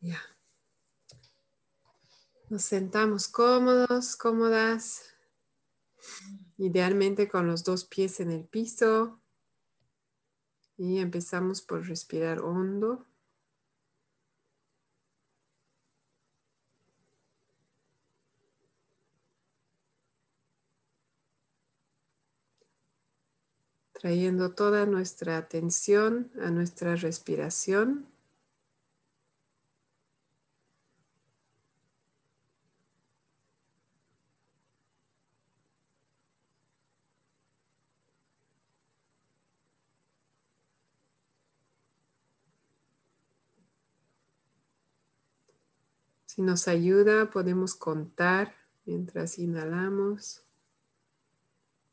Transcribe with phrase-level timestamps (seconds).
[0.00, 0.20] Ya.
[2.48, 5.02] Nos sentamos cómodos, cómodas,
[6.58, 9.18] idealmente con los dos pies en el piso.
[10.76, 13.04] Y empezamos por respirar hondo.
[23.94, 28.06] Trayendo toda nuestra atención a nuestra respiración.
[46.36, 48.52] Si nos ayuda, podemos contar
[48.84, 50.42] mientras inhalamos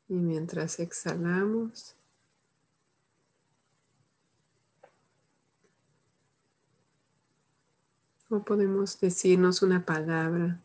[0.06, 1.94] y mientras exhalamos.
[8.28, 10.60] O podemos decirnos una palabra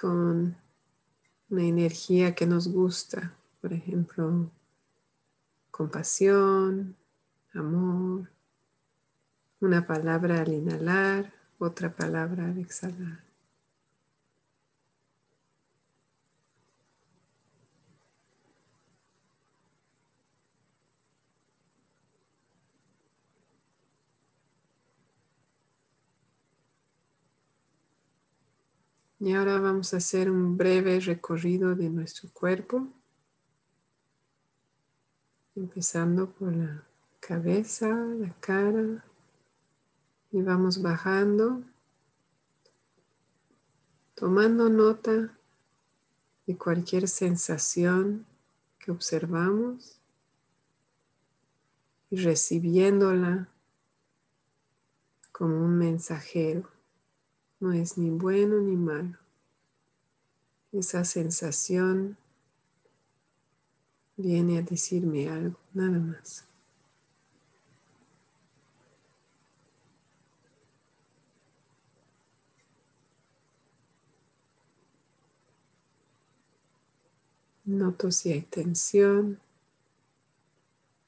[0.00, 0.56] con
[1.48, 4.48] una energía que nos gusta, por ejemplo,
[5.72, 6.94] compasión,
[7.52, 8.30] amor,
[9.60, 13.30] una palabra al inhalar, otra palabra al exhalar.
[29.22, 32.88] Y ahora vamos a hacer un breve recorrido de nuestro cuerpo,
[35.54, 36.82] empezando por la
[37.20, 39.04] cabeza, la cara,
[40.32, 41.62] y vamos bajando,
[44.14, 45.32] tomando nota
[46.46, 48.26] de cualquier sensación
[48.78, 49.96] que observamos
[52.10, 53.48] y recibiéndola
[55.32, 56.68] como un mensajero.
[57.60, 59.18] No es ni bueno ni malo.
[60.72, 62.16] Esa sensación
[64.16, 66.49] viene a decirme algo, nada más.
[77.70, 79.38] Noto si hay tensión,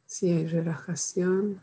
[0.06, 1.60] si hay relajación,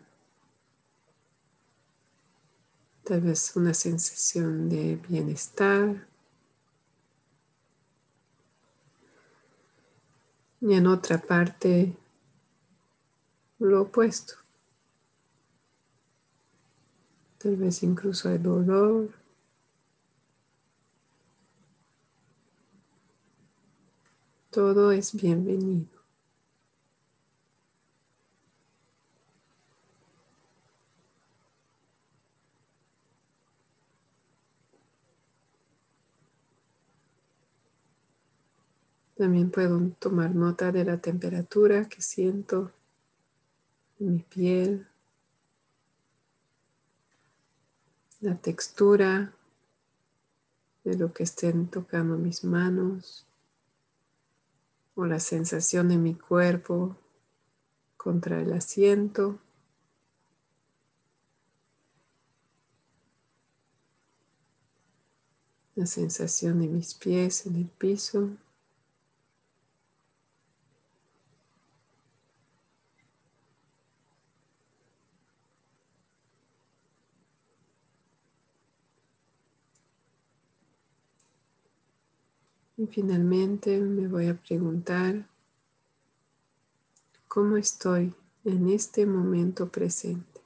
[3.05, 6.05] tal vez una sensación de bienestar.
[10.59, 11.95] Y en otra parte,
[13.59, 14.33] lo opuesto.
[17.37, 19.18] Tal vez incluso hay dolor.
[24.51, 25.99] Todo es bienvenido.
[39.15, 42.71] También puedo tomar nota de la temperatura que siento
[43.99, 44.87] en mi piel,
[48.21, 49.31] la textura
[50.83, 53.28] de lo que estén tocando mis manos
[54.99, 56.97] o la sensación de mi cuerpo
[57.95, 59.39] contra el asiento.
[65.75, 68.29] La sensación de mis pies en el piso.
[82.79, 85.25] Y finalmente me voy a preguntar
[87.27, 88.13] cómo estoy
[88.45, 90.39] en este momento presente.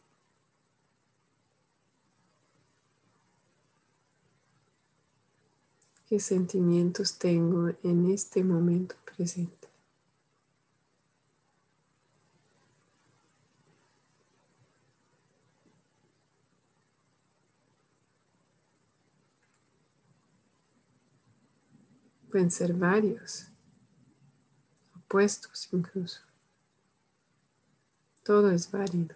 [6.10, 9.63] ¿Qué sentimientos tengo en este momento presente?
[22.34, 23.46] Pueden ser varios,
[25.06, 26.20] opuestos incluso.
[28.24, 29.14] Todo es válido.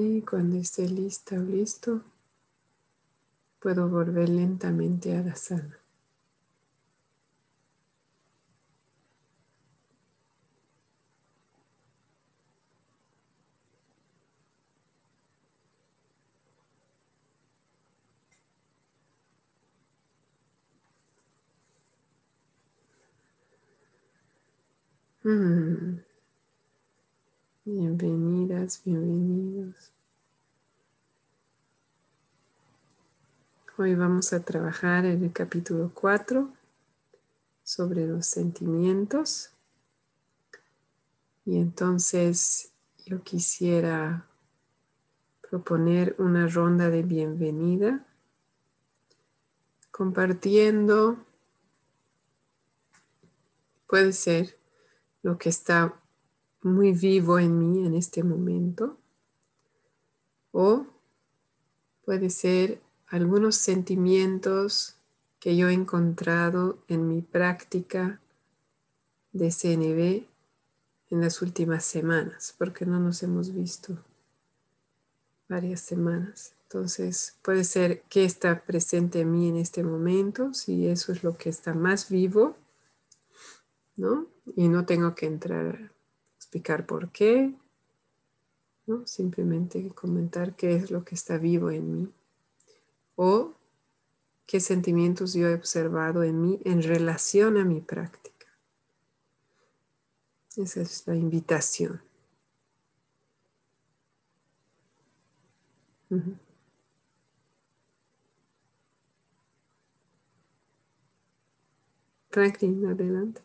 [0.00, 2.02] Y cuando esté lista o listo,
[3.60, 5.76] puedo volver lentamente a la sala.
[25.24, 26.07] Mm.
[27.70, 29.74] Bienvenidas, bienvenidos.
[33.76, 36.48] Hoy vamos a trabajar en el capítulo 4
[37.64, 39.50] sobre los sentimientos.
[41.44, 42.70] Y entonces
[43.04, 44.24] yo quisiera
[45.50, 48.02] proponer una ronda de bienvenida
[49.90, 51.18] compartiendo,
[53.86, 54.56] puede ser
[55.22, 55.94] lo que está
[56.74, 58.96] muy vivo en mí en este momento
[60.52, 60.86] o
[62.04, 64.94] puede ser algunos sentimientos
[65.40, 68.20] que yo he encontrado en mi práctica
[69.32, 70.26] de CNB
[71.10, 73.96] en las últimas semanas, porque no nos hemos visto
[75.48, 76.52] varias semanas.
[76.64, 81.36] Entonces puede ser que está presente en mí en este momento, si eso es lo
[81.38, 82.56] que está más vivo,
[83.96, 84.26] ¿no?
[84.54, 85.90] Y no tengo que entrar
[86.48, 87.52] explicar por qué,
[88.86, 89.06] ¿no?
[89.06, 92.12] Simplemente comentar qué es lo que está vivo en mí.
[93.16, 93.52] O
[94.46, 98.46] qué sentimientos yo he observado en mí en relación a mi práctica.
[100.56, 102.00] Esa es la invitación.
[112.30, 113.42] Franklin, adelante.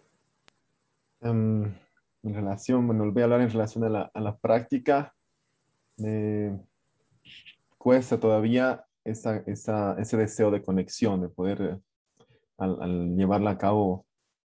[1.22, 1.83] Em,
[2.24, 5.14] en relación, bueno, voy a hablar en relación a la, a la práctica.
[5.98, 6.58] Me
[7.78, 11.80] cuesta todavía esa, esa, ese deseo de conexión, de poder,
[12.58, 14.06] al, al, llevarla a cabo,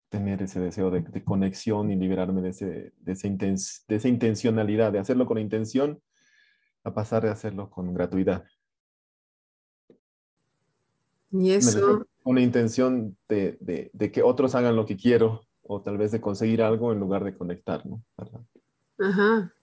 [0.09, 4.91] tener ese deseo de, de conexión y liberarme de, ese, de, esa de esa intencionalidad,
[4.91, 5.99] de hacerlo con intención,
[6.83, 8.45] a pasar de hacerlo con gratuidad.
[11.31, 12.05] Y eso...
[12.25, 16.21] Una intención de, de, de, que otros hagan lo que quiero o tal vez de
[16.21, 18.03] conseguir algo en lugar de conectar, ¿no?
[18.99, 19.53] Ajá.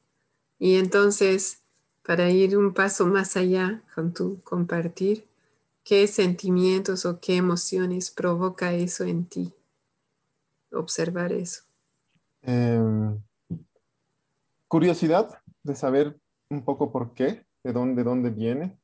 [0.59, 1.61] Y entonces,
[2.05, 5.25] para ir un paso más allá con tu compartir,
[5.85, 9.53] ¿qué sentimientos o qué emociones provoca eso en ti?
[10.73, 11.63] Observar eso.
[12.43, 12.81] Eh,
[14.69, 16.19] curiosidad de saber
[16.49, 18.79] un poco por qué, de dónde, dónde viene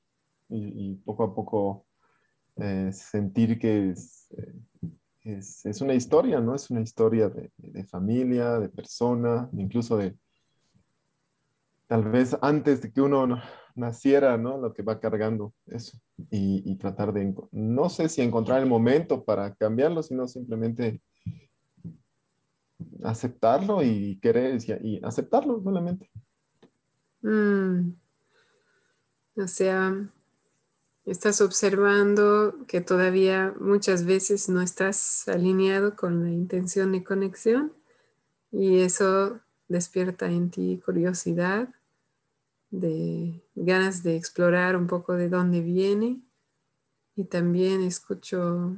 [0.48, 1.86] y, y poco a poco
[2.56, 4.54] eh, sentir que es, eh,
[5.26, 6.54] es, es, una historia, ¿no?
[6.54, 10.16] Es una historia de, de, familia, de persona, incluso de
[11.88, 13.40] tal vez antes de que uno
[13.74, 14.58] naciera, ¿no?
[14.58, 15.98] Lo que va cargando eso
[16.30, 21.00] y, y tratar de, no sé si encontrar el momento para cambiarlo, sino simplemente
[23.04, 26.10] aceptarlo y querer y, aceptarlo solamente.
[27.22, 27.90] Mm.
[29.36, 29.94] O sea,
[31.06, 37.72] Estás observando que todavía muchas veces no estás alineado con la intención de conexión
[38.50, 39.38] y eso
[39.68, 41.68] despierta en ti curiosidad,
[42.70, 46.18] de ganas de explorar un poco de dónde viene
[47.14, 48.76] y también escucho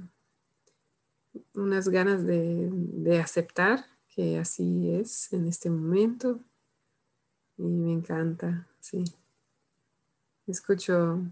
[1.54, 6.38] unas ganas de, de aceptar que así es en este momento
[7.56, 9.02] y me encanta, sí.
[10.46, 11.22] Escucho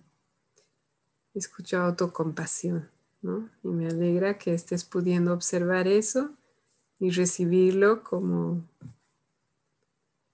[1.39, 2.89] escucho autocompasión,
[3.23, 3.49] ¿no?
[3.63, 6.31] Y me alegra que estés pudiendo observar eso
[6.99, 8.63] y recibirlo como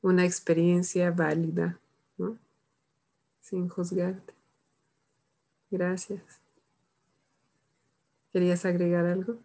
[0.01, 1.79] una experiencia válida,
[2.19, 2.39] ¿no?
[3.41, 4.33] Sin juzgarte.
[5.71, 6.23] Gracias.
[8.33, 9.37] ¿Querías agregar algo?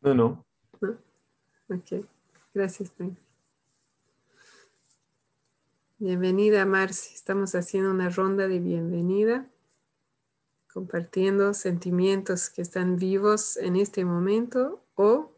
[0.00, 0.44] No, no.
[0.80, 0.90] ¿No?
[1.68, 2.04] Ok.
[2.52, 3.14] Gracias, Frank.
[5.98, 7.14] Bienvenida, Marci.
[7.14, 9.46] Estamos haciendo una ronda de bienvenida
[10.74, 15.30] compartiendo sentimientos que están vivos en este momento o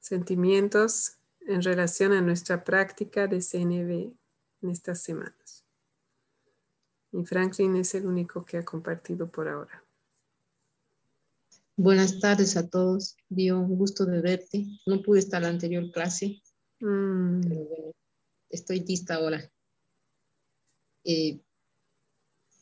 [0.00, 1.14] sentimientos
[1.46, 4.12] en relación a nuestra práctica de CNB
[4.62, 5.64] en estas semanas.
[7.10, 9.82] Y Franklin es el único que ha compartido por ahora.
[11.74, 13.16] Buenas tardes a todos.
[13.30, 14.66] Dio un gusto de verte.
[14.84, 16.42] No pude estar en la anterior clase,
[16.80, 17.40] mm.
[17.48, 17.92] pero bueno,
[18.50, 19.50] estoy lista ahora.
[21.04, 21.40] Eh,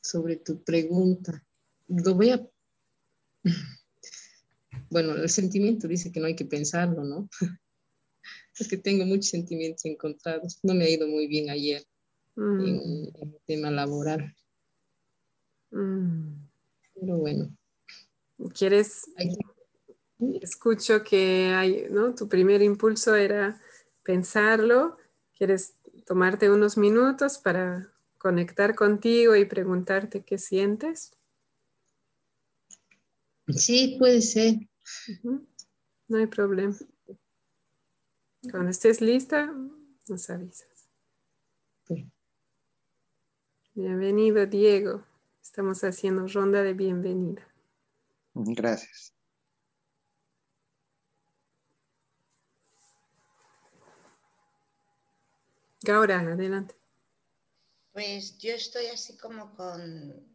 [0.00, 1.43] sobre tu pregunta,
[1.88, 2.46] lo voy a...
[4.90, 7.28] Bueno, el sentimiento dice que no hay que pensarlo, ¿no?
[8.58, 10.60] Es que tengo muchos sentimientos encontrados.
[10.62, 11.84] No me ha ido muy bien ayer
[12.36, 12.60] mm.
[12.60, 14.36] en, en, el tema laboral.
[15.72, 16.44] Mm.
[16.94, 17.56] Pero bueno.
[18.56, 19.06] ¿Quieres?
[20.40, 22.14] Escucho que hay, ¿no?
[22.14, 23.60] Tu primer impulso era
[24.04, 24.98] pensarlo.
[25.36, 25.74] ¿Quieres
[26.06, 31.12] tomarte unos minutos para conectar contigo y preguntarte qué sientes?
[33.48, 34.54] Sí, puede ser.
[36.08, 36.76] No hay problema.
[38.50, 39.52] Cuando estés lista,
[40.08, 40.68] nos avisas.
[43.74, 45.04] Bienvenido, Diego.
[45.42, 47.46] Estamos haciendo ronda de bienvenida.
[48.34, 49.12] Gracias.
[55.82, 56.74] Gaura, adelante.
[57.92, 60.33] Pues yo estoy así como con,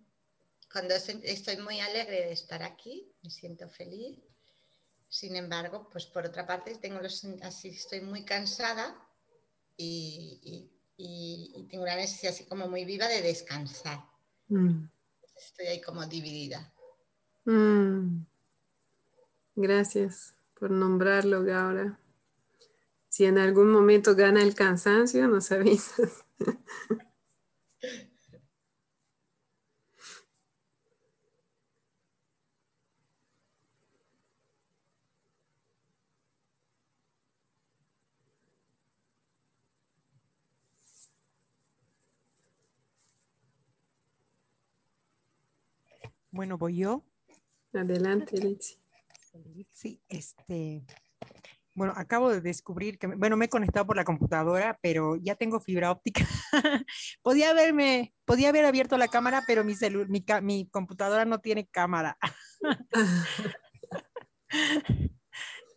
[0.72, 4.20] cuando estoy muy alegre de estar aquí, me siento feliz.
[5.10, 8.96] Sin embargo, pues por otra parte tengo los, así estoy muy cansada
[9.76, 10.70] y,
[11.70, 14.04] tengo una necesidad así como muy viva de descansar.
[14.50, 14.86] Mm.
[15.36, 16.72] Estoy ahí como dividida.
[17.46, 18.26] Mm.
[19.56, 21.98] Gracias por nombrarlo, Gaura.
[23.10, 26.24] Si en algún momento gana el cansancio, nos avisas.
[46.32, 47.04] Bueno, voy yo.
[47.74, 48.76] Adelante, Litsi.
[49.72, 50.86] Sí, este,
[51.76, 55.60] bueno, acabo de descubrir que, bueno, me he conectado por la computadora, pero ya tengo
[55.60, 56.28] fibra óptica.
[57.22, 59.76] podía haberme, podía haber abierto la cámara, pero mi,
[60.10, 62.18] mi, mi computadora no tiene cámara.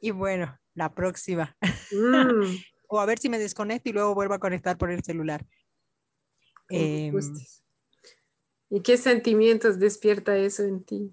[0.01, 1.57] y bueno, la próxima.
[1.93, 2.57] Mm.
[2.89, 5.47] o a ver si me desconecto y luego vuelvo a conectar por el celular.
[8.75, 11.13] ¿Y qué sentimientos despierta eso en ti?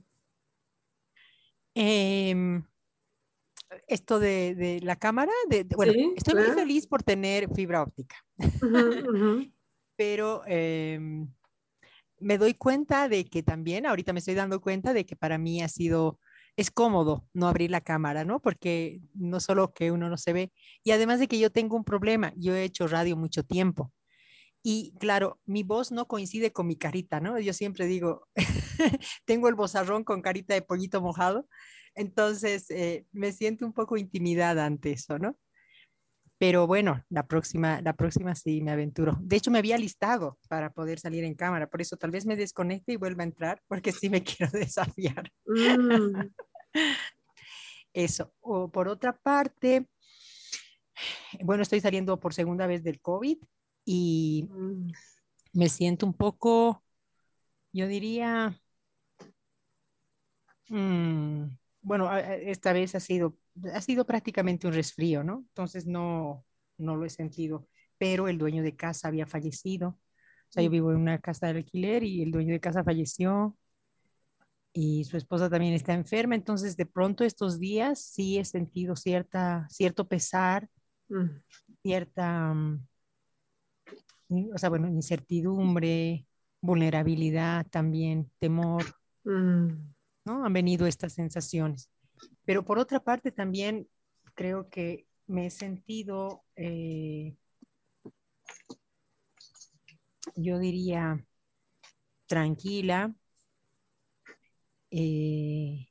[1.76, 2.64] Eh,
[3.86, 8.16] esto de, la cámara, de, bueno, estoy muy feliz por tener fibra óptica,
[9.98, 11.28] pero em,
[12.20, 15.62] me doy cuenta de que también, ahorita me estoy dando cuenta de que para mí
[15.62, 16.18] ha sido,
[16.56, 18.40] es cómodo no abrir la cámara, ¿no?
[18.40, 21.84] Porque no solo que uno no se ve, y además de que yo tengo un
[21.84, 23.92] problema, yo he hecho radio mucho tiempo.
[24.62, 27.40] Y claro, mi voz no coincide con mi carita, ¿no?
[27.40, 28.28] Yo siempre digo,
[29.26, 31.48] tengo el bozarrón con carita de pollito mojado,
[31.96, 35.38] entonces, eh, me siento un poco intimidada ante eso, ¿no?
[36.38, 39.18] Pero bueno, la próxima, la próxima sí me aventuro.
[39.20, 42.38] De hecho, me había listado para poder salir en cámara, por eso tal vez me
[42.38, 45.30] desconecte y vuelva a entrar, porque sí me quiero desafiar.
[45.46, 46.30] Mm.
[47.94, 48.34] Eso.
[48.40, 49.90] O por otra parte,
[51.42, 53.40] bueno, estoy saliendo por segunda vez del COVID
[53.86, 54.92] y mm.
[55.54, 56.84] me siento un poco,
[57.72, 58.60] yo diría,
[60.70, 61.44] mm,
[61.82, 63.38] bueno, esta vez ha sido,
[63.74, 65.46] ha sido prácticamente un resfrío, ¿no?
[65.50, 66.46] Entonces no,
[66.78, 67.68] no lo he sentido,
[67.98, 69.90] pero el dueño de casa había fallecido.
[69.90, 70.74] O sea, yo mm.
[70.74, 73.58] vivo en una casa de alquiler y el dueño de casa falleció
[74.74, 76.36] y su esposa también está enferma.
[76.36, 80.70] Entonces, de pronto estos días sí he sentido cierta, cierto pesar,
[81.10, 81.26] mm.
[81.82, 82.56] cierta,
[84.30, 86.26] o sea, bueno, incertidumbre,
[86.62, 88.86] vulnerabilidad también, temor.
[90.26, 91.90] Han venido estas sensaciones.
[92.46, 93.88] Pero por otra parte también
[94.36, 97.36] creo que me he sentido, eh,
[100.36, 101.26] yo diría,
[102.28, 103.14] tranquila,
[104.92, 105.88] eh,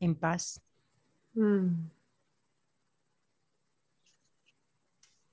[0.00, 0.60] en paz.
[1.34, 1.95] Mm.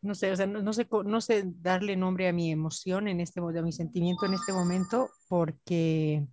[0.04, 3.40] No sé, o sea, no, sé, no sé darle nombre a mi emoción en este,
[3.40, 6.28] a mi sentimiento en este momento, porque,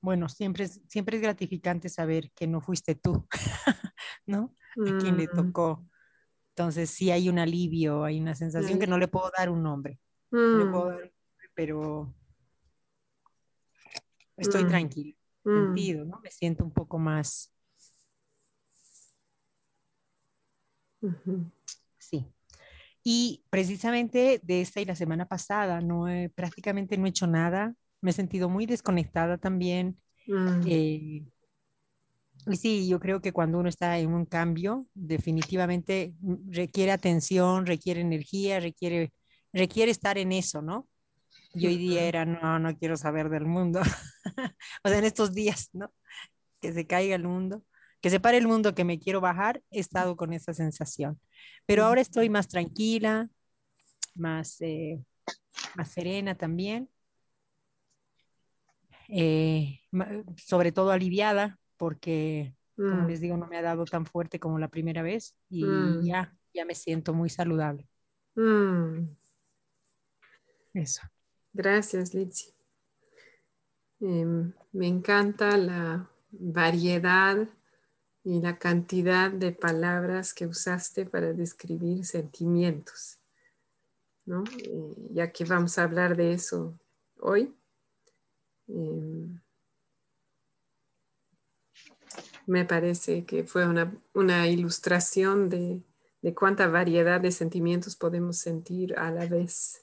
[0.00, 3.26] bueno, siempre es, siempre es gratificante saber que no fuiste tú,
[4.26, 4.56] ¿no?
[4.72, 5.36] A quien le mm.
[5.36, 5.86] tocó.
[6.50, 10.00] Entonces sí hay un alivio, hay una sensación que no le puedo dar un nombre,
[10.30, 10.72] mm.
[11.54, 12.14] pero
[14.34, 14.68] estoy mm.
[14.68, 16.20] tranquila, sentido, ¿no?
[16.20, 17.52] Me siento un poco más
[21.98, 22.26] Sí.
[23.04, 27.74] Y precisamente de esta y la semana pasada, no he, prácticamente no he hecho nada.
[28.00, 29.98] Me he sentido muy desconectada también.
[30.26, 30.62] Mm.
[30.66, 31.24] Eh,
[32.46, 36.14] y sí, yo creo que cuando uno está en un cambio, definitivamente
[36.48, 39.12] requiere atención, requiere energía, requiere,
[39.52, 40.88] requiere estar en eso, ¿no?
[41.54, 43.80] Y hoy día era, no, no quiero saber del mundo.
[44.84, 45.92] o sea, en estos días, ¿no?
[46.60, 47.64] Que se caiga el mundo
[48.00, 51.20] que se pare el mundo, que me quiero bajar, he estado con esa sensación.
[51.66, 53.28] Pero ahora estoy más tranquila,
[54.14, 55.02] más, eh,
[55.74, 56.88] más serena también,
[59.08, 59.80] eh,
[60.36, 63.06] sobre todo aliviada, porque, como mm.
[63.06, 66.04] les digo, no me ha dado tan fuerte como la primera vez y mm.
[66.04, 67.88] ya, ya me siento muy saludable.
[68.34, 69.08] Mm.
[70.74, 71.02] Eso.
[71.52, 72.50] Gracias, Litsi.
[74.00, 77.48] Em, me encanta la variedad
[78.24, 83.18] y la cantidad de palabras que usaste para describir sentimientos.
[84.28, 84.44] ¿no?
[85.10, 86.78] Ya que vamos a hablar de eso
[87.20, 87.54] hoy.
[88.68, 89.40] Em,
[92.46, 93.66] me parece que fue
[94.14, 95.82] una, ilustración de,
[96.34, 99.82] cuánta variedad de sentimientos podemos sentir a la vez.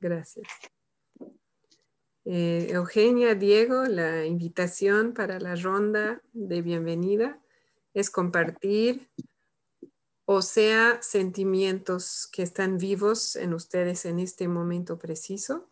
[0.00, 0.46] Gracias.
[2.26, 7.38] Eh, Eugenia, Diego, la invitación para la ronda de bienvenida
[7.92, 9.10] es compartir
[10.24, 15.68] o sea sentimientos que están vivos en ustedes en este momento preciso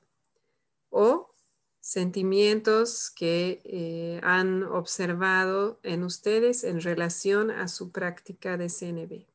[0.90, 1.34] o
[1.80, 9.26] sentimientos que eh, han observado en ustedes en relación a su práctica de CNB.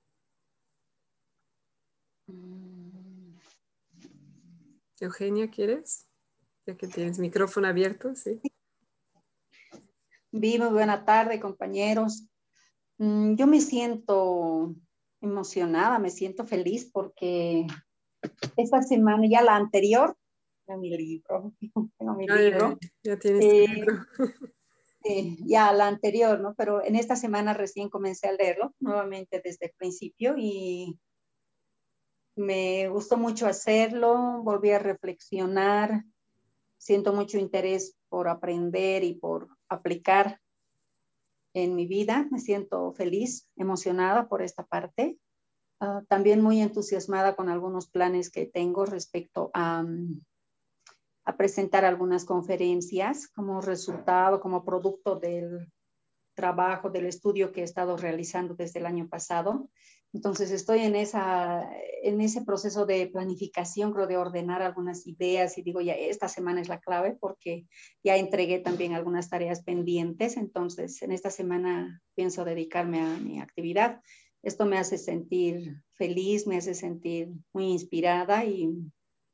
[2.28, 3.38] Mm.
[5.00, 6.07] Eugenia, ¿quieres?
[6.68, 8.42] Ya que tienes micrófono abierto, sí.
[10.34, 12.28] Vivo, buena tarde, compañeros.
[12.98, 14.76] Mm, yo me siento
[15.22, 17.66] emocionada, me siento feliz porque
[18.58, 20.18] esta semana, ya la anterior,
[20.66, 21.54] tengo mi libro,
[21.98, 22.78] tengo mi libro.
[23.02, 24.06] Ya, tienes eh, libro.
[25.46, 26.54] ya la anterior, ¿no?
[26.56, 31.00] Pero en esta semana recién comencé a leerlo nuevamente desde el principio y
[32.36, 36.04] me gustó mucho hacerlo, volví a reflexionar
[36.78, 40.40] siento mucho interés por aprender y por aplicar
[41.54, 42.28] en mi vida.
[42.32, 45.18] Me siento feliz, emocionada por esta parte.
[45.80, 49.86] Ah, también muy entusiasmada con algunos planes que tengo respecto a,
[51.26, 55.72] a presentar algunas conferencias como resultado, como producto del
[56.34, 59.70] trabajo, del estudio que he estado realizando desde el año pasado.
[60.14, 61.70] Entonces estoy en, esa,
[62.02, 66.62] en ese proceso de planificación, creo, de ordenar algunas ideas y digo, ya esta semana
[66.62, 67.68] es la clave porque
[68.04, 74.02] ya entregué también algunas tareas pendientes, entonces en esta semana pienso dedicarme a mi actividad.
[74.44, 78.70] Esto me hace sentir feliz, me hace sentir muy inspirada y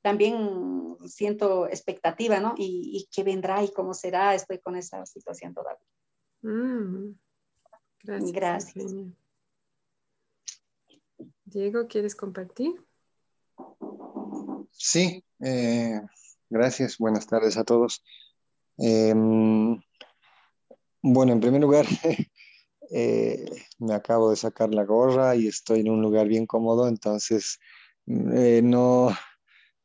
[0.01, 2.55] también siento expectativa, ¿no?
[2.57, 5.87] Y, qué vendrá y cómo será, estoy con esa situación todavía.
[6.41, 7.15] Mm,
[8.03, 8.33] gracias.
[8.33, 8.95] gracias.
[11.53, 12.73] Diego, ¿quieres compartir?
[14.71, 16.01] Sí, eh,
[16.49, 16.97] gracias.
[16.97, 18.03] Buenas tardes a todos.
[18.79, 19.79] Em,
[21.03, 21.85] bueno, en primer lugar,
[22.91, 23.45] eh,
[23.77, 27.59] me acabo de sacar la gorra y estoy en un lugar bien cómodo, entonces
[28.07, 29.15] eh, no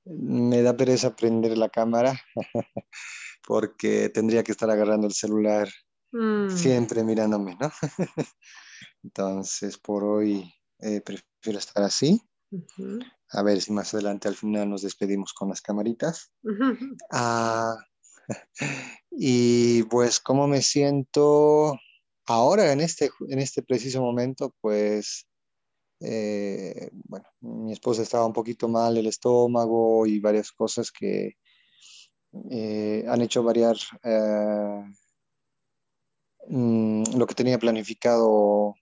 [0.07, 2.19] me da pereza prender la cámara
[3.47, 5.69] porque tendría que estar agarrando el celular
[6.13, 6.49] mm.
[6.49, 7.71] siempre mirándome, ¿no?
[9.03, 12.23] entonces, por hoy prefiero estar así.
[13.31, 16.33] A ver si más adelante al final nos despedimos con las camaritas.
[17.11, 17.77] Ah,
[19.11, 21.79] y pues, ¿cómo me siento
[22.27, 24.55] ahora en este, en este preciso momento?
[24.61, 25.27] Pues,
[26.01, 31.37] eh, bueno, mi esposa estaba un poquito mal el estómago y varias cosas que
[32.51, 34.85] eh, han hecho variar eh,
[36.49, 38.75] mm, lo que tenía planificado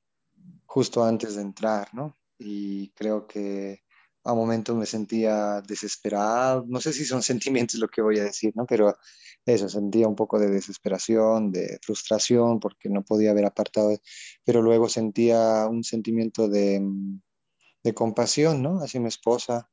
[0.77, 2.15] justo antes de entrar, ¿no?
[2.39, 3.83] y creo que
[4.25, 7.23] a momentos me sentía desesperado, no sé si son
[7.63, 8.67] sentimientos lo que voy a decir, ¿no?
[8.67, 8.97] Pero
[9.45, 13.97] eso, sentía un poco de desesperación, de frustración, porque no podía haber apartado,
[14.45, 16.83] pero luego sentía un sentimiento de,
[17.83, 18.81] de compasión, ¿no?
[18.81, 19.71] Hacia mi esposa.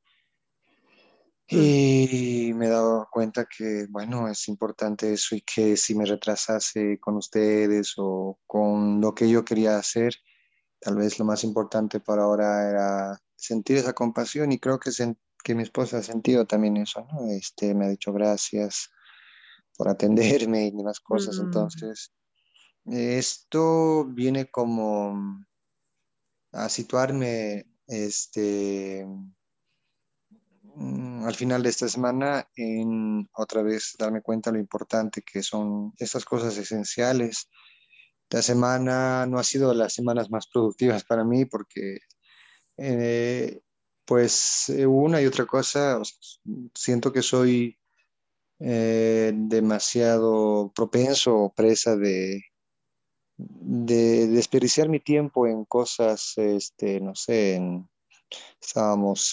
[1.50, 1.56] Mm.
[1.56, 6.98] Y me he dado cuenta que, bueno, es importante eso y que si me retrasase
[7.00, 10.14] con ustedes o con lo que yo quería hacer,
[10.84, 14.90] tal vez lo más importante para ahora era sentir esa compasión y creo que,
[15.42, 17.26] que mi esposa ha sentido también eso, ¿no?
[17.30, 18.90] Este, me ha dicho gracias
[19.78, 21.38] por atenderme y demás cosas.
[21.38, 21.44] Mm.
[21.44, 22.12] Entonces,
[22.84, 25.46] esto viene como
[26.52, 29.06] a situarme este,
[30.74, 35.94] mm, al final de esta semana en otra vez darme cuenta lo importante que son
[35.96, 37.48] estas cosas esenciales
[38.34, 41.98] la semana no ha sido de las semanas más productivas para mí porque
[42.76, 43.60] eh,
[44.04, 46.02] pues eh, una y otra cosa,
[46.74, 47.78] siento que soy
[48.58, 52.42] eh, demasiado propenso o presa de,
[53.36, 57.60] de desperdiciar mi tiempo en cosas, este, no sé,
[58.60, 59.32] estábamos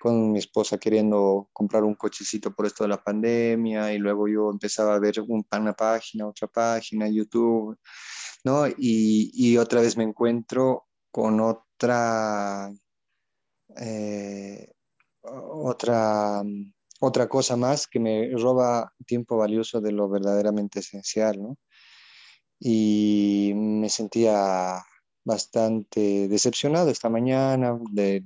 [0.00, 4.50] con mi esposa queriendo comprar un cochecito por esto de la pandemia y luego yo
[4.50, 7.78] empezaba a ver una página, otra página, YouTube,
[8.46, 8.66] ¿no?
[8.78, 12.70] Y, otra vez me encuentro con otra,
[13.76, 14.72] eh,
[15.22, 16.42] otra,
[17.00, 21.56] otra cosa más que me roba tiempo valioso de lo verdaderamente esencial, ¿no?
[22.60, 24.82] y me sentía
[25.24, 28.22] bastante decepcionado esta mañana de,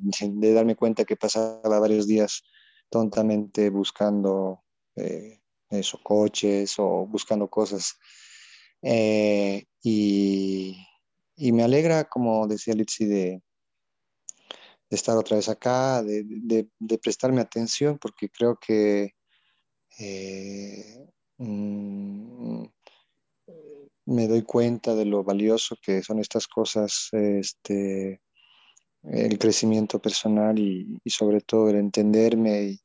[0.54, 2.42] darme cuenta que pasaba varios días
[2.90, 4.62] tontamente buscando
[4.96, 5.40] eh,
[6.02, 7.96] coches o buscando cosas.
[8.82, 10.76] Eh, y,
[11.52, 13.42] me alegra, como decía Litsi, de,
[14.90, 16.68] estar otra vez acá, de,
[17.02, 19.14] prestarme atención, porque creo que
[19.98, 21.06] eh,
[21.38, 22.64] mm,
[24.06, 28.20] me doy cuenta de lo valioso que son estas cosas, este,
[29.04, 32.80] el crecimiento personal y, sobre todo el entenderme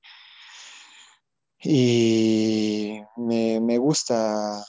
[1.60, 4.64] y, me, gusta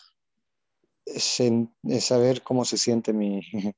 [1.06, 3.40] saber cómo se siente mi,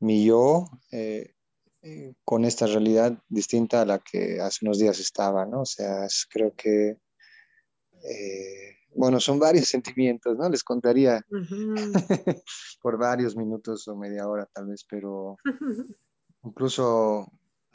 [0.00, 1.34] mi yo eh,
[1.82, 5.62] eh, con esta realidad distinta a la que hace unos días estaba, ¿no?
[5.62, 6.98] O sea, creo que
[8.04, 10.48] eh, bueno, son varios sentimientos, ¿no?
[10.48, 11.24] Les contaría
[12.82, 15.36] por varios minutos o media hora tal vez, pero
[16.42, 17.30] incluso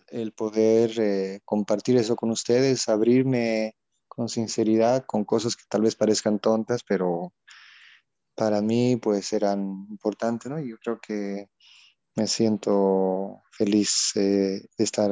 [0.08, 3.76] el poder eh, compartir eso con ustedes, abrirme
[4.08, 7.34] con sinceridad, con cosas que tal vez parezcan tontas, pero
[8.40, 10.58] para mí pues eran importantes, ¿no?
[10.62, 11.50] Y yo creo que
[12.16, 15.12] me siento feliz eh, de estar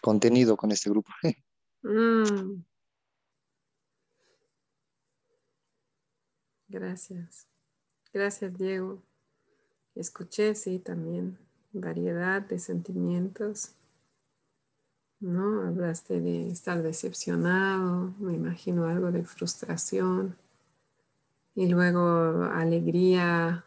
[0.00, 1.12] contenido con este grupo.
[1.82, 2.62] mm.
[6.68, 7.46] Gracias.
[8.10, 9.02] Gracias, Diego.
[9.94, 11.38] Escuché, sí, también
[11.72, 13.72] variedad de sentimientos.
[15.20, 15.60] ¿No?
[15.60, 20.36] Hablaste de estar decepcionado, me imagino algo de frustración
[21.56, 23.64] y luego alegría,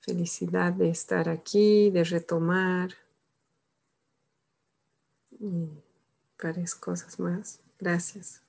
[0.00, 2.94] felicidad de estar aquí, de retomar
[5.40, 5.70] y
[6.40, 7.58] varias cosas más.
[7.80, 8.42] Gracias.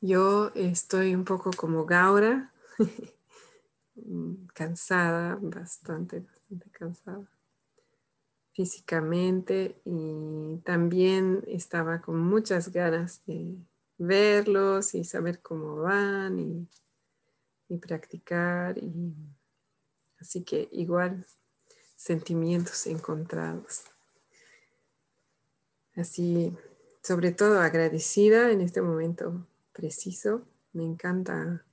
[0.00, 2.52] Yo estoy un poco como Gaura,
[4.54, 7.28] cansada, bastante, bastante cansada
[8.52, 13.56] físicamente y también estaba con muchas ganas de
[14.00, 16.38] verlos y saber cómo van
[17.68, 19.14] y, practicar y
[20.18, 21.24] así que igual
[21.94, 23.82] sentimientos encontrados.
[25.94, 26.52] Así,
[27.00, 30.42] sobre todo agradecida en este momento preciso.
[30.72, 31.64] Me encanta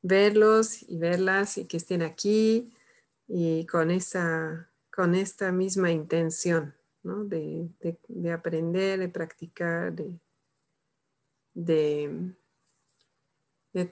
[0.00, 2.72] verlos y verlas y que estén aquí
[3.26, 10.18] y con, esa, con esta misma intención de, aprender, de practicar, de,
[11.58, 12.34] de,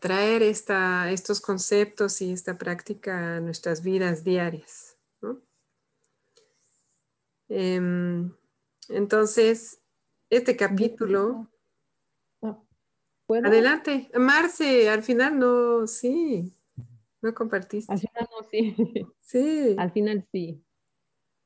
[0.00, 4.96] traer esta, estos conceptos y esta práctica a nuestras vidas diarias.
[7.48, 8.32] Em,
[8.88, 9.80] entonces,
[10.28, 11.48] este capítulo
[13.28, 14.08] Adelante.
[14.14, 16.52] Marce, al final no, sí,
[17.20, 17.92] no compartiste.
[17.92, 18.76] Al final no, sí.
[19.18, 19.74] Sí.
[19.76, 20.62] al final sí.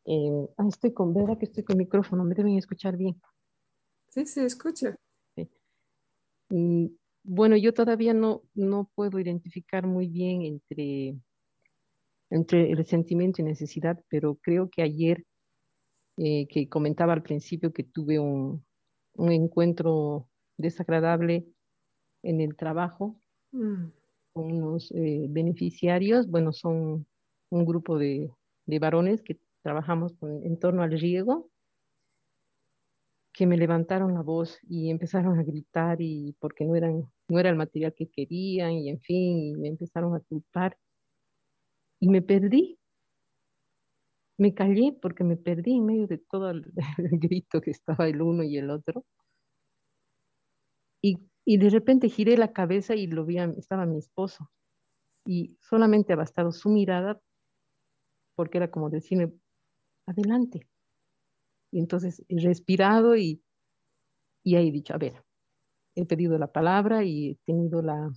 [0.05, 2.25] Eh, estoy con, ¿verdad que estoy con micrófono?
[2.25, 3.19] Me deben escuchar bien.
[4.09, 4.97] Sí, se escucha.
[7.23, 11.17] Bueno, yo todavía no, no puedo identificar muy bien entre,
[12.31, 15.25] entre el sentimiento y necesidad, pero creo que ayer,
[16.17, 18.65] eh, que comentaba al principio que tuve un,
[19.15, 21.47] un encuentro desagradable
[22.23, 23.21] en el trabajo
[23.53, 23.85] mm.
[24.33, 26.29] con unos eh, beneficiarios.
[26.29, 27.07] Bueno, son
[27.51, 28.31] un grupo de,
[28.67, 31.51] de varones que trabajamos en torno al riego,
[33.33, 37.51] que me levantaron la voz y empezaron a gritar y porque no, eran, no era
[37.51, 40.77] el material que querían y en fin, y me empezaron a culpar.
[42.01, 42.79] Y me perdí.
[44.39, 48.23] Me callé porque me perdí en medio de todo el, el grito que estaba el
[48.23, 49.05] uno y el otro.
[51.03, 54.53] Y y de repente giré la cabeza y lo vi, estaba mi esposo.
[55.25, 57.21] Y solamente ha bastado su mirada
[58.37, 59.33] porque era como decirme,
[60.07, 60.70] adelante.
[61.71, 63.43] Y entonces he respirado y,
[64.43, 65.23] y he dicho, a ver,
[65.95, 68.11] he pedido la palabra y he tenido la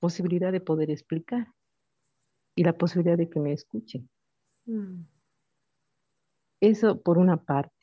[0.00, 1.48] posibilidad de poder explicar
[2.54, 4.08] y la posibilidad de que me escuchen.
[4.66, 5.02] Mm.
[6.60, 7.74] Eso por una parte.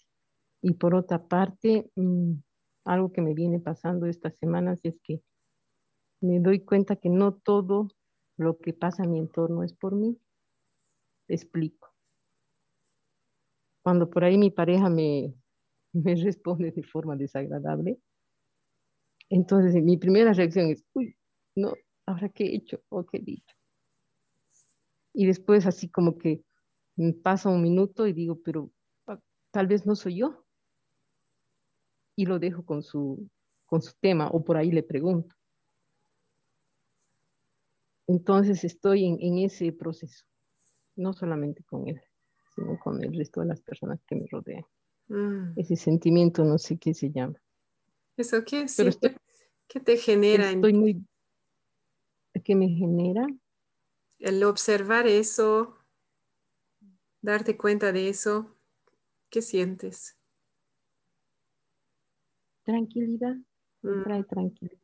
[0.61, 2.33] Y por otra parte, mm,
[2.85, 5.21] algo que me viene pasando estas semanas es que
[6.21, 7.89] me doy cuenta que no todo
[8.37, 10.17] lo que pasa en mi entorno es por mí.
[11.27, 11.92] Te explico.
[13.83, 15.33] Cuando por ahí mi pareja me,
[15.93, 17.99] me responde de forma desagradable,
[19.29, 21.15] entonces mi primera reacción es, uy,
[21.55, 21.73] no,
[22.05, 23.55] ahora qué he hecho o qué he dicho.
[25.13, 26.43] Y después así como que
[27.21, 28.71] pasa un minuto y digo, pero
[29.51, 30.45] tal vez no soy yo
[32.15, 33.29] y lo dejo con su,
[33.65, 35.35] con su tema o por ahí le pregunto.
[38.07, 40.25] entonces estoy en, ese proceso,
[40.95, 42.01] no solamente con él,
[42.55, 44.65] sino con el resto de las personas que me rodean.
[45.07, 45.53] Mm.
[45.57, 47.41] Ese sentimiento, no sé qué se llama.
[48.17, 48.67] ¿Eso qué?
[48.67, 48.83] Sí,
[49.67, 50.51] ¿Qué te genera?
[50.51, 51.05] Estoy muy...
[52.43, 53.25] ¿Qué me genera?
[54.19, 55.77] El observar eso,
[57.21, 58.55] darte cuenta de eso,
[59.29, 60.15] ¿qué sientes?
[62.63, 63.35] Tranquilidad,
[63.81, 64.03] mm.
[64.03, 64.79] trae tranquilidad.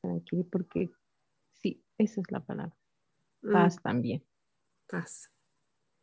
[0.00, 0.90] Tranquilidad, porque
[1.52, 2.76] sí, esa es la palabra.
[3.42, 3.54] Mm.
[4.94, 5.28] Paz.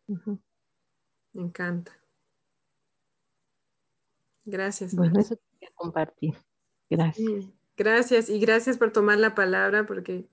[0.06, 1.94] Me encanta.
[4.44, 4.94] Gracias.
[4.94, 6.36] Bueno, eso quería compartir.
[6.90, 7.46] Gracias.
[7.78, 10.28] gracias y gracias por tomar la palabra porque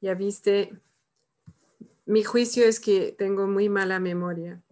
[0.00, 0.72] ya viste,
[2.06, 4.62] mi juicio es que tengo muy mala memoria.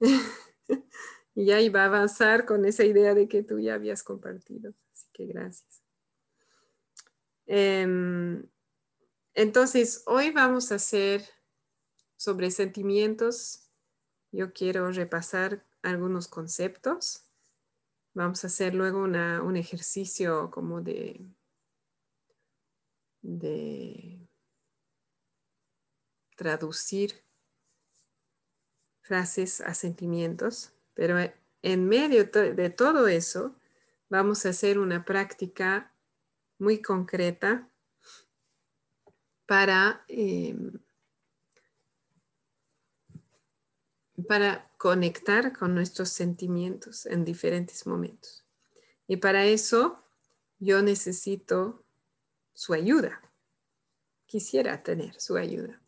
[1.36, 4.74] y ya iba a avanzar con esa idea de que tú ya habías compartido.
[4.92, 5.82] Así que gracias.
[7.46, 8.44] Em,
[9.34, 11.22] entonces, hoy vamos a hacer
[12.16, 13.70] sobre sentimientos.
[14.32, 17.22] Yo quiero repasar algunos conceptos.
[18.14, 21.26] Vamos a hacer luego un ejercicio como de,
[23.22, 24.26] de
[26.36, 27.22] traducir
[29.02, 31.16] frases a sentimientos, pero
[31.62, 33.54] en medio de todo eso
[34.08, 35.92] vamos a hacer una práctica
[36.58, 37.68] muy concreta
[39.46, 40.72] para, em,
[44.28, 48.44] para conectar con nuestros sentimientos en diferentes momentos.
[49.06, 50.02] Y para eso
[50.58, 51.82] yo necesito
[52.54, 53.20] su ayuda.
[54.26, 55.80] Quisiera tener su ayuda.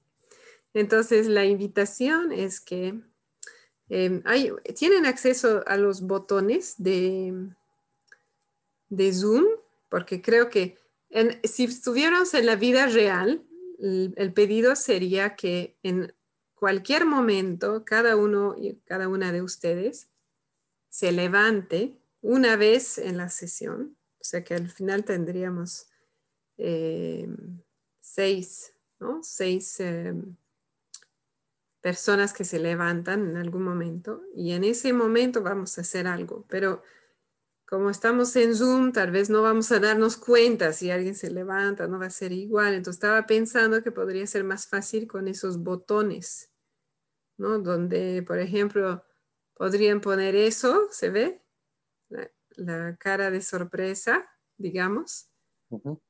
[0.74, 3.00] Entonces la invitación es que
[3.88, 4.22] em,
[4.76, 7.48] tienen acceso a los botones de,
[8.90, 9.46] de Zoom,
[9.88, 10.76] porque creo que
[11.44, 13.42] si estuviéramos en la vida real,
[13.78, 16.12] el pedido sería que en
[16.58, 20.08] cualquier momento, cada uno y cada una de ustedes
[20.88, 25.88] se levante una vez en la sesión, o sea que al final tendríamos
[26.56, 27.28] eh,
[28.00, 29.22] seis, ¿no?
[29.22, 30.14] Seis eh,
[31.80, 36.44] personas que se levantan en algún momento y en ese momento vamos a hacer algo,
[36.48, 36.82] pero
[37.68, 41.86] como estamos en Zoom, tal vez no vamos a darnos cuenta si alguien se levanta,
[41.86, 42.72] no va a ser igual.
[42.72, 46.50] Entonces estaba pensando que podría ser más fácil con esos botones,
[47.36, 47.58] ¿no?
[47.58, 49.04] Donde, por ejemplo,
[49.52, 51.42] podrían poner eso, ¿se ve?
[52.56, 54.26] La, cara de sorpresa,
[54.56, 55.28] digamos.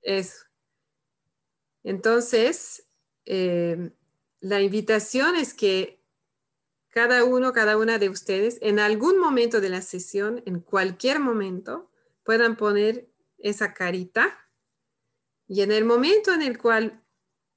[0.02, 0.46] Eso.
[1.82, 2.88] Entonces,
[3.24, 3.90] eh,
[4.38, 5.97] la invitación es que
[6.90, 11.90] cada uno, cada una de ustedes, en algún momento de la sesión, en cualquier momento,
[12.24, 14.50] puedan poner esa carita.
[15.46, 17.02] Y en el momento en el cual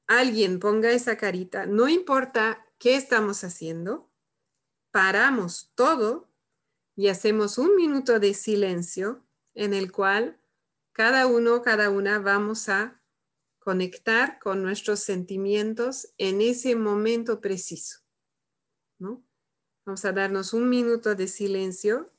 [0.08, 4.12] alguien ponga esa carita, no importa qué estamos haciendo,
[4.92, 6.30] paramos todo
[6.96, 10.40] y hacemos un minuto de silencio en el cual
[10.92, 13.02] cada uno, cada una vamos a
[13.60, 18.01] conectar con nuestros sentimientos en ese momento preciso,
[19.02, 22.14] Vamos a darnos un minuto de silencio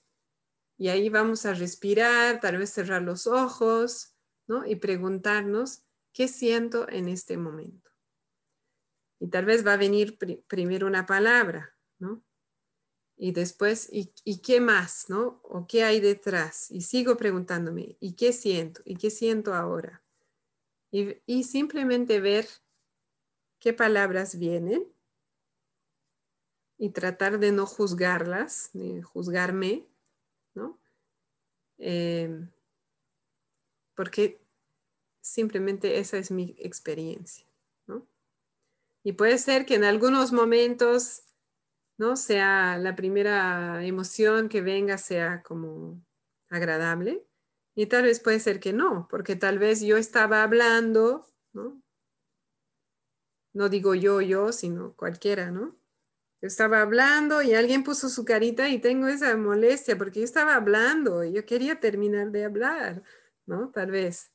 [0.77, 4.17] y ahí vamos a respirar, tal vez cerrar los ojos,
[4.49, 4.67] ¿no?
[4.67, 7.91] Y preguntarnos, ¿qué siento en este momento?
[9.21, 10.19] Y tal vez va a venir
[10.49, 12.25] primero una palabra, ¿no?
[13.17, 15.41] Y después, ¿y, qué más, no?
[15.45, 16.69] ¿O qué hay detrás?
[16.73, 18.83] Y sigo preguntándome, ¿y qué siento?
[18.85, 20.03] ¿Y qué siento ahora?
[20.91, 22.49] Y simplemente ver
[23.61, 24.93] qué palabras vienen
[26.83, 29.87] y tratar de no juzgarlas, ni juzgarme,
[30.53, 30.81] ¿no?
[31.79, 32.49] Eh,
[33.95, 34.41] porque
[35.21, 37.47] simplemente esa es mi experiencia,
[37.87, 38.09] ¿no?
[39.05, 41.23] Y puede ser que en algunos momentos,
[41.99, 42.17] ¿no?
[42.17, 46.05] Sea la primera emoción que venga sea como
[46.51, 47.25] agradable
[47.77, 51.81] y tal vez puede ser que no, porque tal vez yo estaba hablando, ¿no?
[53.53, 55.81] No digo yo, yo, sino cualquiera, ¿no?
[56.47, 61.25] Estaba hablando y alguien puso su carita y tengo esa molestia porque yo estaba hablando
[61.25, 63.03] y yo quería terminar de hablar,
[63.47, 63.71] ¿no?
[63.71, 64.33] Tal vez.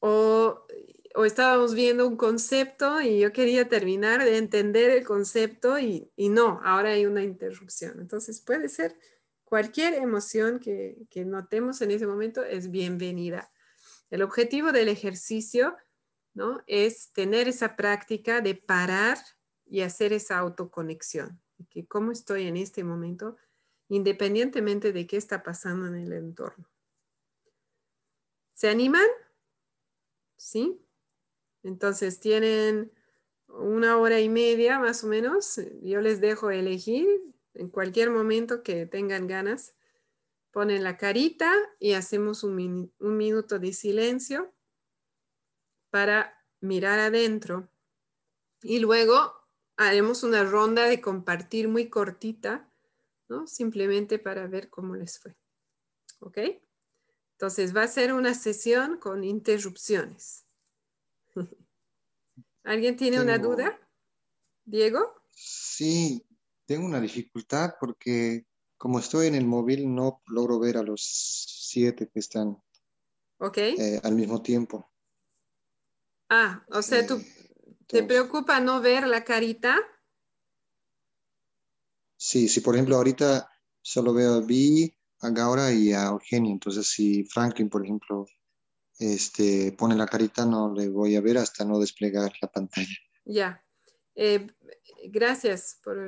[0.00, 0.66] O,
[1.14, 6.30] o estábamos viendo un concepto y yo quería terminar de entender el concepto y, y
[6.30, 8.00] no, ahora hay una interrupción.
[8.00, 8.96] Entonces puede ser
[9.44, 13.52] cualquier emoción que, que notemos en ese momento es bienvenida.
[14.10, 15.76] El objetivo del ejercicio
[16.32, 16.62] ¿no?
[16.66, 19.18] es tener esa práctica de parar
[19.66, 23.36] y hacer esa autoconexión, que cómo estoy en este momento,
[23.88, 26.68] independientemente de qué está pasando en el entorno.
[28.54, 29.06] ¿Se animan?
[30.42, 30.84] ¿sí?
[31.62, 32.92] Entonces tienen
[33.46, 35.60] una hora y media más o menos.
[35.82, 37.06] Yo les dejo elegir
[37.54, 39.76] en cualquier momento que tengan ganas.
[40.50, 44.52] Ponen la carita y hacemos un, un minuto de silencio
[45.90, 47.68] para mirar adentro.
[48.62, 49.41] Y luego
[49.88, 52.68] haremos una ronda de compartir muy cortita,
[53.28, 53.46] ¿no?
[53.46, 55.36] Simplemente para ver cómo les fue.
[56.20, 56.38] ¿Ok?
[57.32, 60.46] Entonces va a ser una sesión con interrupciones.
[62.64, 63.78] ¿Alguien tiene una duda?
[64.64, 65.14] Diego.
[65.30, 66.24] Sí,
[66.66, 72.08] tengo una dificultad porque como estoy en el móvil no logro ver a los siete
[72.08, 72.56] que están
[73.38, 73.74] okay.
[73.78, 74.90] Eh, al mismo tiempo.
[76.28, 77.20] Ah, o sea, ¿tú
[77.92, 79.78] te preocupa no ver la carita?
[82.16, 83.50] Sí, sí, por ejemplo, ahorita
[83.82, 86.52] solo veo a Vi, a Gaura y a Eugenio.
[86.52, 88.26] Entonces, si Franklin, por ejemplo,
[88.98, 92.96] este, pone la carita, no le voy a ver hasta no desplegar la pantalla.
[93.26, 93.62] Ya.
[94.14, 94.46] Eh,
[95.10, 95.98] gracias por,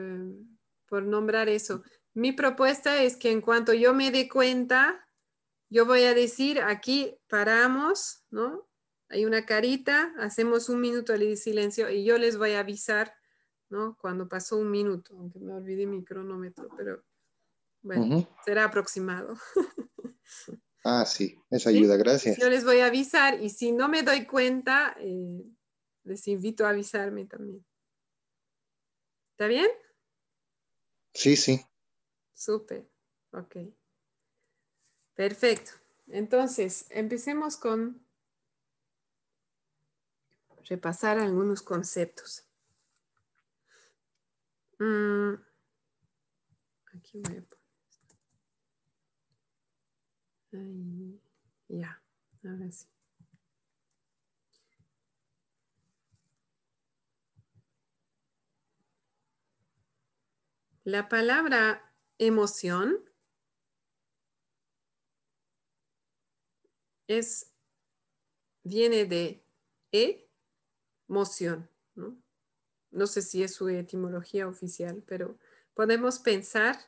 [0.88, 1.82] por nombrar eso.
[2.14, 5.06] Mi propuesta es que en cuanto yo me dé cuenta,
[5.68, 8.68] yo voy a decir aquí paramos, ¿no?
[9.14, 13.14] Hay una carita, hacemos un minuto de silencio y yo les voy a avisar,
[13.68, 13.96] ¿no?
[14.00, 17.04] Cuando pasó un minuto, aunque me olvidé mi cronómetro, pero
[17.80, 19.38] bueno, será aproximado.
[20.86, 22.36] Ah, sí, eso ayuda, gracias.
[22.36, 25.42] Yo les voy a avisar y si no me doy cuenta, eh,
[26.02, 27.64] les invito a avisarme también.
[29.30, 29.66] ¿Está bien?
[31.14, 31.64] Sí, sí.
[32.34, 32.86] Súper,
[33.32, 33.56] ok.
[35.14, 35.70] Perfecto.
[36.08, 38.03] Entonces, empecemos con
[40.68, 42.46] repasar algunos conceptos.
[44.78, 45.34] Mm,
[46.94, 47.64] aquí voy a poner.
[50.52, 51.20] Ahí,
[51.68, 52.02] ya,
[52.44, 52.86] ahora sí.
[60.84, 63.10] La palabra emoción
[67.06, 67.52] es,
[68.62, 69.44] viene de
[69.92, 70.23] e,
[71.08, 72.16] emoción, ¿no?
[72.90, 75.38] No sé si es su etimología oficial, pero
[75.74, 76.78] podemos pensar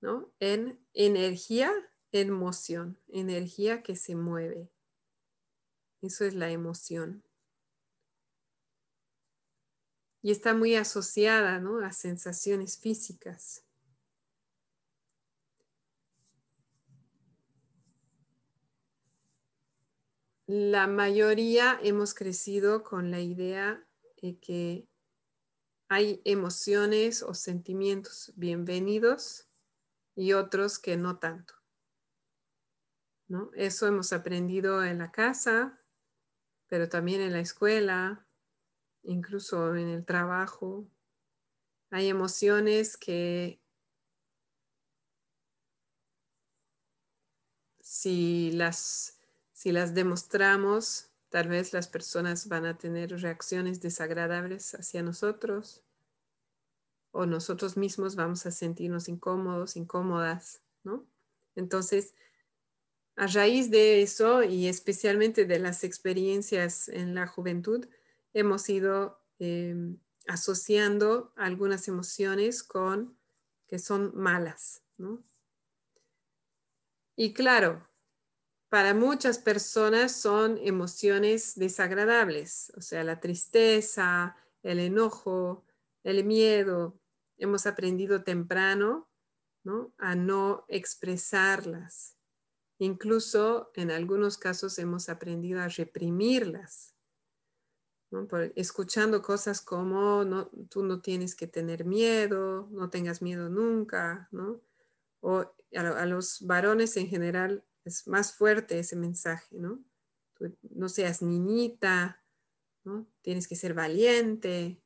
[0.00, 0.30] ¿no?
[0.38, 1.72] en energía
[2.20, 4.70] emoción, energía que se mueve.
[6.00, 7.24] Eso es la emoción.
[10.22, 11.80] Y está muy asociada ¿no?
[11.80, 13.63] a sensaciones físicas.
[20.46, 23.82] La mayoría hemos crecido con la idea
[24.20, 24.86] de que
[25.88, 29.48] hay emociones o sentimientos bienvenidos
[30.14, 31.54] y otros que no tanto.
[33.54, 35.80] Eso hemos aprendido en la casa,
[36.66, 38.26] pero también en la escuela,
[39.02, 40.86] incluso en el trabajo.
[41.90, 43.62] Hay emociones que
[47.80, 49.23] si las,
[49.54, 55.82] si las demostramos, tal vez las personas van a tener reacciones desagradables hacia nosotros
[57.12, 61.06] o nosotros mismos vamos a sentirnos incómodos, incómodas, ¿no?
[61.54, 62.14] Entonces,
[63.14, 67.86] a raíz de eso y especialmente de las experiencias en la juventud,
[68.32, 73.16] hemos ido em, asociando algunas emociones con
[73.68, 74.82] que son malas.
[77.14, 77.88] Y claro,
[78.74, 84.34] para muchas personas son emociones desagradables, o sea, la tristeza,
[84.64, 85.64] el enojo,
[86.02, 86.98] el miedo.
[87.38, 89.08] Hemos aprendido temprano
[89.98, 92.14] a no expresarlas
[92.78, 96.96] Incluso en algunos casos hemos aprendido a reprimirlas,
[98.56, 104.60] escuchando cosas como no, tú no tienes que tener miedo, no tengas miedo nunca, ¿no?
[105.20, 105.46] O
[105.76, 109.84] a, los varones en general es más fuerte ese mensaje, ¿no?
[110.62, 112.22] no seas niñita,
[112.82, 113.06] ¿no?
[113.22, 114.82] Tienes que ser valiente,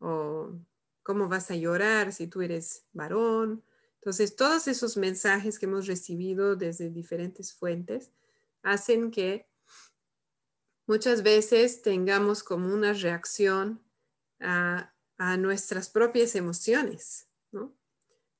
[0.00, 0.58] o
[1.02, 3.62] cómo vas a llorar si tú eres varón,
[4.00, 8.12] entonces, todos esos mensajes que hemos recibido desde diferentes fuentes
[8.62, 9.48] hacen que
[10.86, 13.82] muchas veces tengamos como una reacción
[14.40, 14.94] a,
[15.38, 17.76] nuestras propias emociones, ¿no?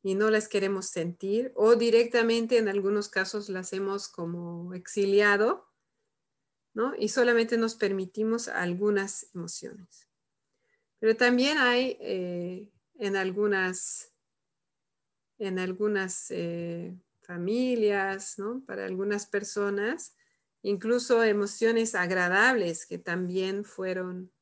[0.03, 5.67] Y no las queremos sentir o directamente en algunos casos las hemos como exiliado,
[6.73, 6.95] ¿no?
[6.97, 10.09] Y solamente nos permitimos algunas emociones.
[11.01, 14.13] Pero también hay eh, en algunas
[15.39, 18.65] en algunas eh, familias, ¿no?
[18.67, 20.17] Para algunas personas,
[20.63, 24.33] incluso emociones agradables que también fueron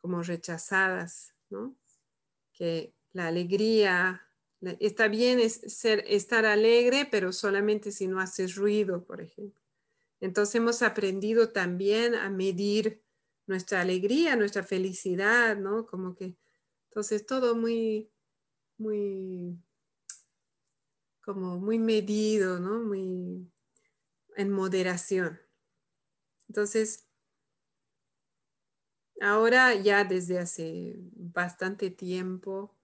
[0.00, 1.76] como rechazadas, ¿no?
[2.52, 4.26] Que la alegría,
[4.78, 9.60] está bien ser, estar alegre, pero solamente si no haces ruido, por ejemplo.
[10.20, 13.02] Entonces hemos aprendido también a medir
[13.46, 15.86] nuestra alegría, nuestra felicidad, ¿no?
[15.86, 16.36] Como que,
[16.88, 18.10] entonces todo muy,
[18.76, 19.58] muy,
[21.22, 22.80] como muy medido, ¿no?
[22.80, 23.50] Muy
[24.36, 25.40] en moderación.
[26.48, 27.08] Entonces,
[29.20, 32.74] ahora ya desde hace bastante tiempo,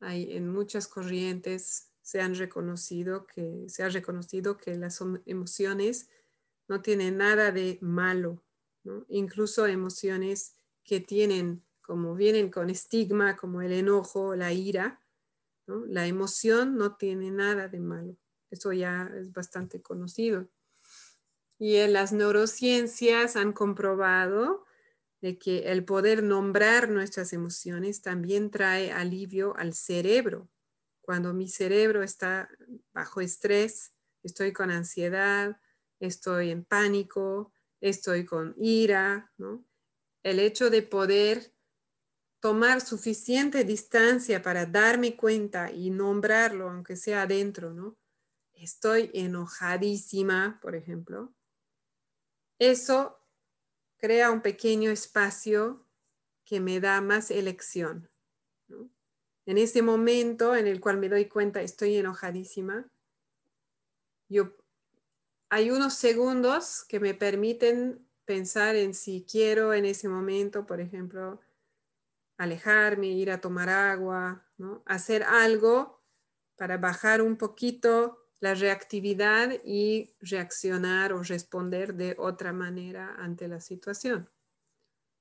[0.00, 6.08] hay en muchas corrientes se han reconocido que se ha reconocido que las emociones
[6.68, 8.44] no tienen nada de malo,
[9.08, 15.00] incluso emociones que tienen como vienen con estigma como el enojo, la ira,
[15.66, 18.16] la emoción no tiene nada de malo.
[18.50, 20.48] Eso ya es bastante conocido.
[21.58, 24.65] Y en las neurociencias han comprobado
[25.34, 30.48] que el poder nombrar nuestras emociones también trae alivio al cerebro.
[31.00, 32.48] Cuando mi cerebro está
[32.92, 35.60] bajo estrés, estoy con ansiedad,
[36.00, 39.64] estoy en pánico, estoy con ira, ¿no?
[40.22, 41.52] El hecho de poder
[42.40, 47.96] tomar suficiente distancia para darme cuenta y nombrarlo, aunque sea adentro, ¿no?
[48.54, 51.34] Estoy enojadísima, por ejemplo.
[52.58, 53.18] Eso
[54.06, 55.84] crea un pequeño espacio
[56.44, 58.08] que me da más elección.
[59.46, 62.88] En ese momento en el cual me doy cuenta estoy enojadísima,
[64.28, 64.56] yo
[65.48, 71.40] hay unos segundos que me permiten pensar en si quiero en ese momento, por ejemplo,
[72.38, 74.46] alejarme, ir a tomar agua,
[74.84, 76.00] hacer algo
[76.54, 83.60] para bajar un poquito la reactividad y reaccionar o responder de otra manera ante la
[83.60, 84.30] situación.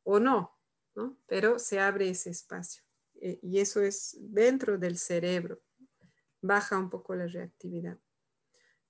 [0.04, 0.60] O no,
[0.96, 1.18] ¿no?
[1.26, 2.84] pero se abre ese espacio.
[3.16, 5.62] Eh, y eso es dentro del cerebro.
[6.42, 7.98] Baja un poco la reactividad.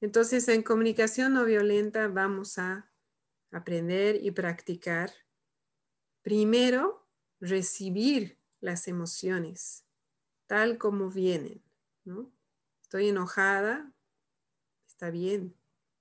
[0.02, 2.92] Entonces, en comunicación no violenta vamos a
[3.52, 5.12] aprender y practicar.
[6.22, 7.08] Primero,
[7.40, 9.86] recibir las emociones
[10.48, 11.64] tal como vienen.
[12.04, 12.32] ¿no?
[12.82, 13.92] Estoy enojada,
[14.96, 15.56] está bien.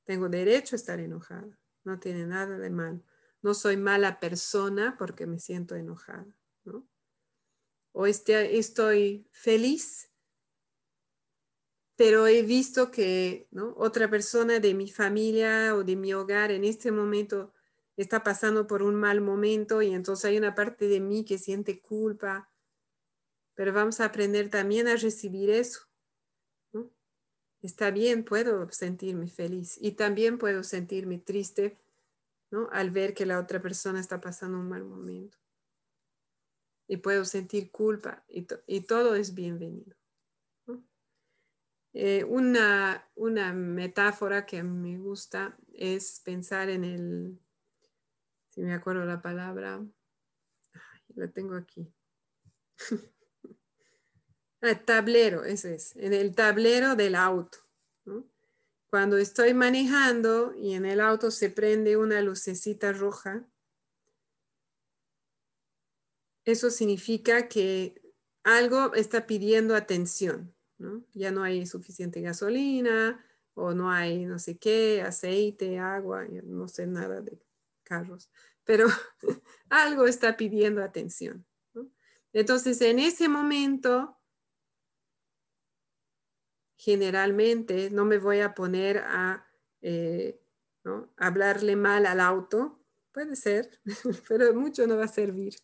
[0.05, 1.59] Tengo derecho a estar enojada.
[1.85, 3.03] No tiene nada de malo.
[3.43, 6.37] No soy mala persona porque me siento enojada.
[6.65, 6.89] ¿no?
[7.93, 10.11] O este, estoy feliz
[11.97, 16.91] pero he visto que otra persona de mi familia o de mi hogar en este
[16.91, 17.53] momento
[17.97, 21.81] está pasando por un mal momento y entonces hay una parte de mí que siente
[21.81, 22.51] culpa,
[23.55, 25.83] pero vamos a aprender también a recibir eso.
[27.65, 31.81] Está bien, puedo sentirme feliz y también puedo sentirme triste
[32.73, 35.39] al ver que la otra persona está pasando un mal momento.
[36.87, 39.97] Y puedo sentir culpa y todo es bienvenido.
[41.95, 43.09] Eh, una,
[43.55, 47.41] metáfora que me gusta es pensar en el,
[48.51, 49.83] si me acuerdo la palabra,
[51.15, 51.91] la tengo aquí.
[54.67, 57.59] el tablero, ese es, en el tablero del auto.
[58.89, 63.45] Cuando estoy manejando y en el auto se prende una lucecita roja,
[66.45, 68.01] eso significa que
[68.45, 70.55] algo está pidiendo atención.
[71.13, 76.87] Ya no hay suficiente gasolina o no hay no sé qué, aceite, agua, no sé
[76.87, 77.41] nada de
[77.83, 78.31] carros,
[78.65, 78.87] pero
[79.71, 81.47] algo está pidiendo atención.
[82.33, 84.19] Entonces, en ese momento,
[86.77, 89.47] generalmente no me voy a poner a
[89.83, 90.41] eh,
[91.17, 92.81] hablarle mal al auto,
[93.13, 93.81] puede ser,
[94.29, 95.57] pero mucho no va a servir.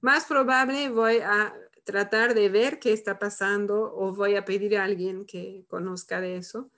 [0.00, 4.84] Más probable voy a tratar de ver qué está pasando o voy a pedir a
[4.84, 6.70] alguien que conozca de eso,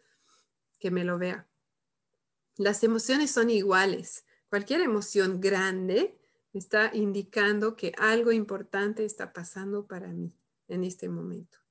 [0.79, 1.47] que me lo vea.
[2.57, 4.25] Las emociones son iguales.
[4.49, 6.19] Cualquier emoción grande
[6.53, 10.35] está indicando que algo importante está pasando para mí
[10.69, 11.62] en este momento.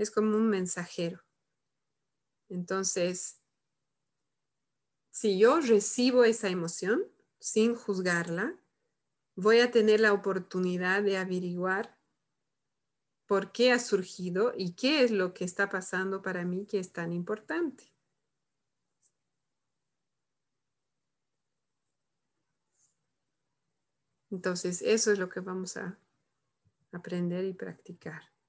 [0.00, 1.20] Es como un mensajero.
[2.48, 3.38] Entonces,
[5.10, 7.04] si yo recibo esa emoción
[7.38, 8.58] sin juzgarla,
[9.36, 11.98] voy a tener la oportunidad de averiguar
[13.26, 16.94] por qué ha surgido y qué es lo que está pasando para mí que es
[16.94, 17.92] tan importante.
[24.30, 25.98] Entonces, eso es lo que vamos a
[26.90, 28.39] aprender y practicar.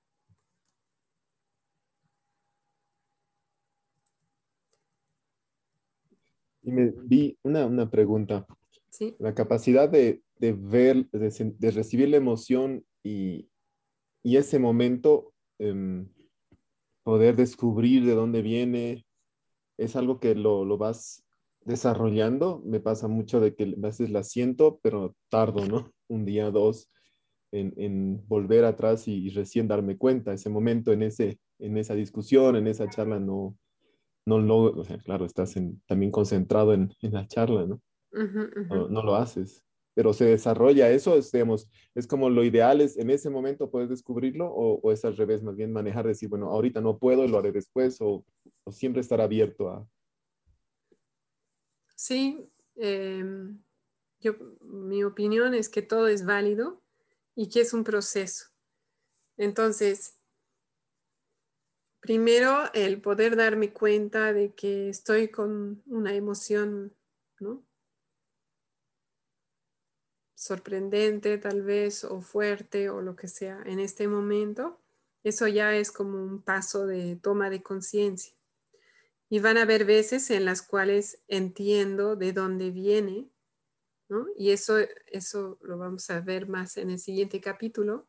[6.72, 8.46] Y me vi una, pregunta.
[8.90, 9.16] ¿Sí?
[9.20, 13.50] La capacidad de, ver, de, recibir la emoción y,
[14.24, 16.08] ese momento, em,
[17.04, 19.06] poder descubrir de dónde viene,
[19.78, 21.26] es algo que lo, lo, vas
[21.66, 22.62] desarrollando.
[22.66, 25.92] Me pasa mucho de que a veces la siento, pero tardo, ¿no?
[26.08, 26.90] Un día, dos,
[27.52, 30.34] en, volver atrás y, recién darme cuenta.
[30.34, 33.58] Ese momento, en, ese, en esa discusión, en esa charla, no,
[34.26, 35.56] no lo, o sea, claro, estás
[35.88, 37.82] también concentrado en, la charla, ¿no?
[38.12, 39.04] ¿no?
[39.04, 39.64] lo haces.
[39.94, 43.90] Pero se desarrolla eso, es, digamos, es como lo ideal es en ese momento puedes
[43.90, 47.38] descubrirlo o, o es al revés, más bien manejar, decir, bueno, ahorita no puedo, lo
[47.38, 48.24] haré después o,
[48.64, 49.88] o siempre estar abierto a...
[51.96, 53.62] Sí, em,
[54.22, 56.82] yo, mi opinión es que todo es válido
[57.36, 58.48] y que es un proceso.
[59.38, 60.21] Entonces,
[62.02, 66.94] primero el poder darme cuenta de que estoy con una emoción,
[67.40, 67.64] ¿no?
[70.42, 74.82] sorprendente tal vez o fuerte o lo que sea en este momento,
[75.24, 78.34] eso ya es como un paso de toma de conciencia.
[79.30, 83.30] Y van a haber veces en las cuales entiendo de dónde viene
[84.36, 84.78] y eso,
[85.08, 88.08] eso lo vamos a ver más en el siguiente capítulo.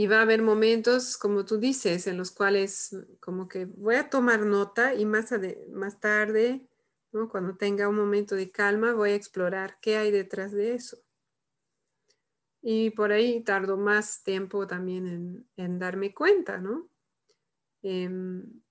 [0.00, 4.08] Y va a haber momentos, como tú dices, en los cuales como que voy a
[4.08, 5.30] tomar nota y más,
[5.74, 6.66] más tarde,
[7.30, 10.96] cuando tenga un momento de calma, voy a explorar qué hay detrás de eso.
[12.62, 16.88] Y por ahí tardo más tiempo también en, darme cuenta, ¿no?
[17.82, 18.62] Em,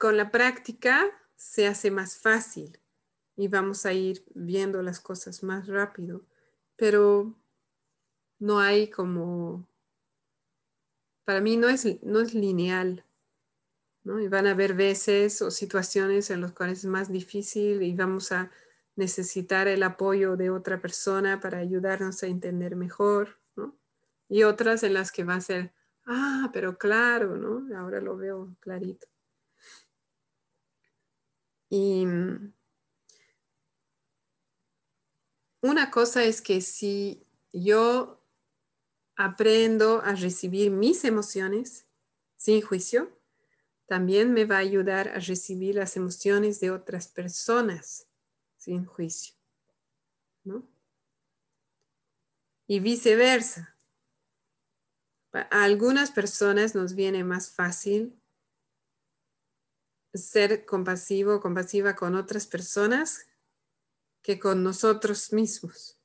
[0.00, 2.80] con la práctica se hace más fácil
[3.36, 6.26] y vamos a ir viendo las cosas más rápido,
[6.74, 7.36] pero
[8.42, 9.68] no hay como,
[11.24, 13.04] para mí no es, no es lineal,
[14.02, 14.18] ¿no?
[14.20, 18.32] Y van a haber veces o situaciones en las cuales es más difícil y vamos
[18.32, 18.50] a
[18.96, 23.76] necesitar el apoyo de otra persona para ayudarnos a entender mejor, ¿no?
[24.28, 25.72] Y otras en las que va a ser,
[26.06, 27.72] ah, pero claro, ¿no?
[27.78, 29.06] Ahora lo veo clarito.
[31.70, 32.52] Y mm,
[35.60, 38.21] una cosa es que si yo
[39.24, 41.86] aprendo a recibir mis emociones
[42.36, 43.16] sin juicio,
[43.86, 48.08] también me va a ayudar a recibir las emociones de otras personas
[48.56, 49.34] sin juicio.
[50.42, 50.66] ¿no?
[52.66, 53.76] Y viceversa.
[55.32, 58.20] A algunas personas nos viene más fácil
[60.14, 63.28] ser compasivo o compasiva con otras personas
[64.20, 66.01] que con nosotros mismos.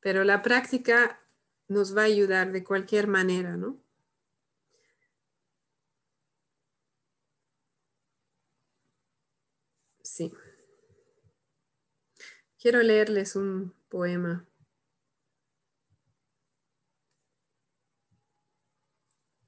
[0.00, 1.20] Pero la práctica
[1.68, 3.78] nos va a ayudar de cualquier manera, ¿no?
[10.02, 10.32] Sí.
[12.58, 14.46] Quiero leerles un poema.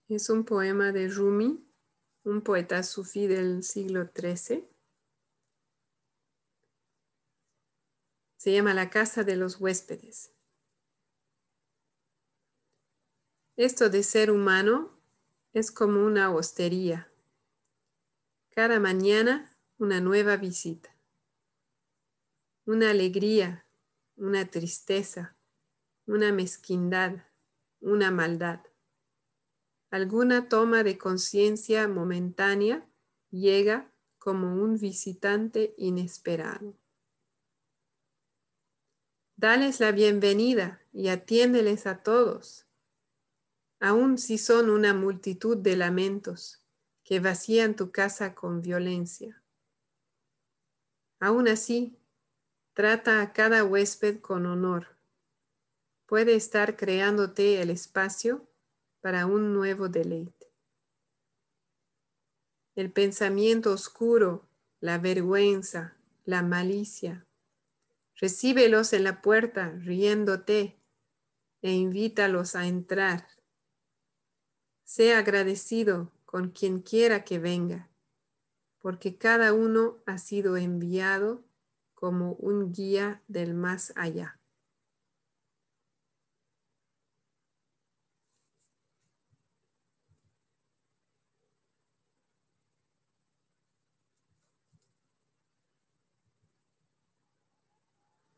[0.09, 1.72] Es un poema de Rumi
[2.24, 4.64] un poeta sufí del siglo XIII.
[8.36, 10.32] Se llama La Casa de los Huéspedes.
[13.57, 14.90] Esto de ser humano
[15.53, 17.11] es como una hostería.
[18.50, 20.94] Cada mañana una nueva visita.
[22.64, 23.66] Una alegría,
[24.16, 25.36] una tristeza,
[26.07, 27.24] una mezquindad,
[27.80, 28.61] una maldad
[29.92, 32.88] alguna toma de conciencia momentánea
[33.30, 36.74] llega como un visitante inesperado.
[39.36, 42.64] Dales la bienvenida y atiéndeles a todos,
[43.83, 46.62] aun si son una multitud de lamentos
[47.03, 49.43] que vacían tu casa con violencia.
[51.18, 51.99] Aún así,
[52.74, 54.97] trata a cada huésped con honor.
[56.07, 58.49] Puede estar creándote el espacio
[59.01, 60.53] para un nuevo deleite.
[62.76, 67.26] El pensamiento oscuro, la vergüenza, la malicia.
[68.14, 70.78] Recíbelos en la puerta riéndote
[71.62, 73.26] e invítalos a entrar.
[74.95, 77.88] Sea agradecido con quien quiera que venga,
[78.78, 81.43] porque cada uno ha sido enviado
[81.95, 84.38] como un guía del más allá.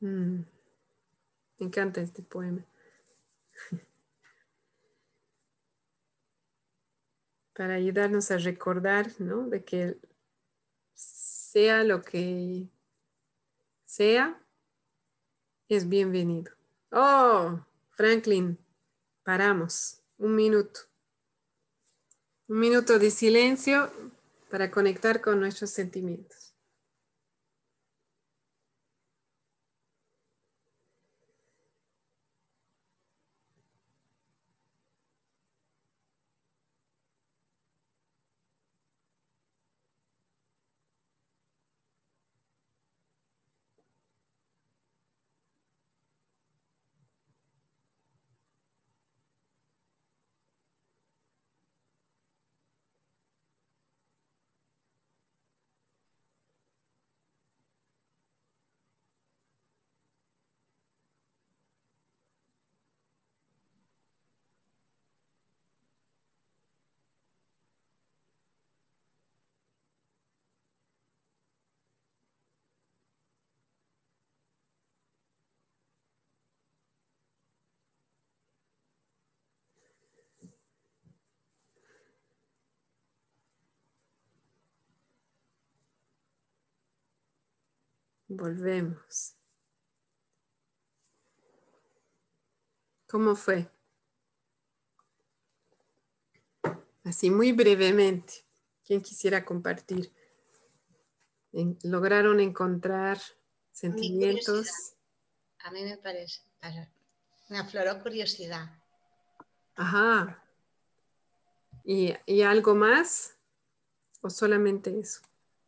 [0.00, 0.44] Mm.
[1.58, 2.64] Me encanta este poema.
[7.54, 9.48] Para ayudarnos a recordar, ¿no?
[9.48, 9.96] De que
[10.94, 12.68] sea lo que
[13.84, 14.40] sea,
[15.68, 16.52] es bienvenido.
[16.90, 18.58] Oh, Franklin,
[19.22, 20.00] paramos.
[20.18, 20.80] Un minuto.
[22.48, 23.90] Un minuto de silencio
[24.50, 26.53] para conectar con nuestros sentimientos.
[88.28, 89.34] Volvemos.
[93.06, 93.68] ¿Cómo fue?
[97.04, 98.32] Así muy brevemente,
[98.86, 100.10] ¿quién quisiera compartir?
[101.82, 103.20] ¿Lograron encontrar
[103.70, 104.94] sentimientos?
[105.60, 106.40] A mí me parece,
[107.50, 108.82] me afloró curiosidad.
[109.76, 110.42] Ajá.
[111.84, 113.34] ¿Y, ¿Y algo más?
[114.22, 115.20] ¿O solamente eso?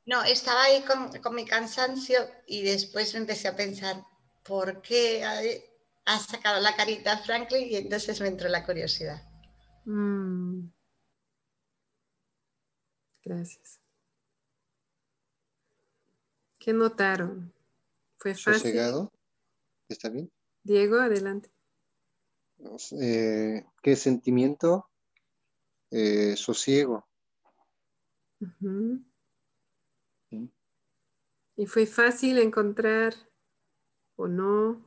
[0.07, 4.05] No, estaba ahí con, mi cansancio y después me empecé a pensar,
[4.45, 5.25] ¿por qué
[6.05, 7.69] ha, sacado la carita Franklin?
[7.69, 9.21] Y entonces me entró la curiosidad.
[9.85, 10.69] Mm.
[13.25, 13.81] Gracias.
[16.59, 17.53] ¿Qué notaron?
[18.19, 18.55] ¿Fue fácil?
[18.55, 19.13] ¿Sosegado?
[19.89, 20.31] ¿Está bien?
[20.63, 21.51] Diego, adelante.
[23.01, 24.89] Eh, ¿Qué sentimiento?
[25.91, 27.09] Eh, sosiego.
[31.57, 33.15] ¿Y fue fácil encontrar
[34.17, 34.85] o no?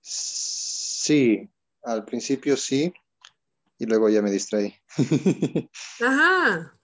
[0.00, 1.50] Sí,
[1.82, 2.94] al principio sí,
[3.78, 4.74] y luego ya me distraí.
[6.00, 6.78] Ajá.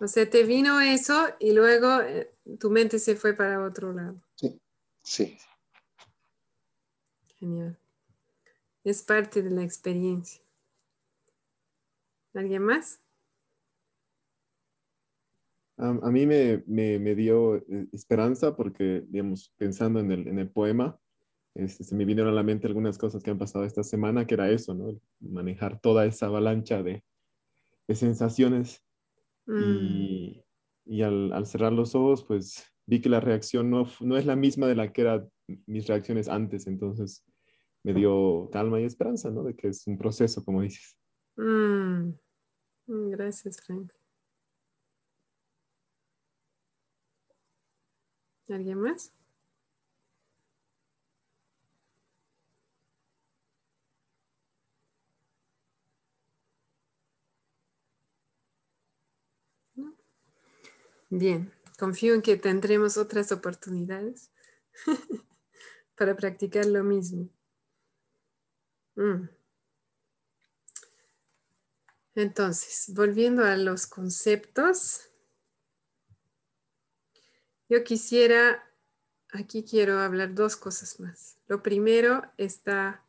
[0.00, 4.20] O sea, te vino eso y luego eh, tu mente se fue para otro lado.
[4.36, 4.60] Sí,
[5.02, 5.38] sí.
[7.38, 7.78] Genial.
[8.84, 10.42] Es parte de la experiencia.
[12.34, 13.00] ¿Alguien más?
[15.76, 20.96] A, mí me, me, dio eh, esperanza porque, digamos, pensando en el, en el poema,
[21.54, 24.34] este, se me vinieron a la mente algunas cosas que han pasado esta semana, que
[24.34, 24.98] era eso, ¿no?
[25.20, 27.02] Manejar toda esa avalancha de,
[27.88, 28.84] de sensaciones.
[29.46, 30.42] Y,
[30.86, 30.92] mm.
[30.92, 34.36] y al, al, cerrar los ojos, pues vi que la reacción no, no es la
[34.36, 35.28] misma de la que eran
[35.66, 37.24] mis reacciones antes, entonces
[37.82, 39.42] me dio calma y esperanza, ¿no?
[39.42, 40.96] De que es un proceso, como dices.
[41.36, 42.12] Mm.
[42.86, 43.92] Gracias, Frank.
[48.48, 49.12] ¿Alguien más?
[61.10, 64.30] Bien, confío en que tendremos otras oportunidades
[65.96, 67.28] para practicar lo mismo.
[68.96, 69.28] Mm.
[72.16, 75.02] Entonces, volviendo a los conceptos,
[77.68, 78.62] yo quisiera,
[79.32, 81.36] aquí quiero hablar dos cosas más.
[81.46, 83.04] Lo primero está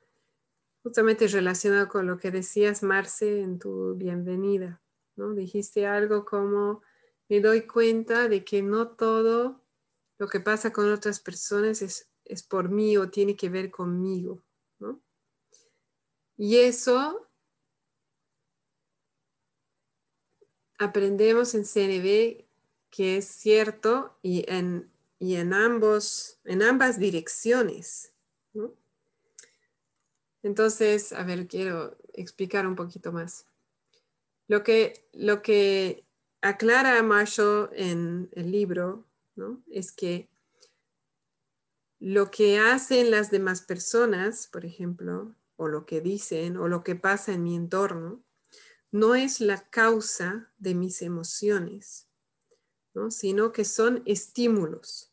[0.84, 4.82] justamente relacionado con lo que decías, Marce, en tu bienvenida,
[5.16, 5.34] ¿no?
[5.34, 6.82] Dijiste algo como,
[7.28, 9.64] me doy cuenta de que no todo
[10.18, 14.44] lo que pasa con otras personas es, es por mí o tiene que ver conmigo,
[14.80, 15.02] ¿no?
[16.38, 17.30] Y eso
[20.78, 22.45] aprendemos en CNB
[22.96, 24.90] que es cierto y en,
[25.20, 28.14] y en, ambos, en ambas direcciones.
[30.42, 33.48] Entonces, a ver, quiero explicar un poquito más.
[34.48, 36.06] Lo que, lo que
[36.42, 39.04] aclara Marshall en el libro
[39.36, 39.62] ¿no?
[39.70, 40.30] es que
[42.00, 46.96] lo que hacen las demás personas, por ejemplo, o lo que dicen, o lo que
[46.96, 48.24] pasa en mi entorno,
[48.92, 52.05] no es la causa de mis emociones,
[53.10, 55.12] sino que son estímulos.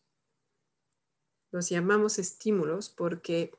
[1.51, 3.53] Los llamamos estímulos porque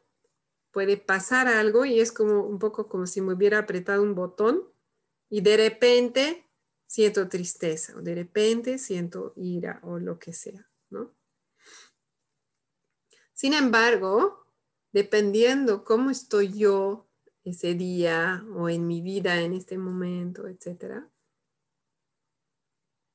[0.71, 4.67] puede pasar algo y es como un poco como si me hubiera apretado un botón
[5.29, 6.49] Y de repente
[6.87, 11.11] siento tristeza o de repente siento ira o lo que sea, ¿no?
[13.33, 14.45] Sin embargo,
[14.91, 17.07] dependiendo cómo estoy yo
[17.43, 21.09] ese día o en mi vida en este momento, etcétera,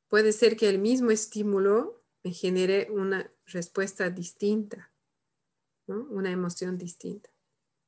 [0.09, 4.93] puede ser que el mismo estímulo me genere una respuesta distinta,
[5.87, 7.31] una emoción distinta.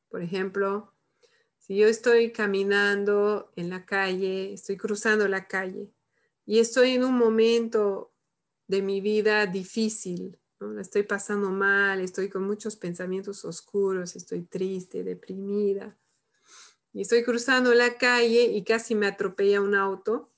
[0.09, 0.95] Por ejemplo,
[1.59, 5.93] si yo estoy caminando en la calle, estoy cruzando la calle
[6.47, 8.13] y estoy en un momento
[8.67, 15.03] de mi vida difícil, la estoy pasando mal, estoy con muchos pensamientos oscuros, estoy triste,
[15.03, 15.97] deprimida,
[16.93, 20.33] y estoy cruzando la calle y casi me atropella un auto,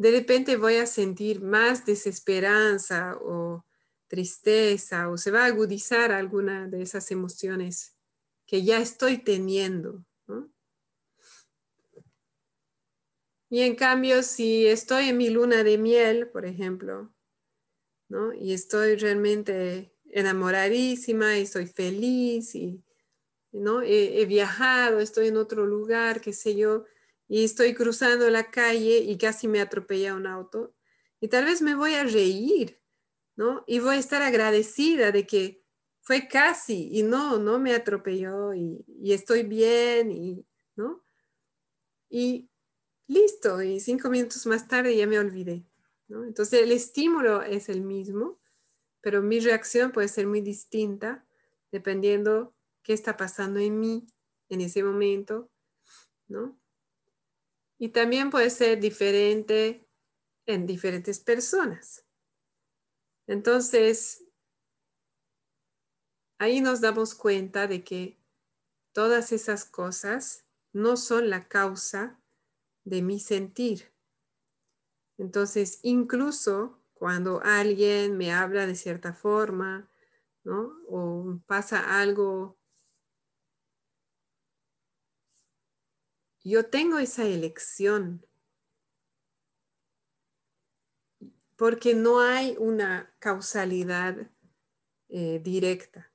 [0.00, 3.66] de repente voy a sentir más desesperanza o
[4.08, 7.98] tristeza o se va a agudizar alguna de esas emociones
[8.46, 10.02] que ya estoy teniendo.
[13.50, 17.14] Y en cambio, si estoy en mi luna de miel, por ejemplo,
[18.08, 18.32] ¿no?
[18.32, 22.82] y estoy realmente enamoradísima y estoy feliz y
[23.52, 23.82] ¿no?
[23.82, 26.86] he, viajado, estoy en otro lugar, qué sé yo,
[27.30, 30.74] y estoy cruzando la calle y casi me atropella un auto,
[31.20, 32.82] y tal vez me voy a reír,
[33.36, 33.62] ¿no?
[33.68, 35.62] Y voy a estar agradecida de que
[36.00, 41.04] fue casi y no, no me atropelló y, estoy bien y, ¿no?
[42.08, 42.50] Y
[43.06, 45.64] listo, y cinco minutos más tarde ya me olvidé,
[46.08, 46.24] ¿no?
[46.24, 48.40] Entonces el estímulo es el mismo,
[49.00, 51.24] pero mi reacción puede ser muy distinta
[51.70, 54.08] dependiendo qué está pasando en mí
[54.48, 55.48] en ese momento,
[56.26, 56.59] ¿no?
[57.80, 59.88] Y también puede ser diferente
[60.44, 62.04] en diferentes personas.
[63.26, 64.22] Entonces,
[66.38, 68.18] ahí nos damos cuenta de que
[68.92, 72.20] todas esas cosas no son la causa
[72.84, 73.94] de mi sentir.
[75.16, 79.90] Entonces, incluso cuando alguien me habla de cierta forma,
[80.44, 80.70] ¿no?
[80.86, 82.59] O pasa algo
[86.50, 88.26] yo tengo esa elección
[91.56, 94.30] porque no hay una causalidad
[95.08, 96.10] eh, directa,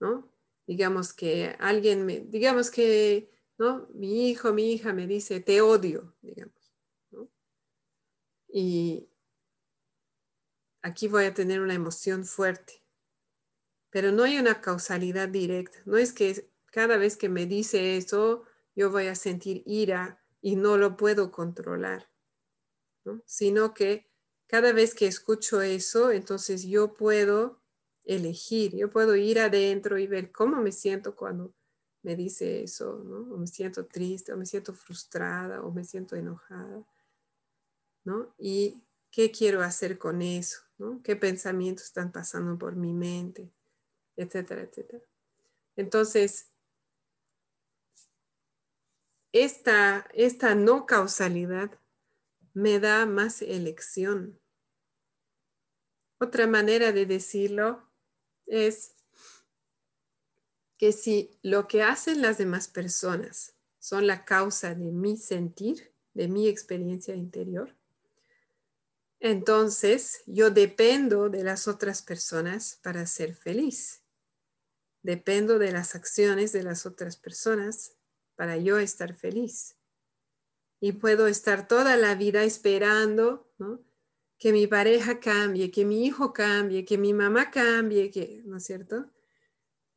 [0.00, 0.30] ¿no?
[0.66, 3.88] Digamos que alguien me, digamos que, ¿no?
[3.94, 6.74] Mi hijo, mi hija me dice, te odio, digamos.
[8.48, 9.08] Y
[10.82, 12.84] aquí voy a tener una emoción fuerte,
[13.90, 18.44] pero no hay una causalidad directa, no es que cada vez que me dice eso,
[18.74, 22.10] yo voy a sentir ira y no lo puedo controlar,
[23.24, 24.10] sino que
[24.46, 27.62] cada vez que escucho eso, entonces yo puedo
[28.04, 31.54] elegir, yo puedo ir adentro y ver cómo me siento cuando
[32.02, 33.34] me dice eso, ¿no?
[33.34, 36.86] O me siento triste, o me siento frustrada, o me siento enojada,
[38.04, 38.34] ¿no?
[38.38, 41.00] Y qué quiero hacer con eso, ¿no?
[41.02, 43.50] ¿Qué pensamientos están pasando por mi mente,
[44.16, 45.04] etcétera, etcétera.
[45.76, 46.50] Entonces,
[49.34, 51.76] esta, esta no causalidad
[52.54, 54.40] me da más elección.
[56.20, 57.82] Otra manera de decirlo
[58.46, 58.94] es
[60.78, 66.28] que si lo que hacen las demás personas son la causa de mi sentir, de
[66.28, 67.74] mi experiencia interior,
[69.18, 74.04] entonces yo dependo de las otras personas para ser feliz.
[75.02, 77.96] Dependo de las acciones de las otras personas
[78.36, 79.76] para yo estar feliz.
[80.80, 83.50] Y puedo estar toda la vida esperando
[84.38, 88.64] que mi pareja cambie, que mi hijo cambie, que mi mamá cambie, que, ¿no es
[88.64, 89.10] cierto?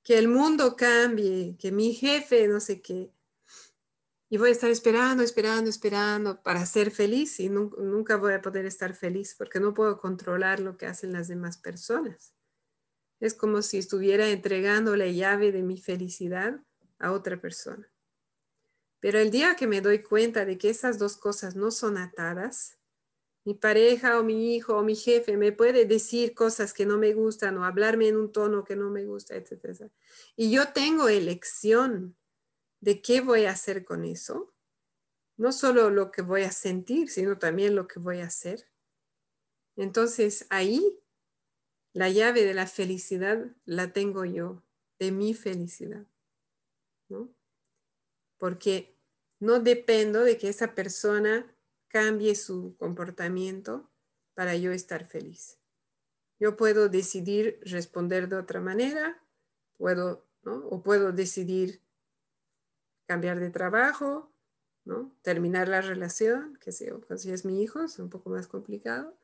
[0.03, 3.11] Que el mundo cambie, que mi jefe, no sé qué.
[4.29, 8.65] Y voy a estar esperando, esperando, esperando para ser feliz y nunca voy a poder
[8.65, 12.33] estar feliz porque no puedo controlar lo que hacen las demás personas.
[13.19, 16.61] Es como si estuviera entregando la llave de mi felicidad
[16.99, 17.89] a otra persona.
[18.99, 22.77] Pero el día que me doy cuenta de que esas dos cosas no son atadas,
[23.45, 27.13] mi pareja o mi hijo o mi jefe me puede decir cosas que no me
[27.13, 29.89] gustan o hablarme en un tono que no me gusta, etc.
[30.35, 32.17] Y yo tengo elección
[32.81, 34.53] de qué voy a hacer con eso.
[35.37, 38.67] No solo lo que voy a sentir, sino también lo que voy a hacer.
[39.77, 40.99] Entonces ahí
[41.93, 44.63] la llave de la felicidad la tengo yo,
[44.99, 46.05] de mi felicidad.
[47.07, 47.33] ¿no?
[48.37, 48.95] Porque
[49.39, 51.53] no dependo de que esa persona
[51.87, 53.89] cambie su comportamiento
[54.33, 55.59] para yo estar feliz.
[56.39, 59.23] Yo puedo decidir responder de otra manera,
[59.77, 60.67] puedo, ¿no?
[60.67, 61.81] O puedo decidir
[63.07, 64.31] cambiar de trabajo,
[64.85, 65.15] ¿no?
[65.21, 66.85] Terminar la relación, que si,
[67.17, 69.17] si es mi hijo, es un poco más complicado,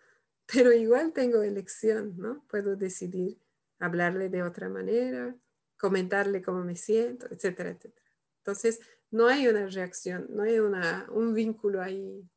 [0.46, 2.44] pero igual tengo elección, ¿no?
[2.48, 3.40] Puedo decidir
[3.80, 5.36] hablarle de otra manera,
[5.78, 8.06] comentarle cómo me siento, etcétera, etcétera.
[8.38, 8.80] Entonces,
[9.14, 12.28] no hay una reacción, no hay una, un vínculo ahí,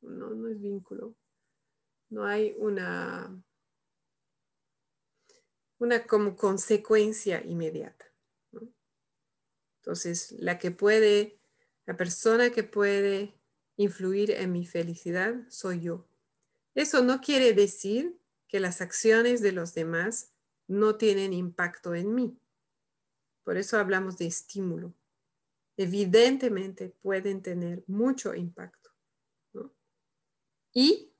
[0.00, 1.14] no, no es vínculo,
[2.10, 3.40] no hay una,
[5.78, 8.04] una como consecuencia inmediata.
[9.80, 11.40] Entonces, la que puede,
[11.86, 13.40] la persona que puede
[13.76, 16.08] influir en mi felicidad soy yo.
[16.74, 20.32] Eso no quiere decir que las acciones de los demás
[20.66, 22.40] no tienen impacto en mí.
[23.44, 24.97] Por eso hablamos de estímulo.
[25.78, 28.90] Evidentemente pueden tener mucho impacto.
[30.74, 31.12] Y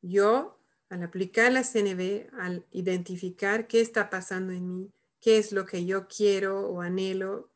[0.00, 0.56] yo,
[0.88, 5.84] al aplicar la CNV, al identificar qué está pasando en mí, qué es lo que
[5.84, 7.50] yo quiero o anhelo,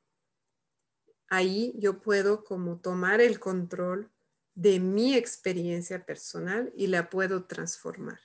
[1.29, 4.11] ahí yo puedo como tomar el control
[4.57, 8.19] de mi experiencia personal y la puedo transformar.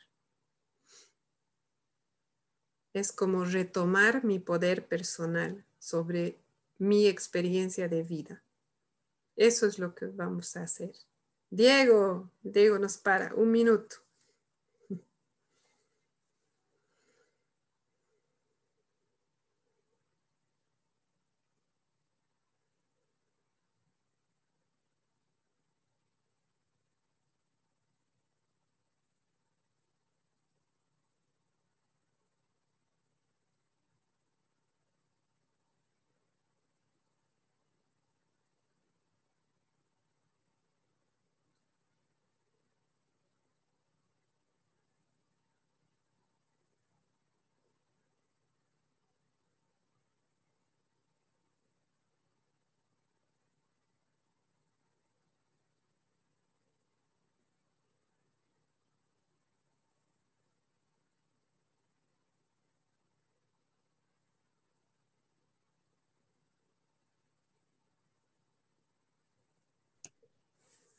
[2.94, 6.43] Es como retomar mi poder personal sobre
[6.78, 8.44] mi experiencia de vida.
[9.36, 10.94] Eso es lo que vamos a hacer.
[11.50, 13.98] Diego, Diego nos para, un minuto.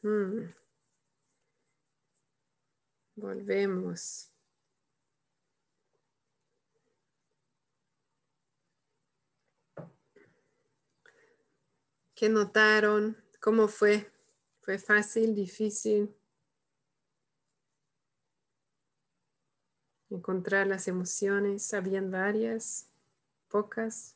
[0.05, 0.53] Mm.
[3.17, 4.29] Volvemos.
[12.15, 13.17] ¿Qué notaron?
[13.41, 14.11] ¿Cómo fue?
[14.61, 16.15] ¿Fue fácil, difícil?
[20.11, 21.73] Encontrar las emociones.
[21.73, 22.87] ¿Habían varias?
[23.49, 24.15] ¿Pocas?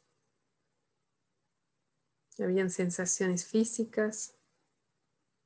[2.39, 4.38] ¿Habían sensaciones físicas?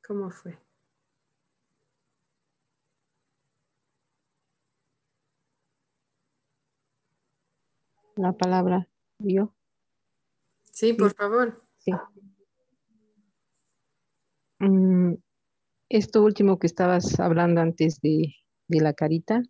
[0.07, 0.59] ¿Cómo fue?
[8.16, 8.88] La palabra
[9.18, 9.55] yo.
[10.72, 11.62] Sí, por favor.
[11.78, 11.92] Sí.
[14.59, 15.14] Mm,
[15.88, 18.34] esto último que estabas hablando antes de,
[18.68, 19.42] la carita,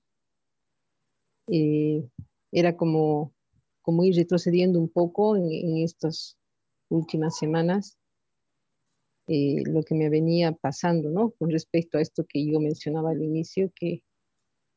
[1.48, 2.08] eh,
[2.50, 3.32] era como,
[3.80, 6.36] como ir retrocediendo un poco en, en estas
[6.88, 7.98] últimas semanas
[9.28, 11.30] eh, lo que me venía pasando, ¿no?
[11.32, 14.02] Con respecto a esto que yo mencionaba al inicio, que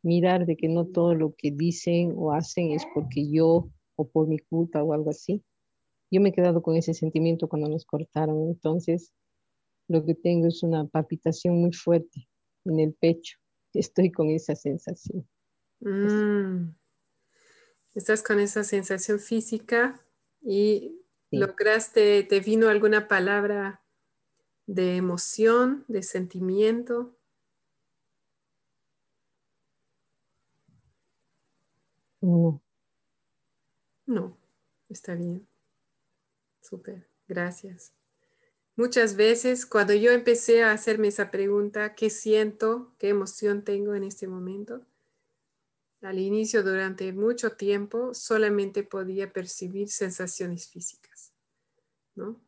[0.04, 4.28] mirar de que no todo lo que dicen o hacen es porque yo o por
[4.28, 5.44] mi culpa o algo así.
[6.12, 9.14] Yo me he quedado con ese sentimiento cuando nos cortaron, entonces
[9.88, 12.28] lo que tengo es una palpitación muy fuerte
[12.66, 13.38] en el pecho.
[13.74, 15.28] Estoy con esa sensación.
[15.80, 16.74] Mm.
[17.96, 20.00] Estás con esa sensación física
[20.42, 23.82] y lograste, te vino alguna palabra
[24.68, 27.16] de emoción, de sentimiento.
[32.22, 32.62] No.
[34.08, 34.38] No,
[34.90, 35.48] está bien.
[36.62, 37.92] Súper, gracias.
[38.76, 42.94] Muchas veces cuando yo empecé a hacerme esa pregunta, ¿qué siento?
[42.98, 44.82] ¿Qué emoción tengo en este momento?
[46.02, 51.32] Al inicio, durante mucho tiempo, solamente podía percibir sensaciones físicas,
[52.16, 52.42] ¿no?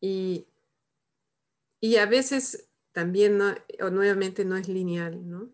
[0.00, 0.48] Y
[1.80, 5.52] y a veces también, o nuevamente no es lineal, ¿no?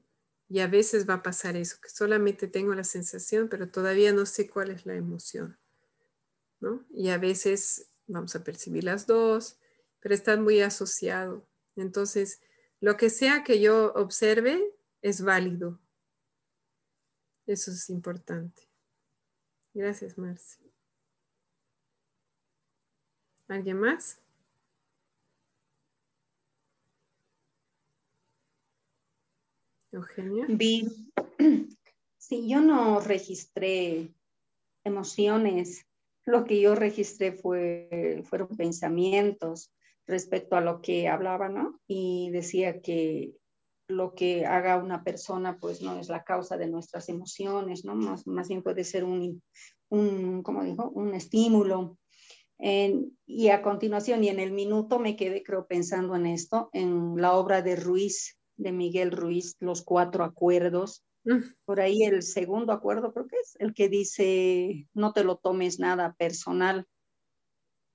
[0.49, 4.27] Y a veces va a pasar eso, que solamente tengo la sensación, pero todavía no
[4.27, 5.59] sé cuál es la emoción,
[6.61, 6.85] ¿no?
[6.91, 9.59] Y a veces vamos a percibir las dos,
[10.01, 11.43] pero están muy asociados.
[11.77, 12.41] Entonces,
[12.81, 15.81] lo que sea que yo observe es válido.
[17.47, 18.63] Eso es importante.
[19.75, 20.61] Gracias, Marci.
[23.49, 24.24] ¿Alguien más?
[29.95, 30.47] Eugenia.
[30.49, 30.89] Vi,
[32.19, 34.13] si yo no registré
[34.85, 35.87] emociones,
[36.27, 39.71] lo que yo registré fue, fueron pensamientos,
[40.07, 41.81] respecto a lo que hablaba, ¿no?
[41.87, 43.33] Y decía que
[43.89, 47.95] lo que haga una persona, pues no es la causa de nuestras emociones, ¿no?
[47.95, 49.43] Más, más bien puede ser un,
[49.91, 51.99] un como dijo, un estímulo.
[53.27, 57.35] y a continuación, y en el minuto me quedé, creo, pensando en esto, en la
[57.35, 61.05] obra de Ruiz, de Miguel Ruiz, Los Cuatro Acuerdos.
[61.25, 61.41] Mm.
[61.65, 65.79] Por ahí el segundo acuerdo, creo que es el que dice, no te lo tomes
[65.79, 66.87] nada personal.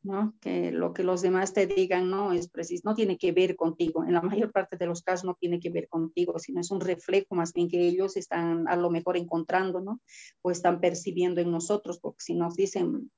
[0.01, 0.33] ¿no?
[0.39, 4.03] Que lo que los demás te digan no es preciso, no tiene que ver contigo.
[4.03, 6.79] En la mayor parte de los casos no tiene que ver contigo, sino es un
[6.79, 10.01] reflejo más bien que ellos están a lo mejor encontrando, ¿no?
[10.41, 13.11] O están percibiendo en nosotros, porque si nos dicen,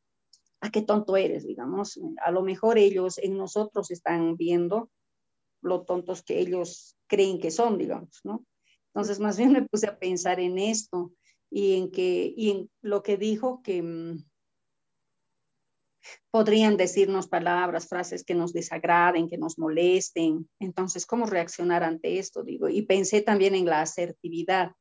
[0.60, 1.46] ¿a ah, qué tonto eres?
[1.46, 4.90] Digamos, a lo mejor ellos en nosotros están viendo
[5.62, 8.46] lo tontos que ellos creen que son, digamos, ¿no?
[8.94, 11.12] Entonces, más bien me puse a pensar en esto
[11.50, 14.24] y en que, y en lo que dijo que mm,
[16.32, 20.50] podrían decirnos palabras, frases que nos desagraden, que nos molesten.
[20.60, 22.44] Entonces, ¿cómo reaccionar ante esto?
[22.44, 24.72] Digo, y pensé también en la asertividad.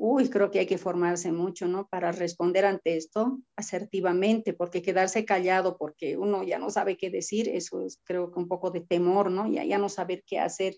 [0.00, 1.88] Uy, creo que hay que formarse mucho, ¿no?
[1.88, 7.48] Para responder ante esto asertivamente, porque quedarse callado porque uno ya no sabe qué decir,
[7.48, 9.50] eso es creo que un poco de temor, ¿no?
[9.50, 10.76] Ya, ya no saber qué hacer,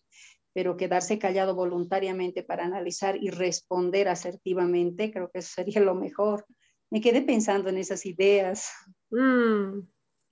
[0.52, 6.44] pero quedarse callado voluntariamente para analizar y responder asertivamente, creo que eso sería lo mejor.
[6.90, 8.70] Me quedé pensando en esas ideas.
[9.10, 9.80] Mm,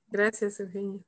[0.08, 1.00] gracias, Eugenia.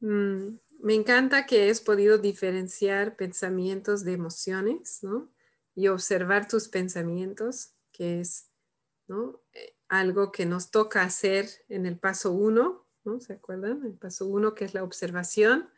[0.00, 5.30] Mm, me encanta que hayas podido diferenciar pensamientos de emociones, ¿no?
[5.74, 8.48] Y observar tus pensamientos, que es,
[9.08, 9.40] ¿no?
[9.52, 13.20] Eh, algo que nos toca hacer en el paso uno, ¿no?
[13.20, 13.84] ¿Se acuerdan?
[13.84, 15.68] El paso uno que es la observación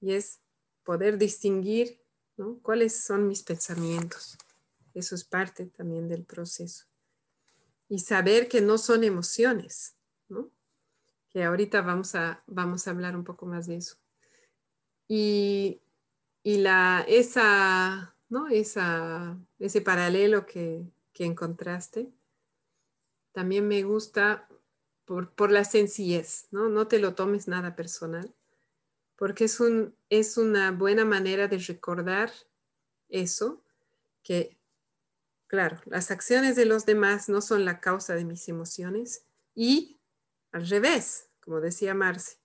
[0.00, 0.43] y es
[0.84, 2.00] poder distinguir.
[2.62, 4.36] ¿Cuáles son mis pensamientos?
[4.92, 6.84] Eso es parte también del proceso.
[7.88, 9.96] Y saber que no son emociones,
[11.30, 13.96] que ahorita vamos a, vamos a hablar un poco más de eso.
[15.08, 15.80] Y,
[16.44, 18.48] la, esa, ¿no?
[18.48, 20.86] esa, ese paralelo que,
[21.18, 22.12] encontraste,
[23.32, 24.48] también me gusta
[25.04, 26.68] por, por, la sencillez, ¿no?
[26.68, 28.34] No te lo tomes nada personal,
[29.16, 32.32] porque es, un, es una buena manera de recordar
[33.08, 33.62] eso,
[34.22, 34.58] que,
[35.46, 40.00] claro, las acciones de los demás no son la causa de mis emociones y
[40.52, 42.38] al revés, como decía Marce,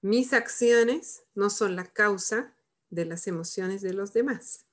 [0.00, 2.56] mis acciones no son la causa
[2.90, 4.66] de las emociones de los demás.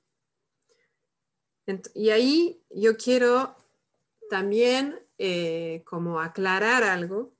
[1.93, 3.55] Y ahí yo quiero
[4.29, 7.33] también eh, como aclarar algo,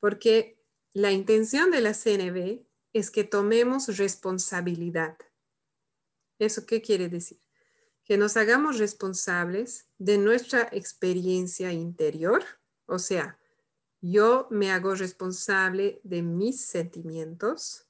[0.00, 0.58] porque
[0.92, 5.18] la intención de la CNB es que tomemos responsabilidad.
[6.38, 7.40] ¿Eso qué quiere decir?
[8.04, 12.44] Que nos hagamos responsables de nuestra experiencia interior,
[12.86, 13.38] o sea,
[14.00, 17.86] yo me hago responsable de mis sentimientos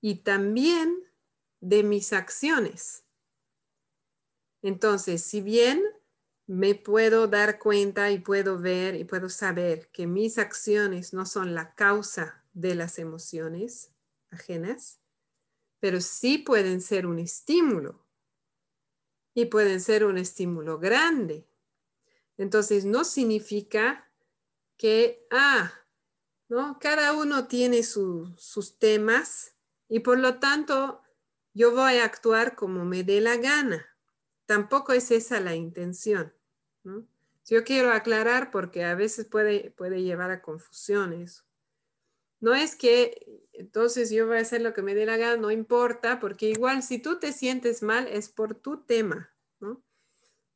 [0.00, 0.94] y también
[1.60, 3.04] de mis acciones.
[4.60, 5.82] Entonces, si bien
[6.52, 11.54] me puedo dar cuenta y puedo ver y puedo saber que mis acciones no son
[11.54, 13.90] la causa de las emociones
[14.30, 15.00] ajenas,
[15.80, 18.04] pero sí pueden ser un estímulo
[19.34, 21.46] y pueden ser un estímulo grande
[22.42, 24.10] entonces, no significa
[24.76, 25.72] que, ah,
[26.48, 26.78] ¿no?
[26.80, 29.54] Cada uno tiene sus temas
[29.88, 31.02] y por lo tanto
[31.54, 33.86] yo voy a actuar como me dé la gana.
[34.46, 36.34] Tampoco es esa la intención,
[36.84, 41.44] Yo quiero aclarar porque a veces puede, puede llevar a confusiones.
[42.40, 45.50] No es que entonces yo voy a hacer lo que me dé la gana, no
[45.50, 49.82] importa, porque igual si tú te sientes mal es por tu tema, ¿no?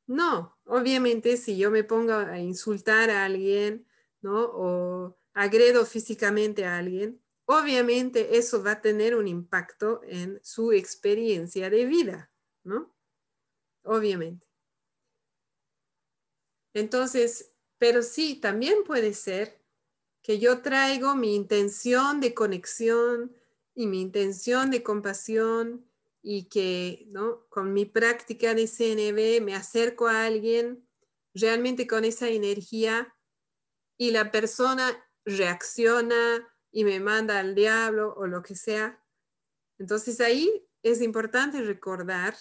[0.06, 3.86] No, obviamente si yo me pongo a insultar a alguien,
[4.20, 4.44] ¿no?
[4.44, 11.70] O agredo físicamente a alguien, obviamente eso va a tener un impacto en su experiencia
[11.70, 12.32] de vida,
[12.64, 12.94] ¿no?
[13.84, 14.45] Obviamente.
[16.76, 19.62] Entonces, pero sí, también puede ser
[20.22, 23.34] que yo traigo mi intención de conexión
[23.74, 27.48] y mi intención de compasión y que ¿no?
[27.48, 30.86] con mi práctica de CNB me acerco a alguien
[31.32, 33.16] realmente con esa energía
[33.96, 39.02] y la persona reacciona y me manda al diablo o lo que sea.
[39.78, 42.36] Entonces ahí es importante recordar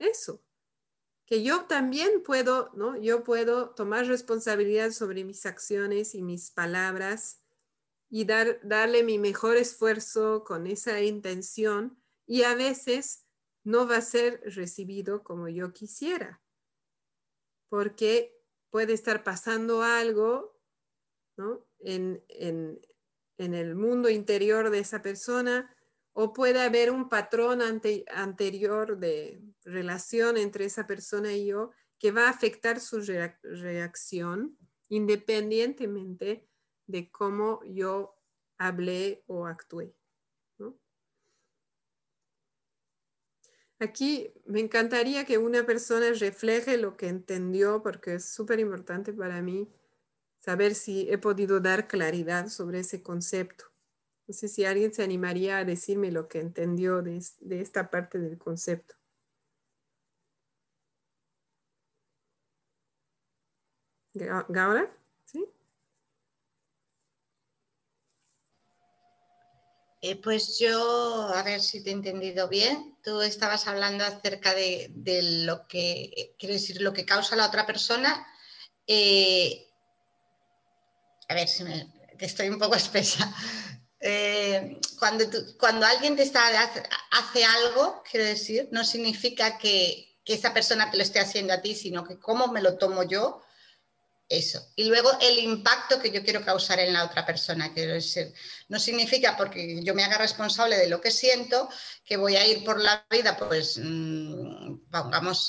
[0.00, 0.43] eso,
[1.26, 2.96] que yo también puedo, ¿no?
[2.96, 7.42] Yo puedo tomar responsabilidad sobre mis acciones y mis palabras
[8.10, 13.26] y dar, darle mi mejor esfuerzo con esa intención y a veces
[13.64, 16.42] no va a ser recibido como yo quisiera,
[17.70, 18.38] porque
[18.70, 20.60] puede estar pasando algo
[21.36, 21.66] ¿no?
[21.78, 22.80] en, en,
[23.38, 25.73] en, el mundo interior de esa persona
[26.14, 32.12] o puede haber un patrón ante, anterior de relación entre esa persona y yo que
[32.12, 33.00] va a afectar su
[33.42, 34.56] reacción
[34.88, 36.48] independientemente
[36.86, 38.16] de cómo yo
[38.58, 39.94] hablé o actué.
[43.80, 49.42] Aquí me encantaría que una persona refleje lo que entendió porque es súper importante para
[49.42, 49.68] mí
[50.38, 53.73] saber si he podido dar claridad sobre ese concepto.
[54.26, 58.18] No sé si alguien se animaría a decirme lo que entendió de, de esta parte
[58.18, 58.94] del concepto.
[64.48, 64.88] ¿Gaura?
[65.24, 65.44] ¿Sí?
[70.06, 74.92] Eh, pues yo, a ver si te he entendido bien, tú estabas hablando acerca de,
[75.46, 78.26] lo que, quiere decir, lo que causa la otra persona.
[78.86, 79.66] Eh,
[81.26, 83.34] a ver si me, que estoy un poco espesa.
[84.06, 85.24] Eh, cuando,
[85.86, 91.54] alguien te hace, algo, quiero decir, no significa que, esa persona te lo esté haciendo
[91.54, 93.42] a ti, sino que cómo me lo tomo yo
[94.28, 94.72] eso.
[94.76, 97.72] Y luego el impacto que yo quiero causar en la otra persona.
[97.74, 98.32] Quiero decir,
[98.68, 101.68] no significa porque yo me haga responsable de lo que siento
[102.04, 104.80] que voy a ir por la vida, pues, mm,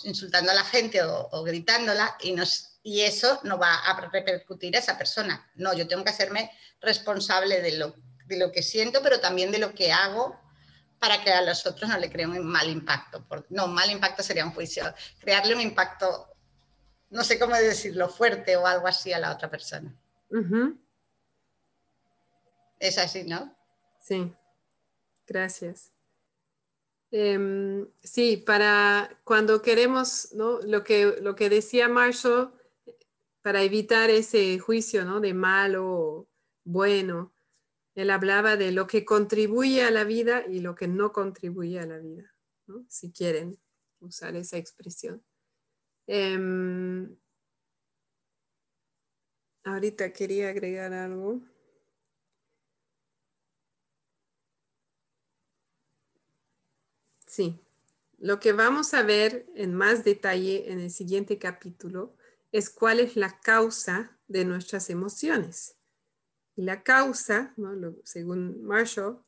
[0.04, 2.36] insultando a la gente o, gritándola y,
[2.84, 5.50] y eso no va a repercutir a esa persona.
[5.56, 6.52] No, yo tengo que hacerme
[6.82, 7.96] responsable de lo,
[8.26, 10.40] de lo que siento, pero también de lo que hago
[11.00, 13.26] para que a los otros no le creen un mal impacto.
[13.50, 14.84] No, mal impacto sería un juicio.
[15.20, 16.36] Crearle un impacto
[17.10, 19.96] no sé cómo decirlo, fuerte o algo así a la otra persona.
[22.80, 23.56] Es así, ¿no?
[24.02, 24.34] Sí,
[25.26, 25.92] gracias.
[27.12, 30.60] Em, sí, para cuando queremos, ¿no?
[30.62, 32.54] Lo que, lo que decía Marshall,
[33.42, 35.22] para evitar ese juicio, ¿no?
[35.22, 36.28] De malo o
[36.64, 37.32] bueno,
[37.96, 41.86] él hablaba de lo que contribuye a la vida y lo que no contribuye a
[41.86, 42.34] la vida.
[42.90, 43.58] Si quieren
[44.00, 45.24] usar esa expresión.
[46.08, 47.16] Em,
[49.64, 51.42] ahorita quería agregar algo.
[57.28, 57.60] Sí,
[58.18, 62.16] lo que vamos a ver en más detalle en el siguiente capítulo
[62.52, 65.75] es cuál es la causa de nuestras emociones.
[66.56, 67.54] Y la causa,
[68.04, 69.22] según Marshall,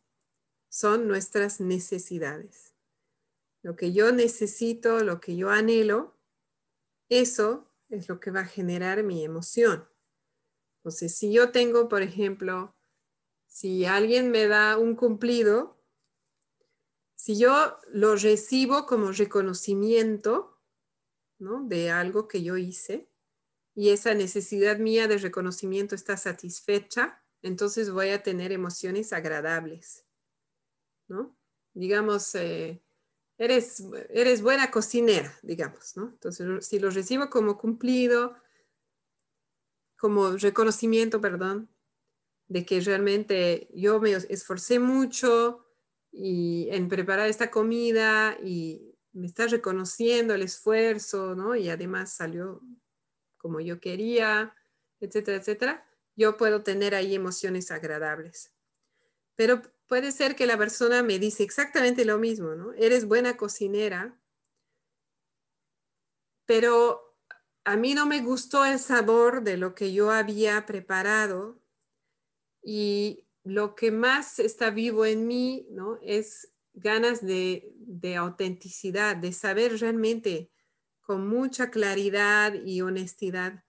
[0.69, 2.73] son nuestras necesidades.
[3.63, 6.17] Lo que yo necesito, lo que yo anhelo,
[7.09, 9.87] eso es lo que va a generar mi emoción.
[10.77, 12.75] Entonces, si yo tengo, por ejemplo,
[13.45, 15.77] si alguien me da un cumplido,
[17.15, 20.61] si yo lo recibo como reconocimiento
[21.39, 21.63] ¿no?
[21.63, 23.09] de algo que yo hice
[23.77, 30.03] y esa necesidad mía de reconocimiento está satisfecha, entonces voy a tener emociones agradables.
[31.07, 31.37] ¿no?
[31.75, 32.81] Digamos, eh,
[33.37, 36.09] eres, eres buena cocinera, digamos, ¿no?
[36.09, 38.35] Entonces, si lo recibo como cumplido,
[39.95, 41.69] como reconocimiento, perdón,
[42.47, 45.67] de que realmente yo me esforcé mucho
[46.11, 51.55] y en preparar esta comida y me está reconociendo el esfuerzo, ¿no?
[51.55, 52.63] Y además salió
[53.37, 54.55] como yo quería,
[54.99, 58.53] etcétera, etcétera, yo puedo tener ahí emociones agradables.
[59.35, 62.73] Pero puede ser que la persona me dice exactamente lo mismo, ¿no?
[62.73, 64.19] Eres buena cocinera,
[66.45, 67.15] pero
[67.63, 71.61] a mí no me gustó el sabor de lo que yo había preparado
[72.63, 75.99] y lo que más está vivo en mí, ¿no?
[76.01, 80.51] Es ganas de, de autenticidad, de saber realmente
[81.07, 83.63] con mucha claridad y honestidad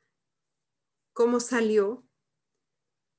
[1.12, 2.04] cómo salió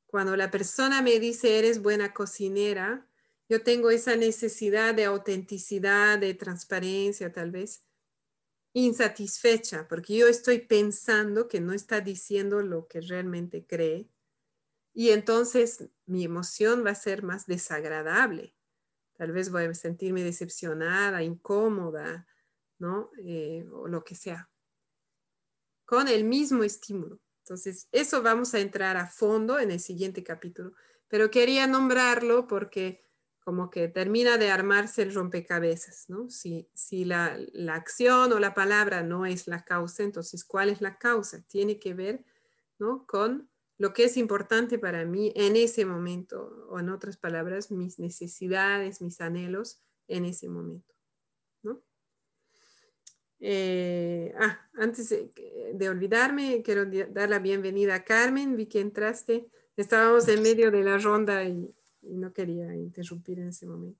[0.07, 3.07] cuando la persona me dice, eres buena cocinera,
[3.47, 7.85] yo tengo esa necesidad de autenticidad, de transparencia tal vez,
[8.73, 14.09] insatisfecha, porque yo estoy pensando que no está diciendo lo que realmente cree.
[14.93, 18.53] Y entonces mi emoción va a ser más desagradable.
[19.15, 22.28] Tal vez voy a sentirme decepcionada, incómoda,
[23.23, 24.49] Eh, o lo que sea.
[25.85, 27.19] Con el mismo estímulo.
[27.43, 30.73] Entonces, eso vamos a entrar a fondo en el siguiente capítulo,
[31.07, 33.03] pero quería nombrarlo porque
[33.39, 36.29] como que termina de armarse el rompecabezas, ¿no?
[36.29, 40.81] Si, si la, la, acción o la palabra no es la causa, entonces, ¿cuál es
[40.81, 41.41] la causa?
[41.47, 42.23] Tiene que ver,
[42.77, 43.07] ¿no?
[43.07, 43.49] Con
[43.79, 49.01] lo que es importante para mí en ese momento, o en otras palabras, mis necesidades,
[49.01, 50.98] mis anhelos en ese momento.
[53.39, 58.55] Eh, ah, antes de, olvidarme, quiero dar la bienvenida a Carmen.
[58.55, 59.47] Vi que entraste.
[59.77, 63.99] Estábamos en medio de la ronda y, no quería interrumpir en ese momento.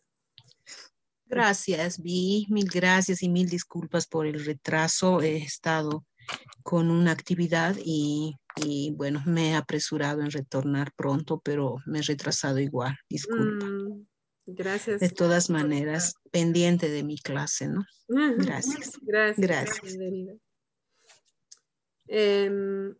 [1.26, 2.48] Gracias, Vi.
[2.50, 5.22] Mil gracias y mil disculpas por el retraso.
[5.22, 6.06] He estado
[6.64, 8.36] con una actividad y,
[8.96, 12.98] bueno, me he apresurado en retornar pronto, pero me he retrasado igual.
[13.10, 13.66] Disculpa.
[14.56, 15.00] Gracias.
[15.00, 17.86] De todas maneras, pendiente de mi clase, ¿no?
[18.08, 19.00] Gracias.
[19.02, 19.38] Gracias.
[19.38, 19.98] Gracias.
[22.08, 22.96] Em,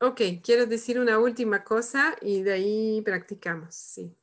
[0.00, 4.16] ok, quiero decir una última cosa y de ahí practicamos, sí.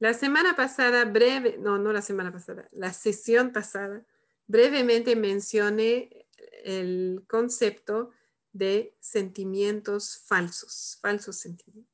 [0.00, 4.04] La semana pasada, breve, no, no la semana pasada, la sesión pasada,
[4.48, 6.26] brevemente mencioné
[6.64, 8.10] el concepto
[8.52, 11.91] de sentimientos falsos, falsos sentimientos.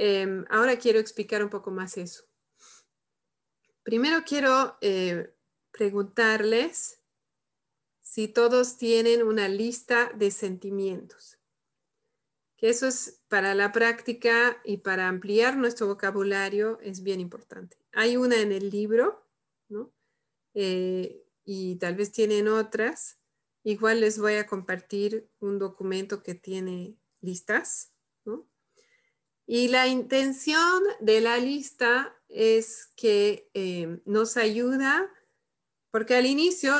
[0.00, 2.22] Em, ahora quiero explicar un poco más eso.
[3.82, 5.34] Primero quiero eh,
[5.72, 7.02] preguntarles
[8.00, 11.40] si todos tienen una lista de sentimientos.
[12.56, 17.76] Que eso es para la práctica y para ampliar nuestro vocabulario es bien importante.
[17.90, 19.26] Hay una en el libro,
[19.68, 19.92] ¿no?
[20.54, 23.18] Eh, y tal vez tienen otras.
[23.64, 27.92] Igual les voy a compartir un documento que tiene listas,
[28.24, 28.46] ¿no?
[29.50, 35.10] Y la intención de la lista es que eh, nos ayuda
[35.90, 36.74] porque al inicio,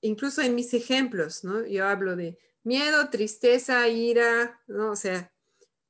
[0.00, 5.32] incluso en mis ejemplos, yo hablo de miedo, tristeza, ira, o sea,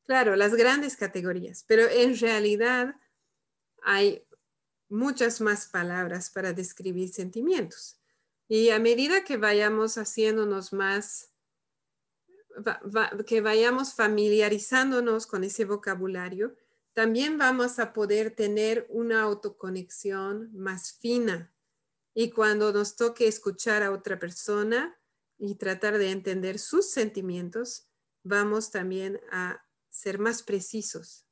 [0.04, 2.96] claro, las grandes categorías, pero en realidad
[3.82, 4.26] hay
[4.88, 8.00] muchas más palabras para describir sentimientos.
[8.48, 11.31] Y a medida que vayamos haciéndonos más,
[13.26, 16.54] que vayamos familiarizándonos con ese vocabulario,
[16.92, 21.52] también vamos a poder tener una autoconexión más fina
[22.14, 24.98] y cuando nos toque escuchar a otra persona
[25.38, 27.88] y tratar de entender sus sentimientos,
[28.22, 31.26] vamos también a ser más precisos.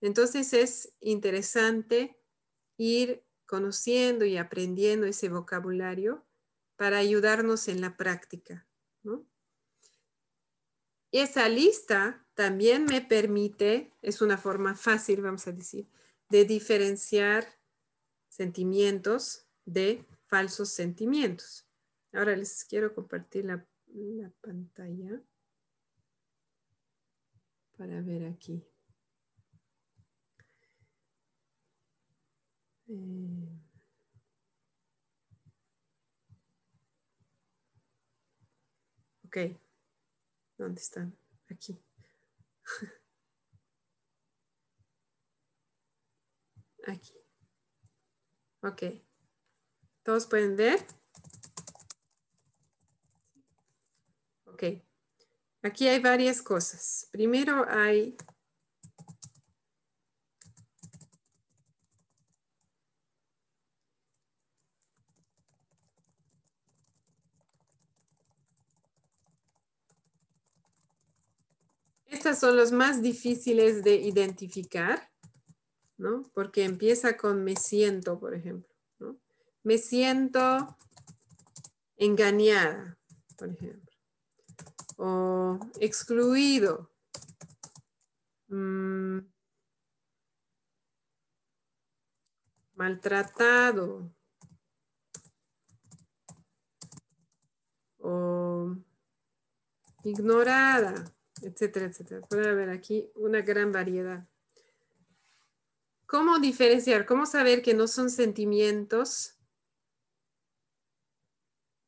[0.00, 2.18] Entonces es interesante
[2.76, 6.26] ir conociendo y aprendiendo ese vocabulario
[6.76, 8.66] para ayudarnos en la práctica.
[9.04, 9.10] Y
[11.12, 15.86] esa lista también me permite, es una forma fácil, vamos a decir,
[16.30, 17.46] de diferenciar
[18.28, 21.66] sentimientos de falsos sentimientos.
[22.12, 23.66] Ahora les quiero compartir la,
[24.40, 25.22] pantalla
[27.76, 28.64] para ver aquí.
[32.88, 33.60] Eh,
[39.26, 39.36] ok,
[40.62, 41.18] ¿dónde están?
[41.50, 41.84] Aquí.
[46.86, 47.14] Aquí.
[48.62, 48.82] Ok.
[50.02, 50.84] ¿Todos pueden ver?
[54.46, 54.64] Ok.
[55.62, 57.08] Aquí hay varias cosas.
[57.12, 58.16] Primero hay...
[72.22, 75.10] Son los más difíciles de identificar,
[75.96, 76.22] ¿no?
[76.34, 78.72] Porque empieza con me siento, por ejemplo
[79.64, 80.76] me siento
[81.96, 82.98] engañada,
[83.36, 83.96] por ejemplo,
[84.96, 86.90] o excluido.
[88.48, 89.20] Mm,
[92.74, 94.12] maltratado
[97.98, 98.76] o
[100.02, 101.04] ignorada,
[101.42, 102.20] etcétera, etcétera.
[102.28, 104.26] Puede haber aquí una gran variedad.
[106.06, 107.06] ¿Cómo diferenciar?
[107.06, 109.36] ¿Cómo saber que no son sentimientos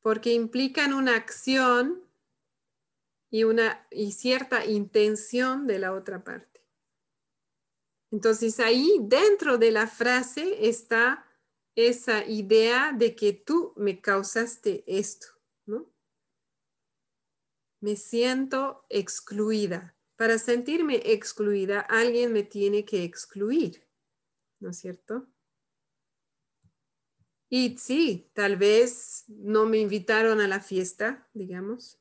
[0.05, 2.05] porque implican una acción
[3.31, 6.63] y, una, y cierta intención de la otra parte.
[8.13, 11.27] Entonces ahí dentro de la frase está
[11.75, 15.27] esa idea de que tú me causaste esto.
[17.85, 19.95] Me siento excluida.
[20.17, 23.87] Para sentirme excluida, alguien me tiene que excluir,
[24.59, 25.29] ¿no es cierto?
[27.51, 32.01] Y sí, tal vez no me invitaron a la fiesta, digamos,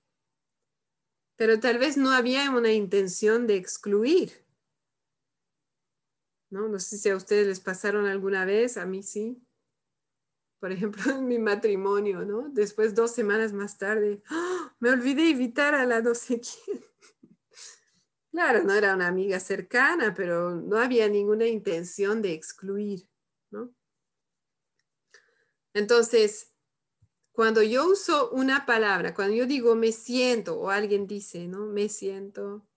[1.36, 4.32] pero tal vez no había una intención de excluir.
[6.50, 6.70] ¿No?
[6.70, 9.46] no sé si a ustedes les pasaron alguna vez, a mí sí.
[10.62, 12.48] Por ejemplo, en mi matrimonio, ¿no?
[12.48, 14.53] Después, dos semanas más tarde, ¡ah!
[14.84, 16.84] Me olvidé invitar a la no sé quién.
[18.32, 23.08] Claro, no era una amiga cercana, pero no había ninguna intención de excluir,
[23.50, 23.74] ¿no?
[25.74, 26.52] Entonces,
[27.32, 31.66] cuando yo uso una palabra, cuando yo digo me siento o alguien dice, ¿no?
[31.68, 32.68] Me siento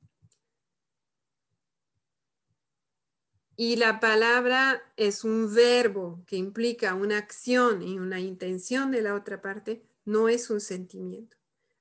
[3.57, 9.15] y la palabra es un verbo que implica una acción y una intención de la
[9.15, 11.36] otra parte, no es un sentimiento.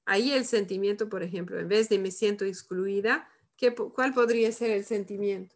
[0.06, 3.28] Ahí el sentimiento, por ejemplo, en vez de me siento excluida,
[3.94, 5.56] ¿cuál podría ser el sentimiento?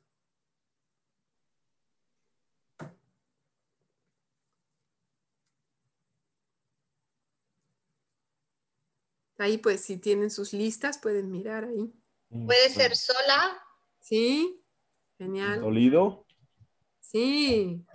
[9.37, 11.93] Ahí pues si tienen sus listas pueden mirar ahí.
[12.29, 13.61] ¿Puede ser sola?
[13.99, 14.61] Sí,
[15.17, 15.61] genial.
[15.61, 16.25] ¿Dolido?
[16.99, 17.85] Sí.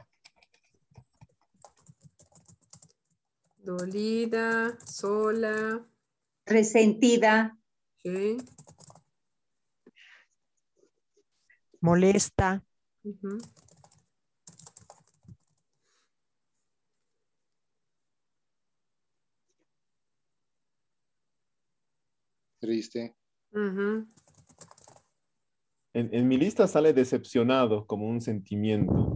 [3.58, 5.84] Dolida, sola.
[6.46, 7.58] Resentida.
[8.02, 8.36] Sí.
[11.80, 12.62] Molesta.
[22.58, 23.14] Triste.
[25.92, 29.14] en, mi lista sale decepcionado como un sentimiento,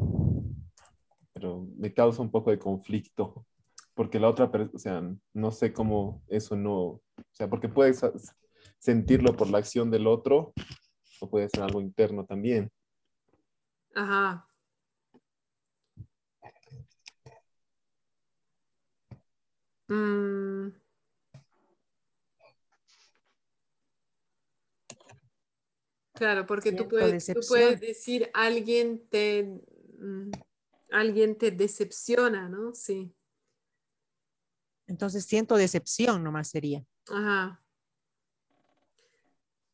[1.33, 3.47] pero me causa un poco de conflicto,
[3.95, 5.03] porque la otra, o sea,
[5.33, 7.01] no sé cómo eso no,
[7.39, 8.01] sea, porque puedes
[8.79, 10.53] sentirlo por la acción del otro
[11.21, 12.71] o puede ser algo interno también.
[13.95, 14.45] Ajá.
[19.89, 20.69] Mm.
[26.13, 29.63] Claro, porque tú puedes, tú puedes, decir alguien te,
[30.01, 30.31] mm,
[30.91, 32.75] alguien te decepciona, ¿no?
[32.75, 33.15] Sí.
[34.89, 36.85] Entonces siento decepción nomás sería.
[37.11, 37.61] Ajá.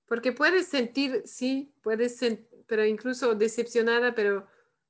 [0.06, 4.46] Porque puedes sentir, sí, puedes sentir, pero incluso decepcionada, pero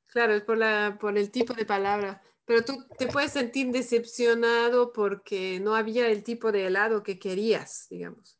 [0.07, 2.23] claro, es por, la, por el tipo de palabra.
[2.45, 7.87] Pero tú te puedes sentir decepcionado porque no había el tipo de helado que querías,
[7.89, 8.39] digamos.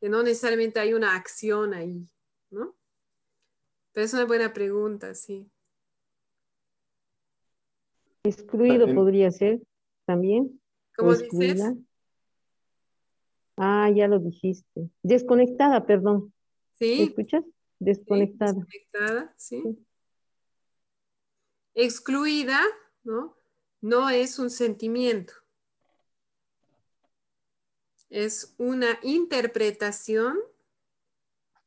[0.00, 2.08] Que no necesariamente hay una acción ahí.
[2.52, 2.74] ¿no?
[3.92, 5.50] Pero es una buena pregunta, sí.
[8.22, 9.60] Excluido podría ser
[10.06, 10.60] también.
[10.96, 11.60] ¿Cómo dices?
[13.56, 14.90] Ah, ya lo dijiste.
[15.02, 16.32] Desconectada, perdón.
[16.78, 16.96] ¿Sí?
[16.98, 17.44] ¿Me escuchas?
[17.78, 18.52] Desconectada.
[18.52, 19.62] desconectada, sí.
[21.74, 22.60] Excluida,
[23.02, 23.36] ¿no?
[23.80, 25.34] No es un sentimiento.
[28.10, 30.38] Es una interpretación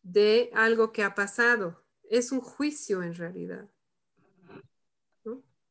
[0.03, 1.83] de algo que ha pasado.
[2.09, 3.69] Es un juicio en realidad.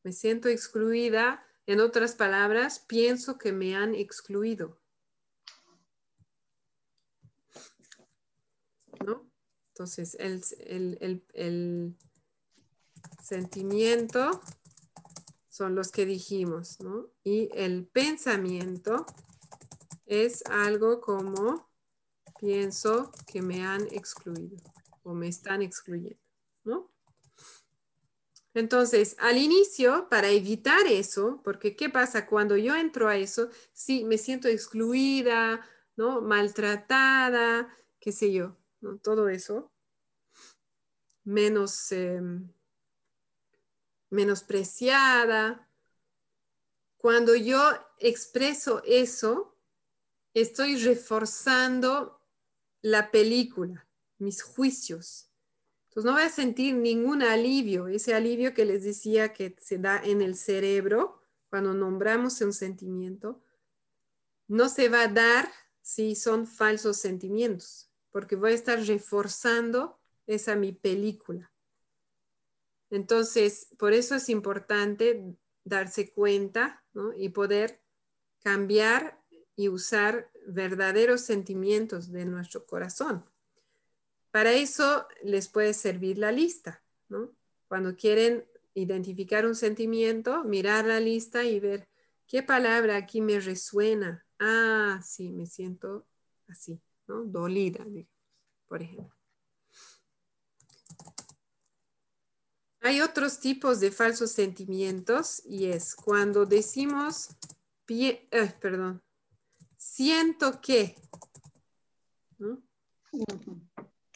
[0.03, 1.43] Me siento excluida.
[1.65, 4.77] En otras palabras, pienso que me han excluido.
[9.03, 9.29] ¿No?
[9.75, 11.97] Entonces, el, el,
[13.21, 14.41] sentimiento
[15.49, 17.09] son los que dijimos, ¿no?
[17.25, 19.05] Y el pensamiento
[20.05, 21.69] es algo como
[22.39, 24.57] pienso que me han excluido
[25.03, 26.23] o me están excluyendo,
[26.63, 26.89] ¿no?
[28.53, 33.49] Entonces, al inicio, para evitar eso, porque ¿qué pasa cuando yo entro a eso?
[33.73, 35.67] Sí, me siento excluida,
[35.97, 36.21] ¿no?
[36.21, 37.67] Maltratada,
[37.99, 38.55] qué sé yo,
[39.01, 39.71] Todo eso.
[41.23, 42.51] Menos, em,
[44.09, 45.69] menospreciada.
[46.97, 47.59] Cuando yo
[47.99, 49.57] expreso eso,
[50.33, 52.21] estoy reforzando
[52.81, 53.87] la película,
[54.17, 55.31] mis juicios.
[55.85, 60.01] Entonces no voy a sentir ningún alivio, ese alivio que les decía que se da
[60.03, 63.41] en el cerebro cuando nombramos un sentimiento,
[64.47, 65.49] no se va a dar
[65.81, 71.51] si son falsos sentimientos, porque voy a estar reforzando esa mi película.
[72.89, 75.35] Entonces, por eso es importante
[75.65, 76.81] darse cuenta
[77.17, 77.81] y poder
[78.41, 79.21] cambiar
[79.57, 83.29] y usar verdaderos sentimientos de nuestro corazón.
[84.31, 87.35] Para eso les puede servir la lista, ¿no?
[87.67, 91.89] Cuando quieren identificar un sentimiento, mirar la lista y ver
[92.27, 94.25] qué palabra aquí me resuena.
[94.39, 96.07] Ah, sí, me siento
[96.47, 97.23] así, ¿no?
[97.25, 97.85] Dolida,
[98.67, 99.15] por ejemplo.
[102.81, 107.29] Hay otros tipos de falsos sentimientos y es cuando decimos,
[107.87, 109.01] eh, perdón,
[109.75, 110.95] siento que.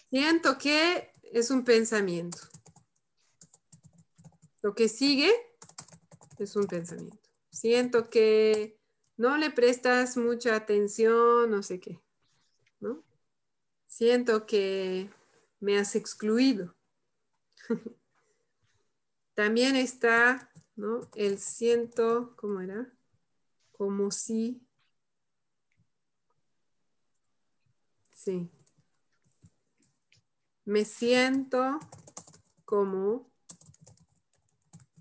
[0.09, 2.37] Siento que es un pensamiento.
[4.61, 5.31] Lo que sigue
[6.37, 7.17] es un pensamiento.
[7.49, 8.79] Siento que
[9.17, 11.99] no le prestas mucha atención, no sé qué.
[13.99, 15.09] Siento que
[15.59, 16.73] me has excluido.
[19.33, 21.01] También está ¿no?
[21.15, 22.89] el siento, ¿cómo era?
[23.73, 24.65] Como si
[28.13, 28.49] Sí.
[30.63, 31.77] Me siento
[32.63, 33.29] como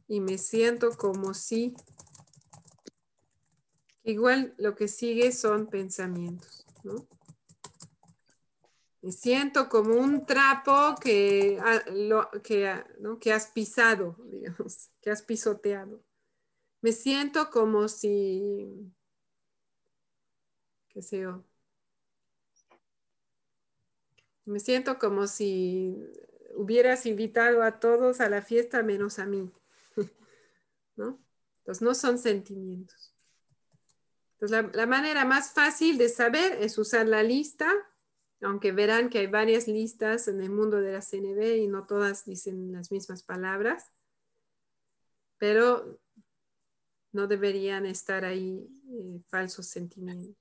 [0.08, 1.76] y me siento como si,
[4.02, 7.06] igual lo que sigue son pensamientos, ¿no?
[9.08, 11.58] Me siento como un trapo que,
[11.94, 13.18] lo, que, ¿no?
[13.18, 16.04] que has pisado, digamos, que has pisoteado.
[16.82, 18.92] Me siento como si,
[20.90, 21.42] qué sé yo,
[24.44, 25.96] me siento como si
[26.54, 29.50] hubieras invitado a todos a la fiesta menos a mí.
[30.96, 31.18] ¿No?
[31.60, 33.14] Entonces no son sentimientos.
[34.34, 37.72] Entonces la, manera más fácil de saber es usar la lista,
[38.40, 42.24] aunque verán que hay varias listas en el mundo de la CNB y no todas
[42.24, 43.92] dicen las mismas palabras,
[45.38, 46.00] pero
[47.12, 50.36] no deberían estar ahí eh, falsos sentimientos.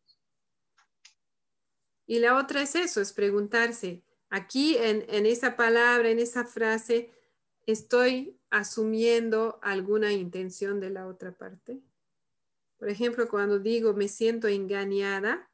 [2.05, 7.11] Y la otra es eso, es preguntarse, aquí en, esa palabra, en esa frase,
[7.65, 11.81] estoy asumiendo alguna intención de la otra parte.
[12.77, 15.46] Por ejemplo, cuando digo me siento engañada,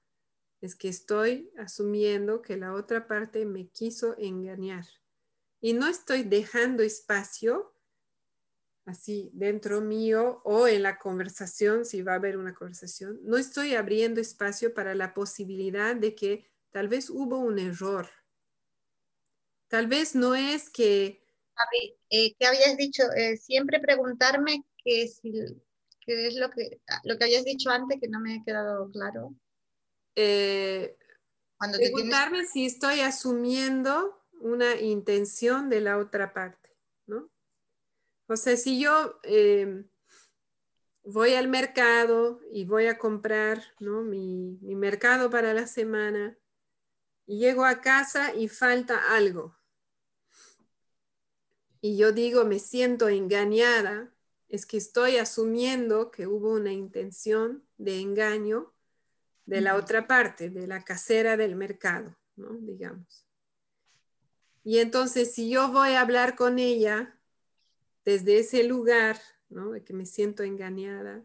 [0.63, 4.85] es que estoy asumiendo que la otra parte me quiso engañar.
[5.59, 7.75] Y no estoy dejando espacio
[8.85, 13.75] así dentro mío o en la conversación, si va a haber una conversación, no estoy
[13.75, 18.07] abriendo espacio para la posibilidad de que tal vez hubo un error.
[19.67, 21.25] Tal vez no es que...
[22.09, 23.03] Eh, ¿Qué habías dicho?
[23.17, 28.35] Eh, siempre preguntarme qué es lo que, lo que habías dicho antes que no me
[28.35, 29.35] ha quedado claro.
[30.15, 30.97] Eh,
[31.71, 36.75] preguntarme si estoy asumiendo una intención de la otra parte,
[37.07, 37.29] ¿no?
[38.27, 39.87] O sea, si yo em,
[41.03, 46.37] voy al mercado y voy a comprar mi, mercado para la semana
[47.25, 49.57] y llego a casa y falta algo.
[51.81, 54.13] Y yo digo, me siento engañada,
[54.47, 58.72] es que estoy asumiendo que hubo una intención de engaño
[59.45, 62.53] de la otra parte, de la casera del mercado, ¿no?
[62.53, 63.25] Digamos.
[64.63, 67.17] Y entonces, si yo voy a hablar con ella
[68.05, 69.71] desde ese lugar, ¿no?
[69.71, 71.23] De que me siento engañada,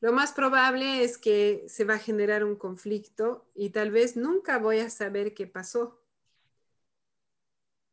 [0.00, 4.58] lo más probable es que se va a generar un conflicto y tal vez nunca
[4.58, 6.02] voy a saber qué pasó.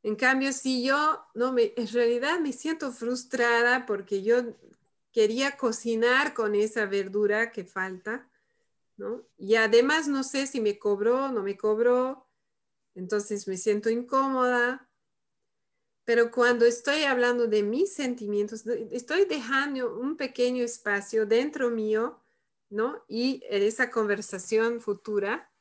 [0.01, 4.55] En cambio, si yo, no, me, en realidad me siento frustrada porque yo
[5.11, 8.27] quería cocinar con esa verdura que falta,
[9.37, 12.27] Y además no sé si me cobró no me cobró,
[12.95, 14.89] entonces me siento incómoda,
[16.09, 22.19] pero cuando estoy hablando de mis sentimientos, estoy dejando un pequeño espacio dentro mío,
[22.71, 23.03] ¿no?
[23.07, 25.51] Y en esa conversación futura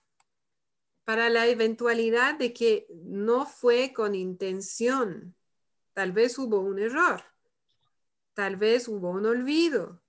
[1.04, 5.34] para la eventualidad de que no fue con intención.
[5.92, 7.22] Tal vez hubo un error.
[8.32, 10.00] Tal vez hubo un olvido.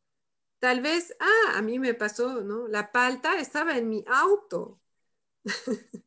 [0.60, 2.68] Tal vez, ah, a mí me pasó, ¿no?
[2.68, 4.80] La palta estaba en mi auto.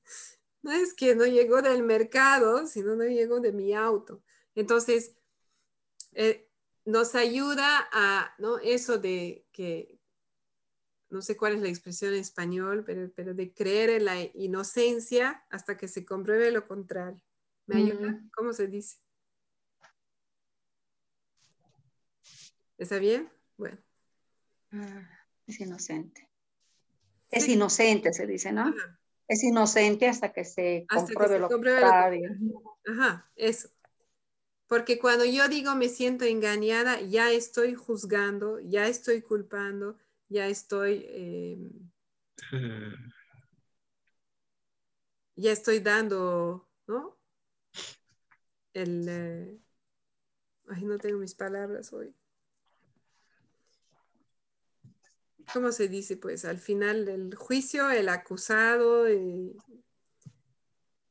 [0.63, 4.23] No es que no llegó del mercado, sino no llegó de mi auto.
[4.55, 5.17] Entonces,
[6.13, 6.49] eh,
[6.85, 8.59] nos ayuda a, ¿no?
[8.59, 9.99] Eso de que,
[11.11, 15.45] no sé cuál es la expresión en español, pero, pero de creer en la inocencia
[15.51, 17.23] hasta que se compruebe lo contrario.
[17.67, 18.21] ¿Me ayuda?
[18.35, 18.99] ¿Cómo se dice?
[22.79, 23.31] ¿Está bien?
[23.57, 23.79] Bueno.
[24.73, 25.09] Ah,
[25.47, 26.29] es inocente.
[27.31, 28.75] Es inocente, se dice, ¿no?
[29.33, 32.31] es inocente hasta que se compruebe, lo contrario.
[32.87, 33.71] Ajá, eso.
[34.67, 41.07] Porque cuando yo digo me siento engañada, ya estoy juzgando, ya estoy culpando, ya estoy...
[41.09, 41.91] Em,
[45.37, 47.19] ya estoy dando, ¿no?
[48.75, 49.07] El...
[49.09, 49.59] Eh,
[50.69, 52.15] ay, no tengo mis palabras hoy.
[55.53, 56.17] ¿Cómo se dice?
[56.17, 59.53] Pues al final del juicio, el acusado, eh,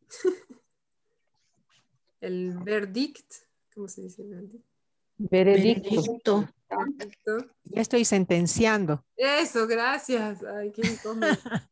[2.22, 3.34] el verdict,
[3.74, 4.24] ¿cómo se dice?
[5.18, 6.50] Veredicto.
[7.66, 9.06] Ya estoy sentenciando.
[9.16, 10.44] Eso, gracias.
[10.44, 11.32] Ay, qué incómodo.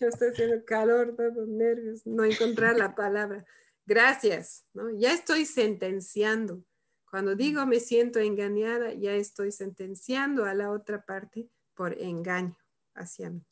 [0.00, 3.44] Yo estoy haciendo calor, todos nervios, no encontrar la palabra.
[3.84, 4.90] Gracias, ¿no?
[4.96, 6.62] Ya estoy sentenciando.
[7.10, 12.56] Cuando digo me siento engañada, ya estoy sentenciando a la otra parte por engaño
[12.94, 13.44] hacia mí.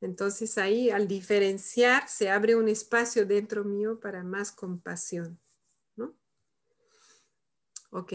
[0.00, 5.40] Entonces ahí al diferenciar se abre un espacio dentro mío para más compasión.
[5.96, 6.14] ¿no?
[7.90, 8.12] Ok.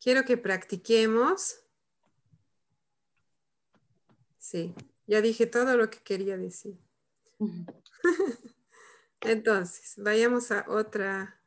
[0.00, 1.60] Quiero que practiquemos.
[4.38, 4.74] Sí,
[5.06, 6.78] ya dije todo lo que quería decir.
[9.20, 11.43] Entonces, vayamos a otra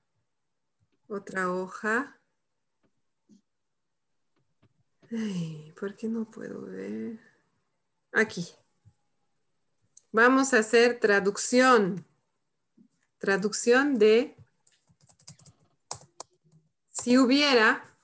[1.08, 2.20] otra hoja.
[5.80, 7.20] ¿Por qué no puedo ver?
[8.12, 8.46] Aquí.
[10.12, 12.06] Vamos a hacer traducción.
[13.20, 14.36] Traducción de
[16.92, 17.98] si hubiera,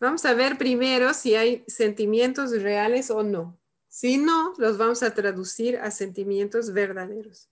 [0.00, 3.58] vamos a ver primero si hay sentimientos reales o no.
[3.88, 7.48] Si no, los vamos a traducir a sentimientos verdaderos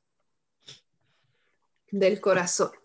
[1.91, 2.80] del corazón.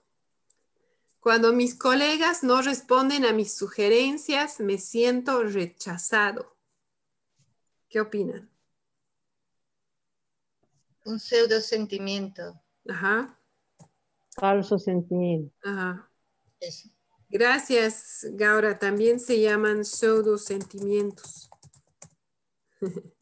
[1.26, 6.56] Cuando mis colegas no responden a mis sugerencias, me siento rechazado.
[7.89, 8.47] ¿Qué opinan?
[11.03, 12.61] Un pseudo sentimiento.
[12.88, 13.39] Ajá.
[14.39, 15.52] Falso sentimiento.
[15.64, 16.11] Ajá.
[17.30, 18.77] Gracias, Gaura.
[18.77, 21.49] También se llaman pseudo sentimientos.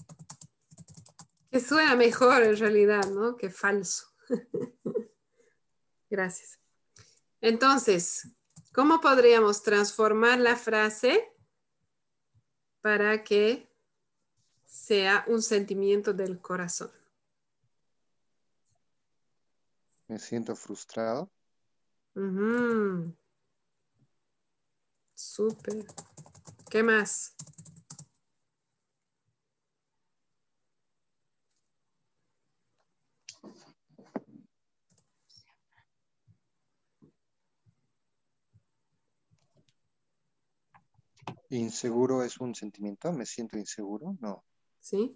[1.49, 3.37] que suena mejor en realidad, ¿no?
[3.37, 4.07] Que falso.
[6.09, 6.62] Gracias.
[7.43, 8.29] Entonces,
[8.73, 11.29] ¿cómo podríamos transformar la frase
[12.79, 13.69] para que
[14.63, 16.89] sea un sentimiento del corazón?
[20.07, 21.29] Me siento frustrado.
[25.13, 25.85] Súper.
[26.69, 27.35] ¿Qué más?
[41.53, 43.13] ¿Inseguro es un sentimiento?
[43.13, 44.17] ¿Me siento inseguro?
[44.19, 44.43] No.
[44.79, 45.15] ¿Sí?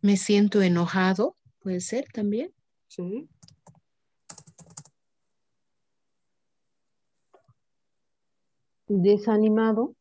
[0.00, 2.54] Me siento enojado, puede ser también.
[2.88, 3.28] Sí.
[8.88, 9.94] Desanimado.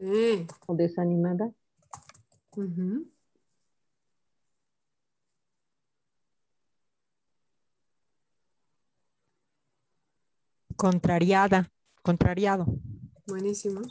[0.00, 0.48] Sí.
[0.66, 1.52] O desanimada.
[10.80, 11.70] Contrariada,
[12.00, 12.64] contrariado.
[13.26, 13.82] Buenísimo.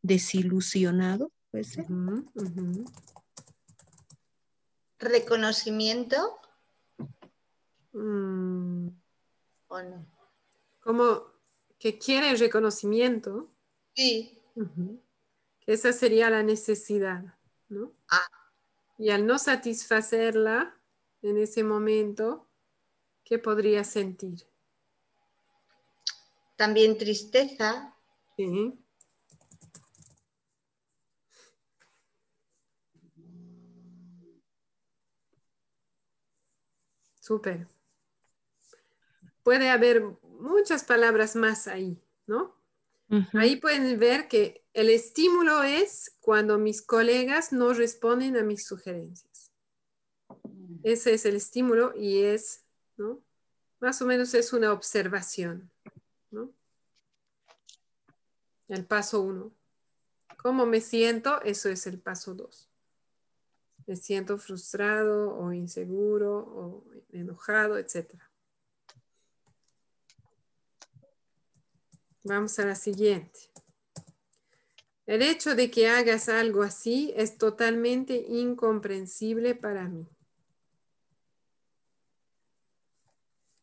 [0.00, 1.86] Desilusionado, puede ser.
[5.00, 6.38] Reconocimiento.
[7.94, 8.90] Mm.
[9.66, 10.06] ¿O no?
[10.78, 11.24] Como
[11.80, 13.52] que quiere reconocimiento.
[13.96, 14.40] Sí.
[14.54, 17.24] Que esa sería la necesidad,
[17.68, 17.92] ¿no?
[18.08, 18.28] Ah.
[18.98, 20.80] Y al no satisfacerla
[21.22, 22.47] en ese momento,
[23.28, 24.46] ¿Qué podría sentir?
[26.56, 27.94] También tristeza.
[28.38, 28.72] Sí.
[37.20, 37.68] Súper.
[39.42, 42.56] Puede haber muchas palabras más ahí, ¿no?
[43.34, 49.52] Ahí pueden ver que el estímulo es cuando mis colegas no responden a mis sugerencias.
[50.82, 52.64] Ese es el estímulo y es
[52.98, 53.22] ¿no?
[53.80, 55.70] Más o menos es una observación,
[56.30, 56.52] ¿no?
[58.68, 59.52] El paso uno.
[60.36, 61.40] ¿Cómo me siento?
[61.42, 62.68] Eso es el paso dos.
[63.86, 68.20] Me siento frustrado o inseguro o enojado, etc.
[72.24, 73.38] Vamos a la siguiente.
[75.06, 80.06] El hecho de que hagas algo así es totalmente incomprensible para mí.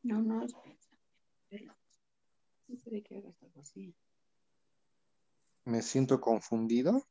[0.05, 0.53] No, no, es
[3.03, 3.95] que hagas algo así.
[5.63, 7.07] Me siento confundido.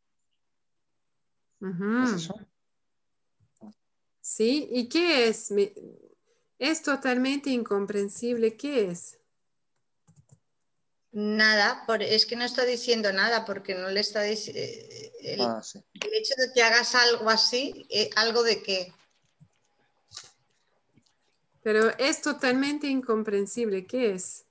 [1.60, 2.34] ¿Es eso?
[4.20, 5.52] Sí, ¿y qué es?
[6.60, 8.56] es totalmente incomprensible.
[8.56, 9.18] ¿Qué es?
[11.10, 14.60] Nada, es que no está diciendo nada porque no le está diciendo...
[14.60, 15.82] Eh, el, ah, sí.
[15.94, 18.92] el, hecho de que hagas algo así, eh, ¿algo de qué?
[21.65, 23.86] Pero es totalmente incomprensible.
[23.86, 24.45] ¿Qué es?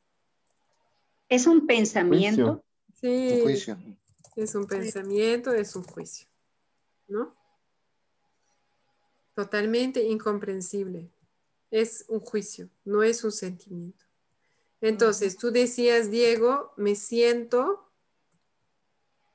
[1.30, 2.66] Es un pensamiento.
[3.00, 3.30] Sí.
[3.36, 3.78] Un juicio.
[4.36, 6.28] Es un pensamiento, es un juicio.
[7.08, 7.36] ¿No?
[9.36, 11.12] Totalmente incomprensible.
[11.70, 14.06] Es un juicio, no es un sentimiento.
[14.82, 17.92] Entonces, tú decías, Diego, me siento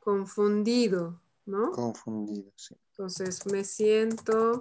[0.01, 1.71] confundido, ¿no?
[1.71, 2.77] Confundido, sí.
[2.91, 4.61] Entonces, me siento,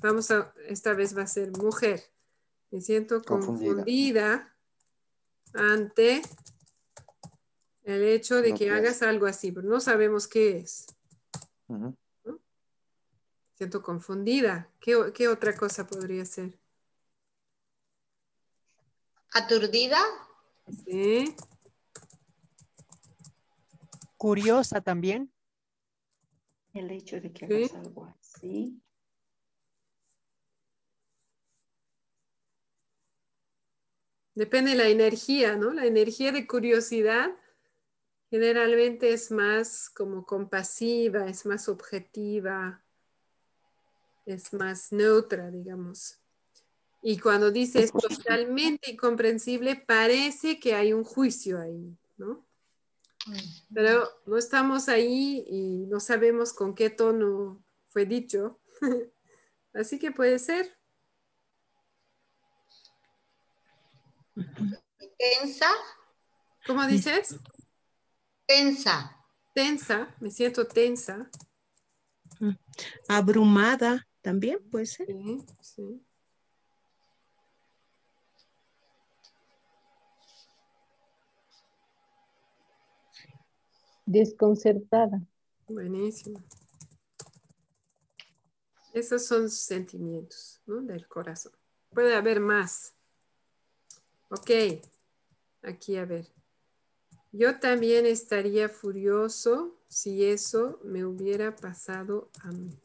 [0.00, 2.12] vamos a, esta vez va a ser mujer.
[2.72, 4.56] Me siento confundida,
[5.52, 6.22] ante
[7.84, 10.86] el hecho de que hagas algo así, pero no sabemos qué es.
[13.56, 14.70] Siento confundida.
[14.80, 16.58] ¿Qué, ¿Qué, otra cosa podría ser?
[19.34, 19.98] ¿Aturdida?
[20.86, 21.36] Sí.
[24.16, 25.30] Curiosa también.
[26.72, 28.80] El hecho de que hagas algo así.
[34.34, 35.72] Depende de la energía, ¿no?
[35.72, 37.30] La energía de curiosidad
[38.30, 42.82] generalmente es más como compasiva, es más objetiva,
[44.24, 46.18] es más neutra, digamos.
[47.02, 52.46] Y cuando dice es totalmente incomprensible, parece que hay un juicio ahí, ¿no?
[53.74, 58.60] Pero no estamos ahí y no sabemos con qué tono fue dicho.
[59.74, 60.74] Así que puede ser.
[65.18, 65.66] Tensa.
[66.66, 67.36] ¿Cómo dices?
[68.46, 69.18] Tensa.
[69.54, 71.30] Tensa, me siento tensa.
[73.08, 75.06] Abrumada también puede ser.
[75.06, 76.06] Sí, sí.
[84.06, 85.22] Desconcertada.
[85.68, 86.42] Buenísimo.
[88.92, 91.52] Esos son sentimientos del corazón.
[91.90, 92.94] Puede haber más.
[94.34, 94.50] Ok,
[95.62, 96.26] aquí a ver.
[97.32, 102.80] Yo también estaría furioso si eso me hubiera pasado a mí.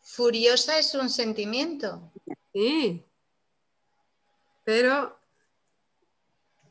[0.00, 2.12] Furiosa es un sentimiento.
[2.52, 3.04] Sí,
[4.62, 5.18] pero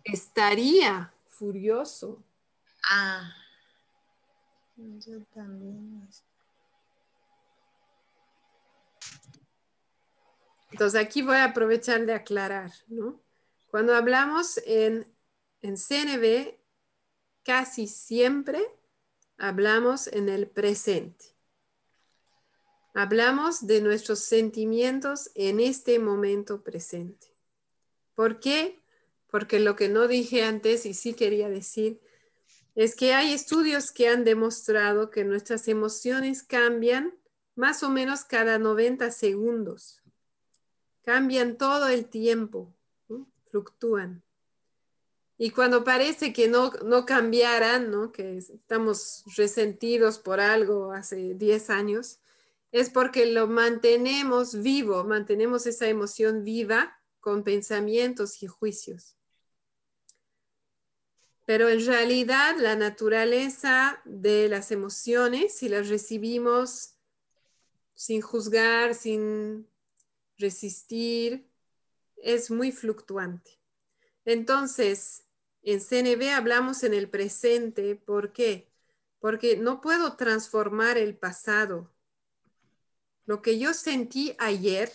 [0.05, 2.23] estaría furioso.
[2.89, 3.35] Ah,
[4.77, 6.07] yo también.
[10.71, 13.21] Entonces aquí voy a aprovechar de aclarar, ¿no?
[13.67, 15.05] Cuando hablamos en,
[15.61, 16.55] en CNB,
[17.43, 18.61] casi siempre
[19.37, 21.25] hablamos en el presente.
[22.93, 27.27] Hablamos de nuestros sentimientos en este momento presente.
[28.15, 28.79] ¿Por qué?
[29.29, 32.01] Porque lo que no dije antes y sí quería decir
[32.75, 37.13] es que hay estudios que han demostrado que nuestras emociones cambian
[37.55, 40.00] más o menos cada 90 segundos
[41.03, 42.73] cambian todo el tiempo,
[43.49, 44.23] fluctúan.
[45.37, 48.11] Y cuando parece que no, no cambiaran, ¿no?
[48.11, 52.19] que estamos resentidos por algo hace 10 años,
[52.71, 59.15] es porque lo mantenemos vivo, mantenemos esa emoción viva con pensamientos y juicios.
[61.45, 66.93] Pero en realidad la naturaleza de las emociones, si las recibimos
[67.93, 69.67] sin juzgar, sin
[70.41, 71.47] resistir,
[72.17, 73.59] es muy fluctuante.
[74.25, 75.23] Entonces,
[75.63, 78.71] en CNB hablamos en el presente, ¿por qué?
[79.19, 81.91] Porque no puedo transformar el pasado.
[83.25, 84.91] Lo que yo sentí ayer,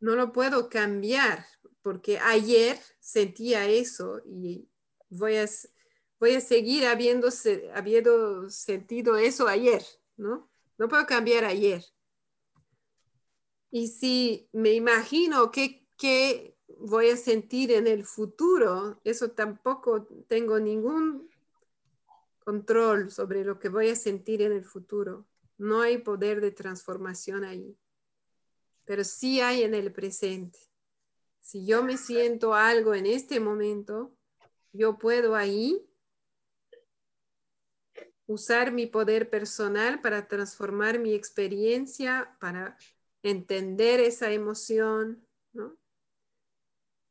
[0.00, 1.46] no lo puedo cambiar,
[1.82, 4.68] porque ayer sentía eso y
[5.08, 5.46] voy a,
[6.18, 7.28] voy a seguir habiendo,
[7.74, 9.84] habiendo sentido eso ayer,
[10.16, 10.50] ¿no?
[10.78, 11.84] No puedo cambiar ayer.
[13.70, 21.28] Y si me imagino qué, voy a sentir en el futuro, eso tampoco tengo ningún
[22.44, 25.26] control sobre lo que voy a sentir en el futuro.
[25.58, 27.76] No hay poder de transformación ahí,
[28.84, 30.58] pero sí hay en el presente.
[31.40, 34.16] Si yo me siento algo en este momento,
[34.72, 35.88] yo puedo ahí
[38.26, 42.76] usar mi poder personal para transformar mi experiencia, para
[43.26, 45.76] entender esa emoción, ¿no?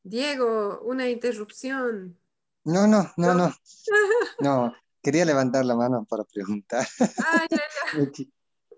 [0.03, 2.17] Diego, una interrupción.
[2.63, 3.55] No, no, no, no.
[4.39, 6.85] No, quería levantar la mano para preguntar.
[6.99, 8.01] Ah, ya, ya.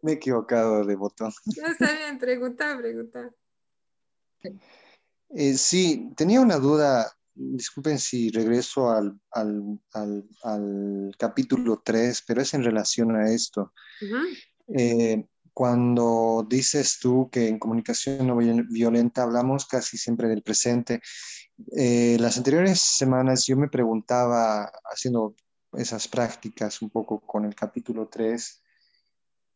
[0.03, 1.33] Me, he equivocado de botón.
[1.45, 3.31] está bien, pregunta, pregunta.
[5.29, 7.11] Eh, sí, tenía una duda.
[7.33, 9.19] Disculpen si regreso al,
[11.17, 13.73] capítulo 3, pero es en relación a esto
[15.57, 21.01] cuando dices tú que en comunicación no violenta hablamos casi siempre del presente,
[21.75, 25.35] eh, las anteriores semanas yo me preguntaba, haciendo
[25.73, 28.61] esas prácticas un poco con el capítulo 3,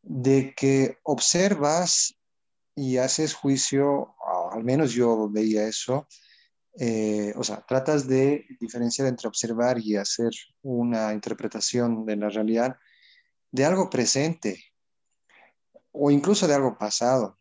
[0.02, 2.16] de que observas
[2.76, 4.16] y haces juicio,
[4.54, 6.08] al menos yo veía eso,
[6.80, 10.32] eh, o sea, tratas de diferenciar entre observar y hacer
[10.64, 12.76] una interpretación de la realidad
[13.52, 14.71] de algo presente,
[15.92, 17.38] o incluso de algo pasado,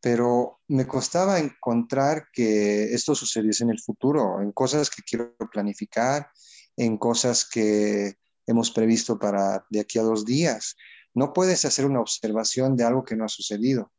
[0.00, 6.28] pero me costaba encontrar que esto sucediese en el futuro, en cosas que quiero planificar,
[6.76, 8.16] en cosas que
[8.46, 10.76] hemos previsto para de aquí a dos días.
[11.14, 13.92] No puedes hacer una observación de algo que no ha sucedido,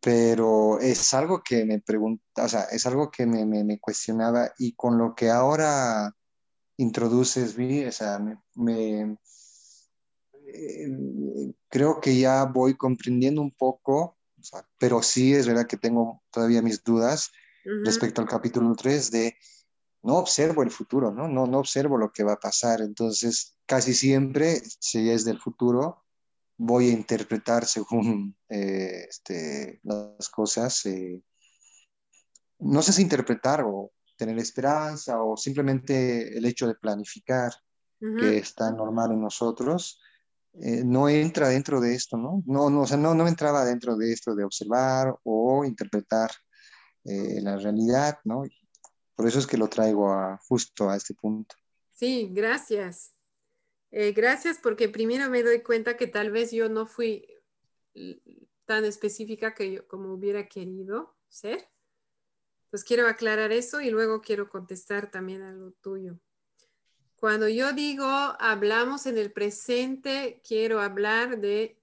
[0.00, 4.74] pero es algo que me pregunta, o sea, es algo que me, me, cuestionaba y
[4.74, 6.14] con lo que ahora
[6.76, 8.18] introduces, vi, o sea,
[8.54, 9.16] me
[10.46, 14.16] eh, creo que ya voy comprendiendo un poco,
[14.78, 17.32] pero sí es verdad que tengo todavía mis dudas
[17.84, 19.36] respecto al capítulo 3 de
[20.02, 21.26] no observo el futuro, ¿no?
[21.26, 21.46] ¿no?
[21.46, 22.80] No observo lo que va a pasar.
[22.80, 26.04] Entonces, casi siempre, si es del futuro,
[26.56, 30.86] voy a interpretar según eh, este, las cosas.
[30.86, 31.20] Eh,
[32.60, 37.52] no sé si interpretar o tener esperanza o simplemente el hecho de planificar,
[38.18, 39.98] que está normal en nosotros,
[40.62, 42.42] eh, no entra dentro de esto, ¿no?
[42.46, 46.30] No, no, o sea, no, no entraba dentro de esto de observar o interpretar
[47.04, 48.42] la realidad, ¿no?
[49.14, 51.54] Por eso es que lo traigo a, justo a este punto.
[51.94, 53.14] Sí, gracias.
[53.90, 57.26] Eh, gracias porque primero me doy cuenta que tal vez yo no fui
[58.66, 61.70] tan específica que yo, como hubiera querido ser.
[62.70, 66.18] Pues quiero aclarar eso y luego quiero contestar también a lo tuyo.
[67.26, 71.76] Cuando yo digo hablamos en el presente, quiero hablar de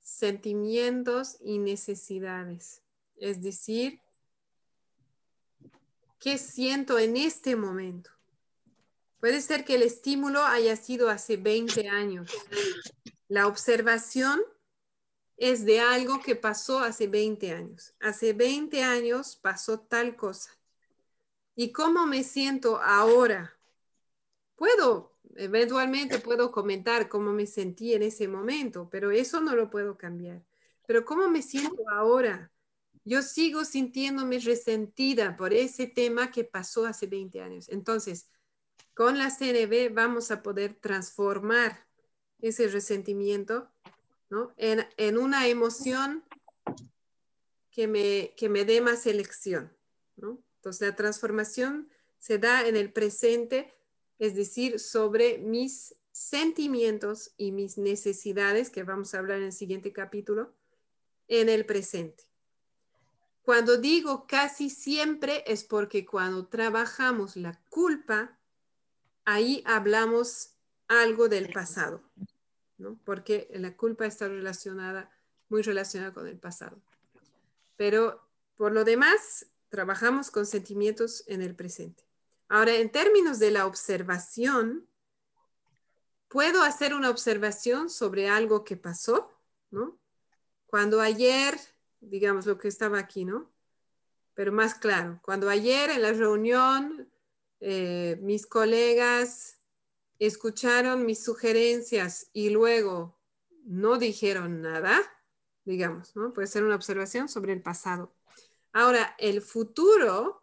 [0.00, 2.82] sentimientos y necesidades.
[3.16, 4.02] Es decir,
[6.20, 8.10] ¿Qué siento en este momento?
[9.18, 12.30] Puede ser que el estímulo haya sido hace 20 años.
[13.28, 14.42] La observación
[15.38, 17.94] es de algo que pasó hace 20 años.
[17.98, 20.50] Hace 20 años pasó tal cosa.
[21.54, 23.55] ¿Y cómo me siento ahora?
[24.56, 29.96] Puedo, eventualmente puedo comentar cómo me sentí en ese momento, pero eso no lo puedo
[29.96, 30.42] cambiar.
[30.86, 32.50] Pero ¿cómo me siento ahora?
[33.06, 37.68] yo sigo sintiéndome resentida por ese tema que pasó hace 20 años.
[37.68, 38.28] Entonces,
[38.94, 41.86] con la CNB vamos a poder transformar
[42.40, 43.70] ese resentimiento
[44.56, 46.24] en, una emoción
[47.70, 49.72] que me, que me dé más elección.
[50.16, 51.88] Entonces, la transformación
[52.18, 53.72] se da en el presente,
[54.18, 59.92] es decir, sobre mis sentimientos y mis necesidades, que vamos a hablar en el siguiente
[59.92, 60.54] capítulo,
[61.28, 62.24] en el presente.
[63.42, 68.38] Cuando digo casi siempre es porque cuando trabajamos la culpa,
[69.24, 70.54] ahí hablamos
[70.88, 72.02] algo del pasado,
[72.78, 72.98] ¿no?
[73.04, 75.10] Porque la culpa está relacionada,
[75.48, 76.80] muy relacionada con el pasado.
[77.76, 78.26] Pero
[78.56, 82.05] por lo demás, trabajamos con sentimientos en el presente.
[82.48, 84.88] Ahora, en términos de la observación,
[86.28, 89.32] puedo hacer una observación sobre algo que pasó,
[89.70, 89.98] ¿no?
[90.66, 91.58] Cuando ayer
[92.00, 93.50] digamos, lo que estaba aquí, ¿no?
[94.34, 97.10] Pero más claro, cuando ayer en la reunión
[97.60, 99.58] eh, mis colegas
[100.18, 103.18] escucharon mis sugerencias y luego
[103.64, 105.00] no dijeron nada,
[105.64, 106.32] digamos, ¿no?
[106.32, 108.14] Puede ser una observación sobre el pasado.
[108.72, 110.42] Ahora, el futuro,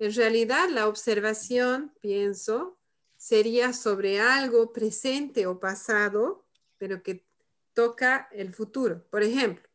[0.00, 2.78] en realidad la observación, pienso,
[3.18, 6.46] sería sobre algo presente o pasado,
[6.78, 7.26] pero que
[7.74, 9.04] toca el futuro.
[9.10, 9.68] Por ejemplo,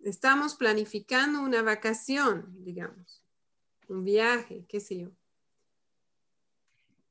[0.00, 3.24] estamos planificando una vacación, digamos,
[3.88, 5.08] un viaje, qué sé yo.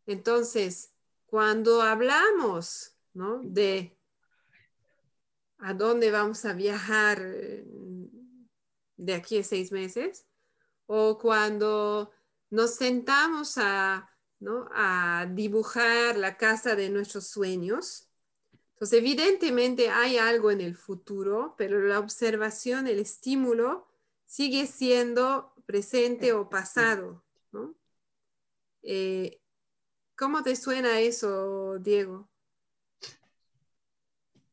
[0.06, 0.94] Entonces,
[1.26, 3.40] cuando hablamos ¿no?
[3.44, 3.98] de
[5.58, 7.66] a dónde vamos a viajar eh,
[8.98, 10.28] de aquí a seis meses,
[10.86, 12.12] o cuando
[12.52, 14.08] nos sentamos a,
[14.40, 14.70] ¿no?
[14.72, 18.08] a dibujar la casa de nuestros sueños,
[18.82, 23.88] entonces, evidentemente hay algo en el futuro, pero la observación, el estímulo,
[24.26, 27.24] sigue siendo presente o pasado.
[28.82, 29.40] Eh,
[30.18, 32.28] ¿Cómo te suena eso, Diego?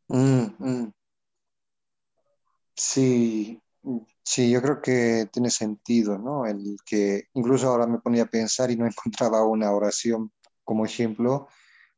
[0.08, 0.92] Mm, mm.
[2.76, 3.62] Sí,
[4.28, 6.44] sí, yo creo que tiene sentido, ¿no?
[6.46, 10.32] El que incluso ahora me ponía a pensar y no encontraba una oración
[10.64, 11.48] como ejemplo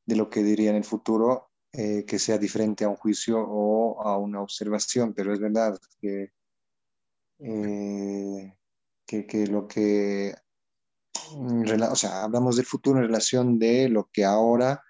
[0.06, 4.02] de lo que diría en el futuro eh, que sea diferente a un juicio o
[4.02, 6.32] a una observación, pero es verdad que,
[7.40, 8.54] eh,
[9.06, 10.34] que, lo que,
[11.36, 14.82] mm, o sea, hablamos del futuro en relación de lo que ahora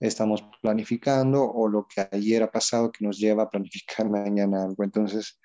[0.00, 4.84] estamos planificando o lo que ayer ha pasado que nos lleva a planificar mañana algo.
[4.84, 5.40] Entonces,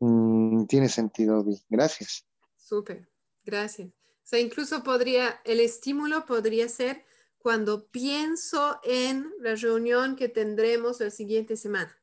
[0.00, 2.26] mm, tiene sentido, Gracias.
[2.56, 3.08] Súper,
[3.44, 3.88] gracias.
[3.88, 7.04] O sea, incluso podría, el estímulo podría ser
[7.38, 11.94] cuando pienso en la reunión que tendremos la siguiente semana.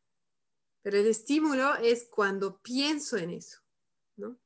[0.84, 3.60] Pero el estímulo es cuando pienso en eso,
[4.18, 4.40] ¿no?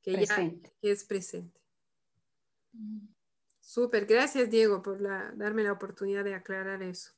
[0.00, 0.50] Que ya
[0.80, 1.60] es presente.
[3.60, 7.12] Súper, gracias Diego por darme la oportunidad de aclarar eso.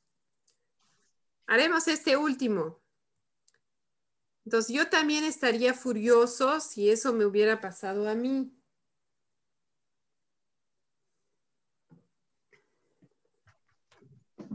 [1.47, 2.80] Haremos este último.
[4.45, 8.51] Entonces yo también estaría furioso si eso me hubiera pasado a mí.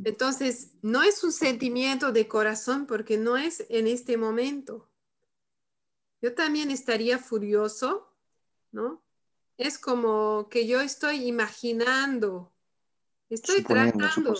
[0.05, 4.89] Entonces, no es un sentimiento de corazón porque no es en este momento.
[6.27, 8.13] yo también estaría furioso,
[8.73, 9.03] ¿no?
[9.57, 12.53] Es como que yo estoy imaginando,
[13.31, 14.35] estoy tratando.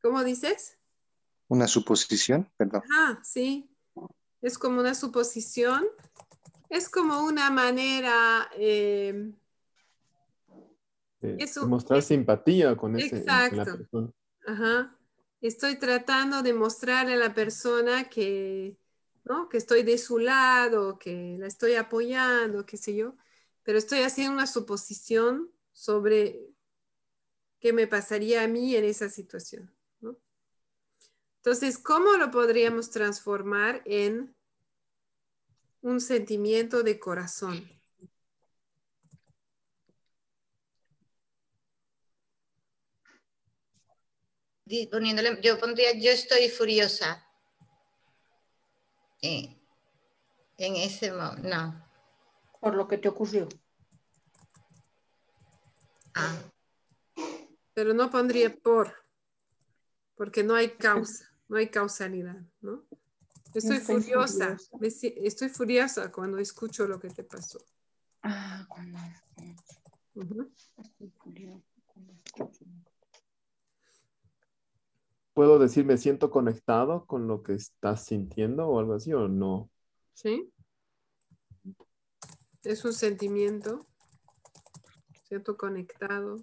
[0.00, 0.78] ¿Cómo dices?
[1.48, 2.82] Una suposición, perdón.
[2.90, 3.68] Ah, sí.
[4.42, 5.84] Es como una suposición.
[6.68, 8.48] Es como una manera...
[8.56, 9.32] Eh,
[11.66, 14.14] mostrar simpatía con ese, exacto.
[14.46, 14.96] Ajá.
[15.40, 18.76] Estoy tratando de mostrarle a la persona que,
[19.24, 19.48] ¿no?
[19.48, 23.14] que estoy de su lado, que la estoy apoyando, qué sé yo,
[23.62, 26.48] pero estoy haciendo una suposición sobre
[27.60, 29.72] qué me pasaría a mí en esa situación.
[31.38, 34.34] Entonces, ¿cómo lo podríamos transformar en
[35.82, 37.70] un sentimiento de corazón?
[44.90, 47.24] Poniéndole, yo pondría, yo estoy furiosa.
[49.22, 49.56] en
[50.58, 51.88] ese momento, no.
[52.60, 53.48] Por lo que te ocurrió.
[56.14, 56.36] Ah.
[57.72, 58.92] Pero no pondría por,
[60.16, 62.84] porque no hay causa no hay causalidad, ¿no?
[63.54, 67.58] Estoy, furiosa, estoy furiosa cuando escucho lo que te pasó.
[68.22, 68.98] Ah, cuando
[75.32, 79.70] ¿Puedo decir me siento conectado con lo que estás sintiendo o algo así o no?
[80.12, 80.52] Sí.
[82.64, 83.86] Es un sentimiento.
[85.28, 86.36] Siento conectado.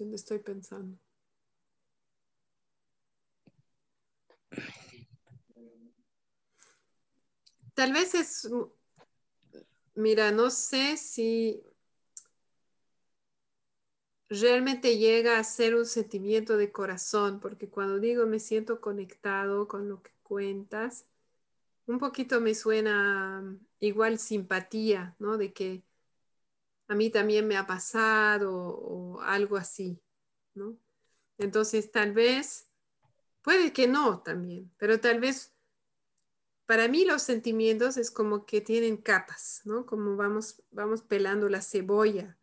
[0.00, 0.98] Estoy pensando.
[7.74, 8.48] Tal vez es,
[9.94, 11.62] mira, no sé si
[14.28, 19.88] realmente llega a ser un sentimiento de corazón, porque cuando digo me siento conectado con
[19.88, 21.06] lo que cuentas,
[21.86, 25.38] un poquito me suena igual simpatía, ¿no?
[25.38, 25.84] De que
[26.88, 30.00] a mí también me ha pasado o, algo así,
[30.54, 30.78] ¿no?
[31.38, 32.70] Entonces, tal vez,
[33.42, 35.54] puede que no también, pero tal vez
[36.66, 39.86] para mí los sentimientos es como que tienen capas, ¿no?
[39.86, 42.38] Como vamos, vamos pelando la cebolla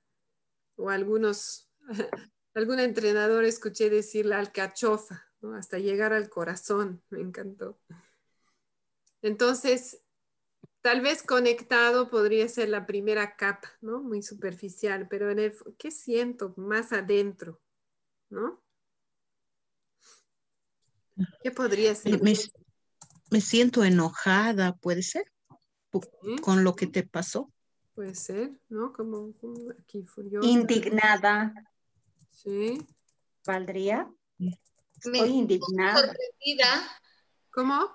[0.76, 1.70] o algunos,
[2.54, 5.30] algún entrenador escuché decir la alcachofa.
[5.58, 7.78] Hasta llegar al corazón, me encantó.
[9.22, 10.03] Entonces,
[10.84, 14.02] Tal vez conectado podría ser la primera capa, ¿no?
[14.02, 17.62] Muy superficial, pero en el, ¿qué siento más adentro?
[18.30, 18.62] ¿No?
[21.42, 22.22] ¿Qué podría ser?
[22.22, 25.32] Me, siento enojada, ¿puede ser?
[26.42, 27.50] Con lo que te pasó.
[27.96, 28.92] Puede ser, ¿no?
[28.92, 29.34] Como,
[29.80, 30.46] aquí furiosa.
[30.46, 31.54] Indignada.
[32.30, 32.86] Sí.
[33.46, 34.12] ¿Valdría?
[34.98, 36.08] Estoy indignada.
[36.08, 37.02] Sorprendida.
[37.52, 37.90] ¿Cómo?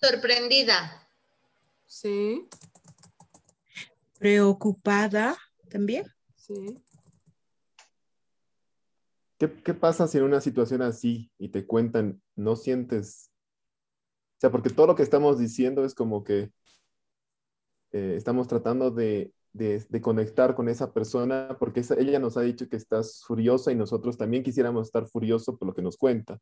[0.00, 1.01] Sorprendida.
[1.92, 2.48] Sí.
[4.18, 5.36] Preocupada
[5.68, 6.06] también.
[6.34, 6.82] Sí.
[9.36, 13.30] ¿Qué, pasa si en una situación así y te cuentan, no sientes?
[14.36, 16.50] O sea, porque todo lo que estamos diciendo es como que
[17.90, 19.34] eh, estamos tratando de,
[20.00, 24.42] conectar con esa persona porque ella nos ha dicho que estás furiosa y nosotros también
[24.42, 26.40] quisiéramos estar furiosos por lo que nos cuenta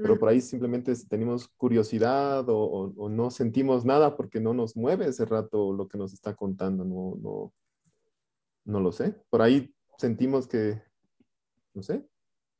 [0.00, 5.24] pero por ahí simplemente tenemos curiosidad o, no sentimos nada porque no nos mueve ese
[5.24, 7.52] rato lo que nos está contando, no, no,
[8.64, 9.20] no lo sé.
[9.28, 10.80] Por ahí sentimos que,
[11.74, 12.08] no sé.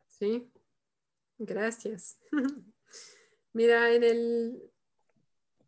[0.08, 0.50] Sí,
[1.38, 2.18] gracias.
[3.52, 4.72] Mira, en el,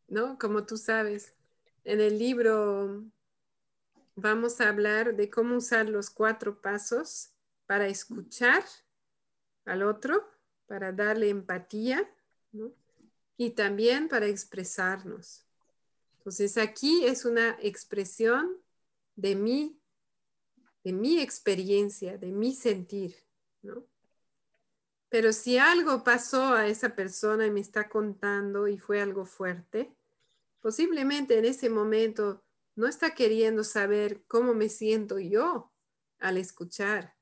[0.09, 0.39] ¿no?
[0.39, 1.35] Como tú sabes,
[1.85, 3.05] en el libro
[4.17, 7.33] vamos a hablar de cómo usar los cuatro pasos
[7.67, 8.65] para escuchar
[9.65, 10.40] al otro
[10.71, 12.09] para darle empatía
[13.37, 15.45] y también para expresarnos.
[16.19, 18.57] Entonces aquí es una expresión
[19.17, 19.81] de mí,
[20.85, 23.17] de mi experiencia, de mi sentir,
[25.09, 29.93] Pero si algo pasó a esa persona y me está contando y fue algo fuerte,
[30.61, 32.45] posiblemente en ese momento
[32.77, 35.73] no está queriendo saber cómo me siento yo
[36.21, 37.17] al escuchar,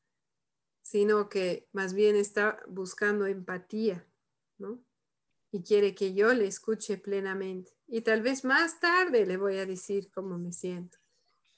[0.88, 4.08] sino que más bien está buscando empatía,
[4.56, 4.82] ¿no?
[5.52, 7.76] Y quiere que yo le escuche plenamente.
[7.86, 10.96] Y tal vez más tarde le voy a decir cómo me siento,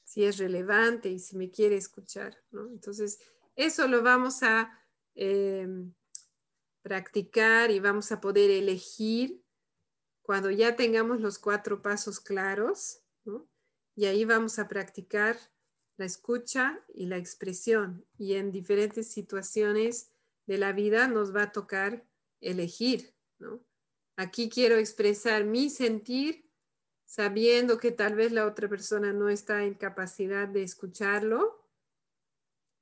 [0.03, 2.67] si es relevante y si me quiere escuchar, ¿no?
[2.71, 3.21] Entonces,
[3.55, 4.77] eso lo vamos a
[5.15, 5.95] em,
[6.83, 9.45] practicar y vamos a poder elegir
[10.23, 13.49] cuando ya tengamos los cuatro pasos claros, ¿no?
[13.95, 15.39] Y ahí vamos a practicar
[16.01, 18.07] la escucha y la expresión.
[18.17, 20.11] Y en diferentes situaciones
[20.47, 22.07] de la vida nos va a tocar
[22.41, 23.15] elegir.
[24.17, 26.51] Aquí quiero expresar mi sentir
[27.05, 31.69] sabiendo que tal vez la otra persona no está en capacidad de escucharlo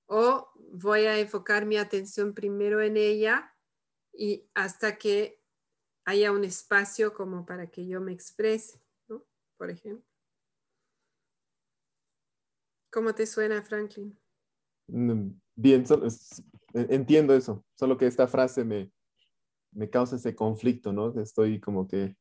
[0.07, 3.53] o voy a enfocar mi atención primero en ella
[4.13, 5.43] y hasta que
[6.05, 8.81] haya un espacio como para que yo me exprese.
[9.57, 10.08] Por ejemplo.
[12.91, 14.19] ¿Cómo te suena, Franklin?
[14.89, 15.85] Mm, bien,
[16.75, 18.91] e, entiendo eso, solo que esta frase me,
[19.73, 21.19] me causa ese conflicto, ¿no?
[21.21, 22.17] Estoy como que,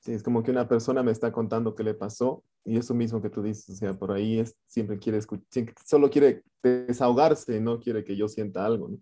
[0.00, 3.22] sí, es como que una persona me está contando qué le pasó y eso mismo
[3.22, 7.80] que tú dices, o sea, por ahí es, siempre quiere escuchar, solo quiere desahogarse, no
[7.80, 8.98] quiere que yo sienta algo, ¿no?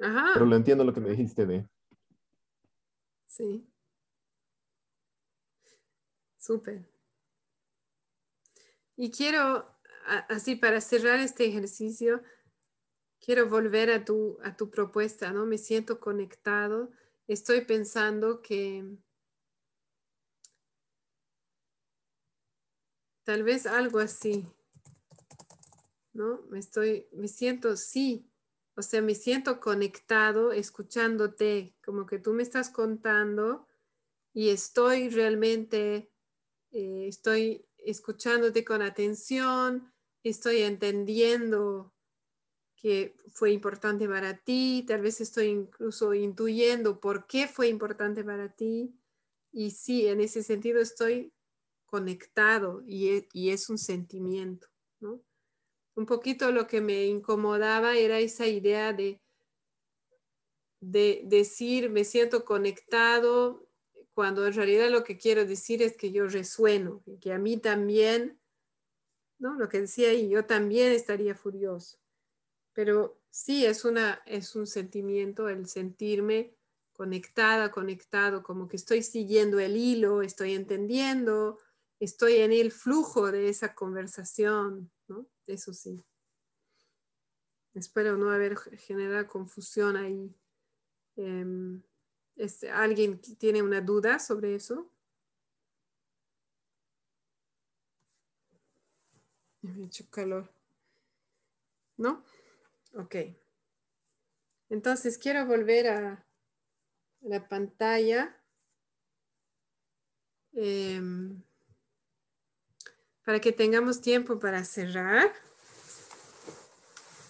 [0.00, 0.30] Ajá.
[0.34, 1.66] Pero lo entiendo lo que me dijiste de...
[3.26, 3.68] Sí.
[6.36, 6.97] Súper.
[9.00, 9.64] Y quiero,
[10.28, 12.20] así para cerrar este ejercicio,
[13.20, 15.46] quiero volver a tu, a tu propuesta, ¿no?
[15.46, 16.90] Me siento conectado.
[17.28, 18.98] Estoy pensando que
[23.28, 24.48] Tal vez algo así.
[26.14, 26.40] ¿No?
[26.48, 28.28] Me estoy, me siento, sí,
[28.74, 33.68] o sea, me siento conectado escuchándote, como que tú me estás contando
[34.32, 36.10] y estoy realmente,
[36.72, 39.92] eh, estoy escuchándote con atención,
[40.22, 41.92] estoy entendiendo
[42.76, 48.54] que fue importante para ti, tal vez estoy incluso intuyendo por qué fue importante para
[48.54, 48.94] ti.
[49.50, 51.32] Y sí, en ese sentido estoy
[51.86, 54.68] conectado e, y es, un sentimiento.
[55.00, 59.20] Un poquito lo que me incomodaba era esa idea de,
[60.80, 63.67] de decir me siento conectado
[64.18, 68.36] cuando en realidad lo que quiero decir es que yo resueno, que a mí también,
[69.38, 69.54] ¿no?
[69.54, 72.00] Lo que decía ahí, yo también estaría furioso.
[72.72, 76.52] Pero sí es, una, es un sentimiento el sentirme
[76.94, 81.60] conectada, conectado, como que estoy siguiendo el hilo, estoy entendiendo,
[82.00, 85.28] estoy en el flujo de esa conversación, ¿no?
[85.46, 86.04] Eso sí.
[87.72, 90.34] Espero no haber generado confusión ahí.
[91.14, 91.84] Em,
[92.38, 94.90] este, ¿Alguien tiene una duda sobre eso?
[99.60, 100.50] Me hecho calor.
[101.96, 102.24] ¿No?
[102.94, 103.16] Ok.
[104.70, 106.24] Entonces quiero volver a
[107.22, 108.40] la pantalla.
[110.52, 111.42] Em,
[113.24, 115.32] para que tengamos tiempo para cerrar.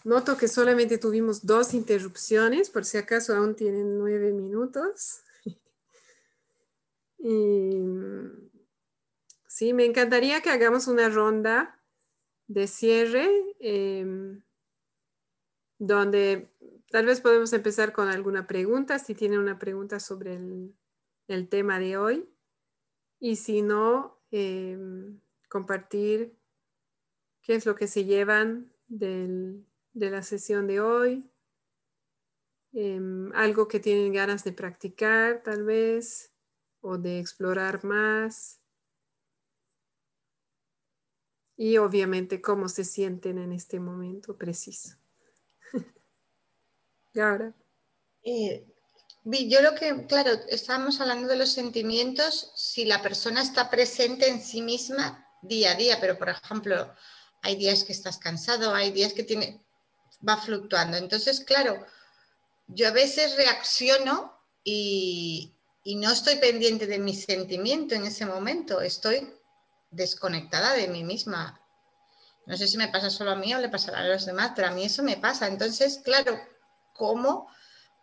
[0.09, 5.21] Noto que solamente tuvimos dos interrupciones, por si acaso aún tienen nueve minutos.
[9.47, 11.79] sí, me encantaría que hagamos una ronda
[12.47, 13.29] de cierre,
[13.61, 14.43] em,
[15.79, 16.49] donde
[16.91, 20.75] tal vez podemos empezar con alguna pregunta, si tienen una pregunta sobre el,
[21.27, 22.27] el tema de hoy.
[23.21, 24.79] Y si no, eh,
[25.51, 26.35] compartir
[27.43, 28.73] qué es lo que se llevan
[29.93, 31.31] de la sesión de hoy,
[32.73, 36.33] em, algo que tienen ganas de practicar tal vez
[36.81, 38.61] o de explorar más
[41.59, 44.97] y obviamente cómo se sienten en este momento preciso.
[47.15, 47.53] y ahora.
[48.23, 48.65] Eh,
[49.25, 54.41] yo lo que, claro, estábamos hablando de los sentimientos, si la persona está presente en
[54.41, 56.95] sí misma, día a día, pero por ejemplo,
[57.43, 59.65] hay días que estás cansado, hay días que tiene,
[60.27, 60.97] va fluctuando.
[60.97, 61.85] Entonces, claro,
[62.69, 65.55] yo a veces reacciono y,
[65.97, 69.33] no estoy pendiente de mi sentimiento en ese momento, estoy
[69.91, 71.59] desconectada de mí misma.
[72.45, 74.69] No sé si me pasa solo a mí o le pasará a los demás, pero
[74.69, 75.47] a mí eso me pasa.
[75.47, 76.39] Entonces, claro,
[76.93, 77.51] ¿cómo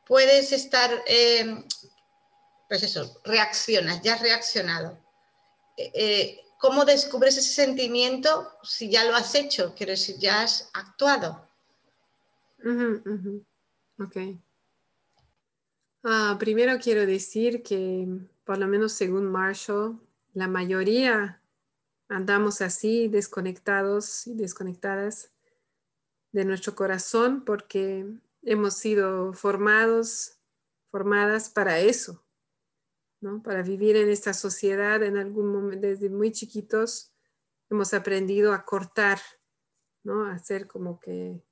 [0.07, 1.63] puedes estar, eh,
[2.67, 4.97] pues eso, reaccionas, ya has reaccionado?
[5.77, 9.75] Eh, eh, ¿Cómo descubres ese sentimiento si ya lo has hecho?
[9.75, 11.44] Quiero decir, ya has actuado.
[13.99, 14.17] Ok.
[16.03, 18.07] Ah, primero quiero decir que,
[18.43, 19.99] por lo menos según Marshall,
[20.33, 21.41] la mayoría
[22.07, 25.31] andamos así, desconectados y desconectadas
[26.31, 28.05] de nuestro corazón porque
[28.41, 30.39] hemos sido formados,
[30.89, 32.25] formadas para eso,
[33.43, 37.13] para vivir en esta sociedad, en algún momento, desde muy chiquitos,
[37.69, 39.19] hemos aprendido a cortar,
[40.03, 40.25] ¿no?
[40.25, 41.44] A hacer como que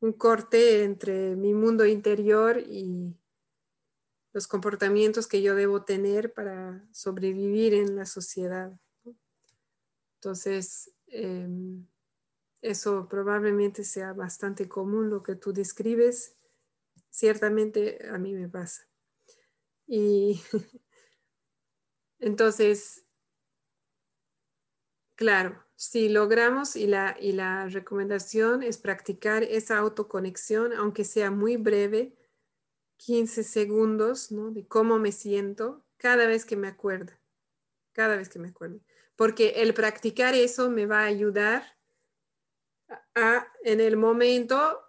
[0.00, 3.16] un corte entre mi mundo interior y
[4.32, 8.78] los comportamientos que yo debo tener para sobrevivir en la sociedad.
[10.16, 11.86] Entonces, em,
[12.62, 16.36] eso probablemente sea bastante común lo que tú describes
[17.10, 18.86] ciertamente a mí me pasa.
[19.86, 20.40] Y
[22.18, 23.04] entonces,
[25.20, 31.58] claro, si logramos y la, y la recomendación es practicar esa autoconexión, aunque sea muy
[31.58, 32.16] breve,
[32.96, 34.50] 15 segundos, ¿no?
[34.50, 37.12] De cómo me siento cada vez que me acuerdo,
[37.92, 38.80] cada vez que me acuerdo.
[39.14, 41.64] Porque el practicar eso me va a ayudar
[43.14, 44.80] a, en el momento,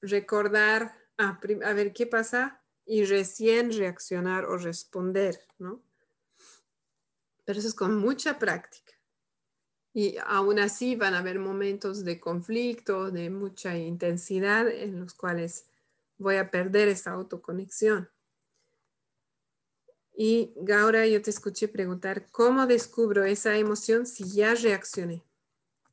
[0.00, 5.82] recordar, a, a ver qué pasa y recién reaccionar o responder, ¿no?
[7.44, 8.95] Pero eso es con mucha práctica.
[9.96, 15.64] Y aún así van a haber momentos de conflicto, de mucha intensidad en los cuales
[16.18, 18.10] voy a perder esa autoconexión.
[20.14, 25.24] Y Gaura, yo te escuché preguntar, ¿cómo descubro esa emoción si ya reaccioné?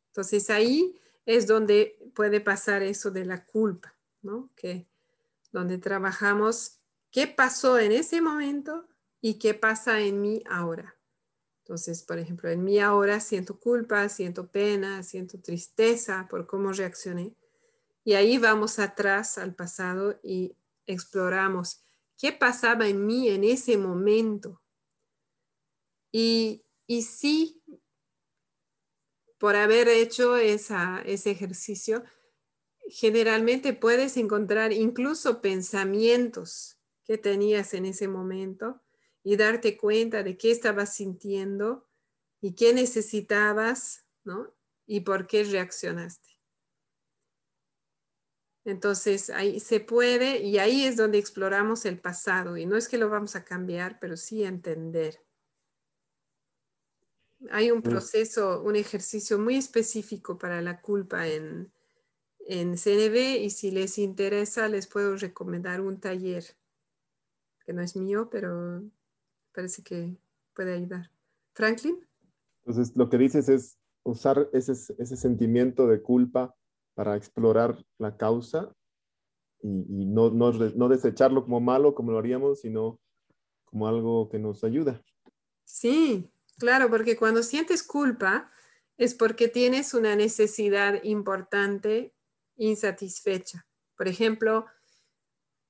[0.07, 4.49] Entonces ahí es donde puede pasar eso de la culpa, ¿no?
[4.57, 4.85] Que
[5.53, 8.85] donde trabajamos qué pasó en ese momento
[9.21, 10.92] y qué pasa en mí ahora.
[11.63, 17.37] Entonces, por ejemplo, en mí ahora siento culpa, siento pena, siento tristeza por cómo reaccioné.
[18.03, 21.81] Y ahí vamos atrás al pasado y exploramos
[22.17, 24.61] qué pasaba en mí en ese momento.
[26.11, 27.63] Y, y sí,
[29.37, 32.03] por haber hecho ese ejercicio,
[32.89, 38.82] generalmente puedes encontrar incluso pensamientos que tenías en ese momento
[39.23, 41.87] y darte cuenta de qué estabas sintiendo
[42.41, 44.53] y qué necesitabas, ¿no?
[44.85, 46.29] Y por qué reaccionaste.
[48.65, 52.97] Entonces, ahí se puede y ahí es donde exploramos el pasado y no es que
[52.97, 55.21] lo vamos a cambiar, pero sí entender.
[57.49, 57.83] Hay un mm.
[57.83, 61.73] proceso, un ejercicio muy específico para la culpa en,
[62.47, 66.43] en CNB y si les interesa les puedo recomendar un taller
[67.65, 68.83] que no es mío, pero
[69.53, 70.17] parece que
[70.55, 71.09] puede ayudar.
[71.53, 72.05] Franklin.
[72.65, 76.55] Entonces, lo que dices es usar ese, ese sentimiento de culpa
[76.93, 78.73] para explorar la causa
[79.61, 82.99] y, no, no, desecharlo como malo, como lo haríamos, sino
[83.65, 85.01] como algo que nos ayuda.
[85.63, 88.51] Sí, claro, porque cuando sientes culpa
[88.97, 92.13] es porque tienes una necesidad importante
[92.57, 93.65] insatisfecha.
[93.97, 94.65] Por ejemplo,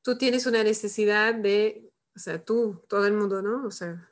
[0.02, 3.66] tú tienes una necesidad de, o sea, tú, todo el mundo, ¿no?
[3.66, 4.10] O sea,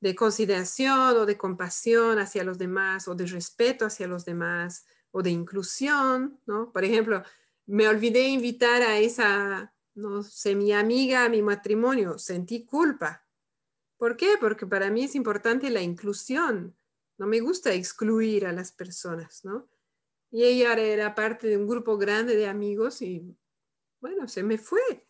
[0.00, 5.22] de consideración o de compasión hacia los demás o de respeto hacia los demás o
[5.22, 6.72] de inclusión, ¿no?
[6.72, 7.22] Por ejemplo,
[7.66, 13.26] me olvidé invitar a esa, no sé, mi amiga a mi matrimonio, sentí culpa.
[13.96, 14.34] ¿Por qué?
[14.40, 16.76] Porque para mí es importante la inclusión.
[17.18, 19.68] No me gusta excluir a las personas, ¿no?
[20.30, 23.36] Y ella era parte de un grupo grande de amigos y,
[24.00, 25.05] bueno, se me fue.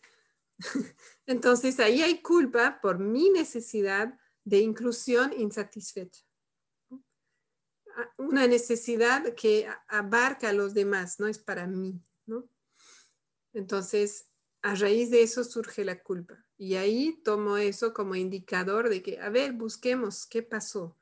[1.25, 6.27] Entonces ahí hay culpa por mi necesidad de inclusión insatisfecha
[8.17, 12.47] una necesidad que abarca a los demás, no es para mí, ¿no?
[13.53, 14.29] Entonces,
[14.61, 16.45] a raíz de eso surge la culpa.
[16.57, 20.97] Y ahí tomo eso como indicador de que, a ver, busquemos qué pasó.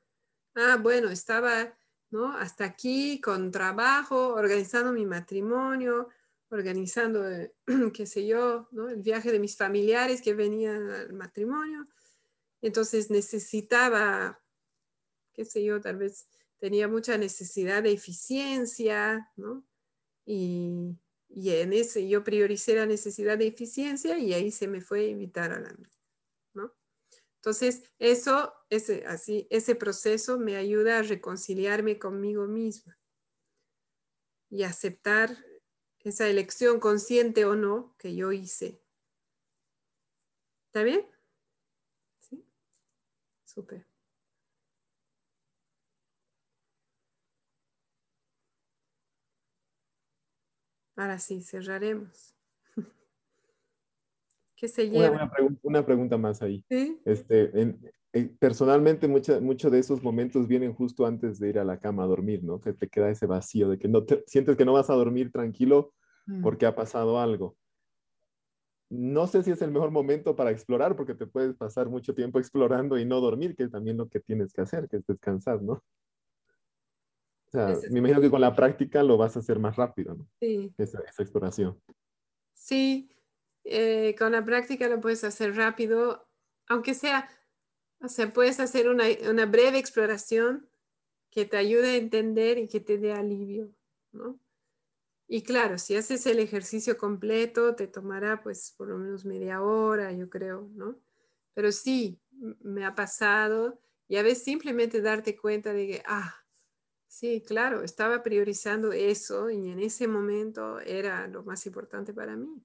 [0.53, 1.77] Ah, bueno, estaba,
[2.11, 2.32] ¿no?
[2.38, 6.10] Hasta aquí con trabajo, organizando mi matrimonio,
[6.56, 7.53] organizando, eh,
[7.94, 8.68] qué sé yo.
[8.90, 11.88] El viaje de mis familiares que venían al matrimonio.
[12.61, 14.41] Entonces necesitaba,
[15.34, 16.27] qué sé yo, tal vez
[16.57, 19.64] tenía mucha necesidad de eficiencia, ¿no?
[20.26, 20.98] Y,
[21.30, 25.52] en ese yo prioricé la necesidad de eficiencia y ahí se me fue a invitar
[25.52, 25.76] a la
[26.53, 26.73] ¿no?
[27.36, 32.98] Entonces, eso, ese, así, ese proceso me ayuda a reconciliarme conmigo misma
[34.49, 35.38] y aceptar
[36.10, 38.82] esa elección consciente o no que yo hice.
[40.68, 41.06] ¿Está bien?
[42.19, 42.45] Sí.
[43.44, 43.88] Súper.
[50.95, 52.36] Ahora sí, cerraremos.
[54.56, 55.32] ¿Qué se lleva?
[55.64, 56.64] Una, pregunta, más ahí.
[57.03, 57.52] Este,
[58.24, 62.44] personalmente, muchos de esos momentos vienen justo antes de ir a la cama a dormir,
[62.44, 62.62] ¿no?
[62.62, 65.32] Que te queda ese vacío de que no te, sientes que no vas a dormir
[65.32, 65.94] tranquilo
[66.26, 66.42] mm.
[66.42, 67.58] porque ha pasado algo.
[68.90, 72.40] No sé si es el mejor momento para explorar, porque te puedes pasar mucho tiempo
[72.40, 75.62] explorando y no dormir, que es también lo que tienes que hacer, que es descansar,
[75.62, 75.84] ¿no?
[77.90, 80.28] me imagino que con la práctica lo vas a hacer más rápido, ¿no?
[80.42, 80.74] Sí.
[80.78, 81.80] Esa, exploración.
[82.54, 83.10] Sí,
[83.64, 86.28] eh, con la práctica lo puedes hacer rápido,
[86.68, 87.30] aunque sea,
[88.02, 90.70] o sea, puedes hacer una, una, breve exploración
[91.32, 93.74] que te ayude a entender y que te dé alivio,
[94.12, 94.40] ¿no?
[95.28, 100.12] Y claro, si haces el ejercicio completo, te tomará pues por lo menos media hora,
[100.12, 101.00] yo creo, ¿no?
[101.54, 102.22] Pero sí,
[102.62, 106.36] me ha pasado y a veces simplemente darte cuenta de que, ah,
[107.08, 112.64] sí, claro, estaba priorizando eso y en ese momento era lo más importante para mí.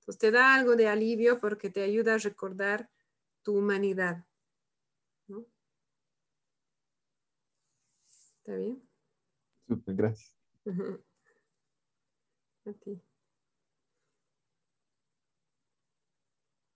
[0.00, 2.90] Entonces te da algo de alivio porque te ayuda a recordar
[3.42, 4.24] tu humanidad.
[5.28, 5.46] ¿no?
[8.44, 8.86] ¿Está bien?
[9.66, 10.36] Súper, gracias.
[12.66, 13.00] A ti.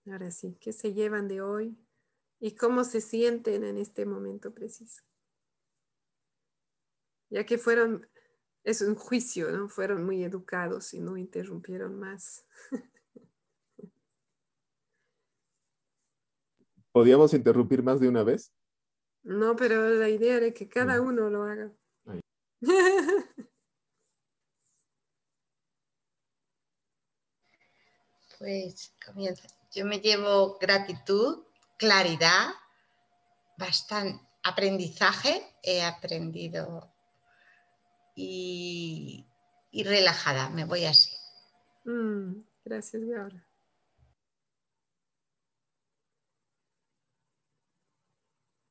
[0.07, 1.77] Ahora sí, ¿qué se llevan de hoy?
[2.39, 5.03] ¿Y cómo se sienten en este momento preciso?
[7.29, 8.09] Ya que fueron,
[8.63, 9.69] es un juicio, ¿no?
[9.69, 12.47] Fueron muy educados y no interrumpieron más.
[16.91, 18.51] ¿Podíamos interrumpir más de una vez?
[19.23, 21.71] No, pero la idea era que cada uno lo haga.
[28.37, 29.49] Pues comienza.
[29.73, 31.43] Yo me llevo gratitud,
[31.77, 32.51] claridad,
[33.57, 36.89] bastante aprendizaje, he aprendido
[38.15, 39.25] y,
[39.73, 41.11] relajada, me voy así.
[41.85, 43.48] Mm, gracias, Gaura.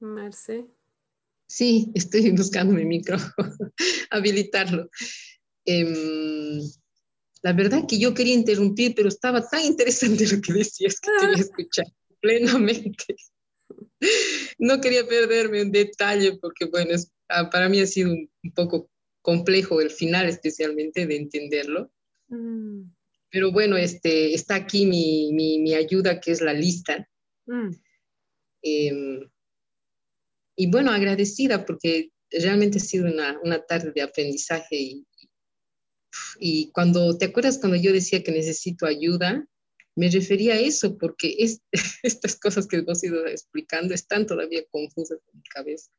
[0.01, 0.67] Marce.
[1.49, 3.17] Sí, estoy buscando mi micro,
[4.11, 4.91] habilitarlo.
[5.65, 6.61] Em,
[7.43, 11.43] la verdad que yo quería interrumpir, pero estaba tan interesante lo que decías que quería
[11.43, 11.87] escuchar
[12.21, 13.17] plenamente.
[14.59, 16.95] No quería perderme un detalle porque, bueno,
[17.29, 18.91] ah, para mí ha sido un, poco
[19.23, 21.91] complejo el final, especialmente de entenderlo.
[22.29, 22.91] Mm.
[23.31, 27.09] Pero bueno, este, está aquí mi, mi, ayuda, que es la lista.
[27.47, 27.71] Mm.
[28.63, 29.31] Em,
[30.59, 35.07] y bueno, agradecida porque realmente ha sido una, una tarde de aprendizaje y,
[36.41, 39.47] y cuando, ¿te acuerdas cuando yo decía que necesito ayuda?
[39.95, 41.61] Me refería a eso porque es,
[42.03, 45.91] estas cosas que hemos ido explicando están todavía confusas en mi cabeza.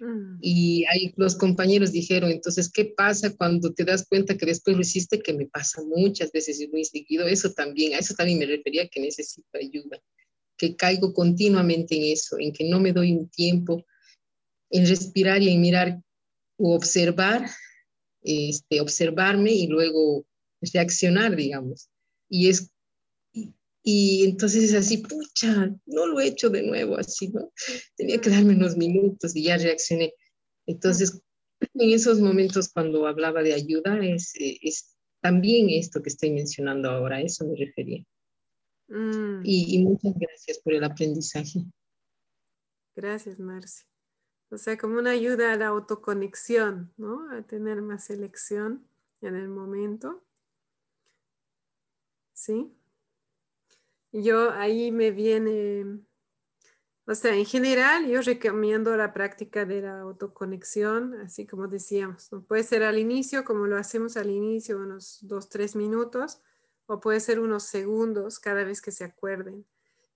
[0.00, 0.38] Mm.
[0.40, 4.82] Y ahí los compañeros dijeron, entonces, ¿qué pasa cuando te das cuenta que después lo
[4.82, 5.20] hiciste?
[5.20, 7.26] Que me pasa muchas veces y muy seguido.
[7.26, 10.02] Eso también, a eso también me refería que necesito ayuda,
[10.56, 13.84] que caigo continuamente en eso, en que no me doy un tiempo
[14.70, 16.00] en respirar y en mirar
[16.58, 17.48] o observar
[18.26, 20.26] este, observarme y luego
[20.60, 21.88] reaccionar, digamos.
[22.28, 22.70] Y es
[23.88, 27.52] y entonces es así, pucha, no lo he hecho de nuevo así, ¿no?
[27.94, 30.12] Tenía que darme unos minutos y ya reaccioné.
[30.66, 31.22] Entonces,
[31.60, 37.20] en esos momentos cuando hablaba de ayuda, es, es también esto que estoy mencionando ahora,
[37.20, 38.04] eso me refería.
[38.88, 39.42] Mm.
[39.44, 41.60] Y, y, muchas gracias por el aprendizaje.
[42.96, 43.84] Gracias, Marci.
[44.50, 47.30] O sea, como una ayuda a la autoconexión, ¿no?
[47.30, 48.86] A tener más selección
[49.20, 50.22] en el momento.
[52.32, 52.72] ¿Sí?
[54.12, 56.00] Yo ahí me viene,
[57.06, 62.62] o sea, en general yo recomiendo la práctica de la autoconexión, así como decíamos, puede
[62.62, 66.40] ser al inicio, como lo hacemos al inicio, unos dos, tres minutos,
[66.86, 69.66] o puede ser unos segundos cada vez que se acuerden.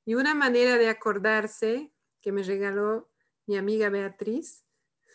[0.05, 1.93] Y una manera de acordarse
[2.23, 3.09] que me regaló
[3.47, 4.65] mi amiga Beatriz,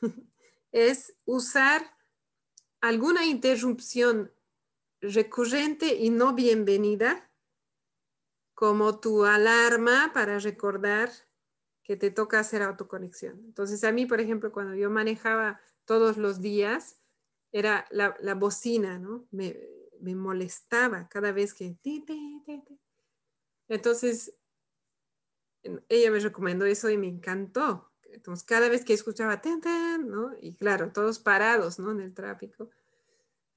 [0.72, 1.96] es usar
[2.82, 4.32] alguna interrupción
[5.02, 7.32] recurrente y no bienvenida
[8.54, 11.12] como tu alarma para recordar
[11.84, 13.40] que te toca hacer autoconexión.
[13.46, 17.00] Entonces a mí, por ejemplo, cuando yo manejaba todos los días,
[17.52, 19.28] era la, bocina, ¿no?
[19.32, 19.58] Me,
[20.02, 21.78] me, molestaba cada vez que...
[23.68, 24.38] Entonces,
[25.88, 29.62] ella me recomendó eso y me encantó, entonces, cada vez que escuchaba, ten,
[30.08, 30.32] ¿no?
[30.42, 31.92] Y claro, todos parados, ¿no?
[31.92, 32.70] En el tráfico.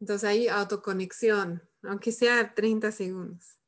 [0.01, 3.59] Entonces, ahí autoconexión, aunque sea 30 segundos.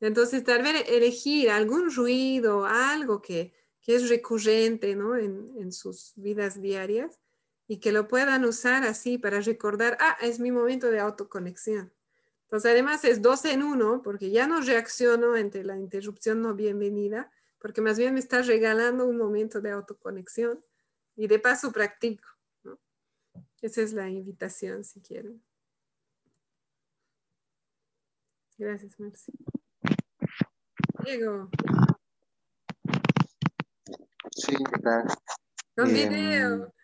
[0.00, 5.16] Entonces, tal vez elegir algún ruido, algo que, que es recurrente, ¿no?
[5.16, 7.20] En, en, sus vidas diarias
[7.66, 11.92] y que lo puedan usar así para recordar, ah, es mi momento de autoconexión.
[12.44, 17.30] Entonces, además es dos en uno, porque ya no reacciono ante la interrupción no bienvenida,
[17.58, 20.64] porque más bien me está regalando un momento de autoconexión
[21.16, 22.28] y de paso practico.
[23.62, 25.42] Esa es la invitación, si quieren.
[28.58, 29.32] Gracias, Marci.
[31.04, 31.50] Diego.
[34.30, 35.18] Sí, gracias.
[35.74, 36.74] Con em, video.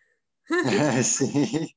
[1.03, 1.75] sí.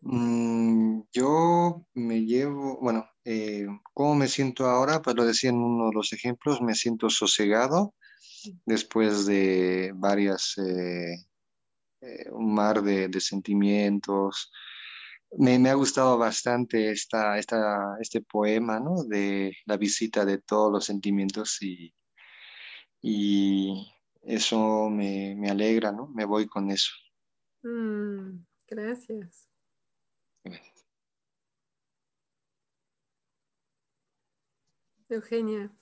[0.00, 5.02] Mm, yo me llevo, bueno, eh, ¿cómo me siento ahora?
[5.02, 7.92] Pues lo decía en uno de los ejemplos, me siento sosegado
[8.64, 11.16] después de varias, eh,
[12.02, 14.52] eh, un mar de, sentimientos,
[15.38, 19.02] me, ha gustado bastante esta, esta, este poema, ¿no?
[19.02, 21.92] De la visita de todos los sentimientos y,
[23.02, 23.88] y
[24.22, 26.06] eso me, me alegra, ¿no?
[26.14, 26.92] Me voy con eso.
[27.64, 29.48] Mm, gracias.
[35.08, 35.72] Eugenia.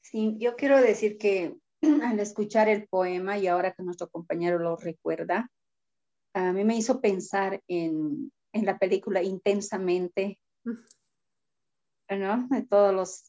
[0.00, 1.56] Sí, yo quiero decir que
[2.02, 5.50] al escuchar el poema y ahora que nuestro compañero lo recuerda,
[6.34, 10.38] a mí me hizo pensar en, en la película intensamente,
[12.08, 12.48] ¿no?
[12.70, 13.24] Todos los,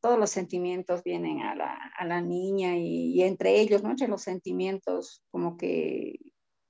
[0.00, 3.90] todos los sentimientos vienen a la, a la niña y, y, entre ellos, ¿no?
[3.90, 6.18] Entre los sentimientos como que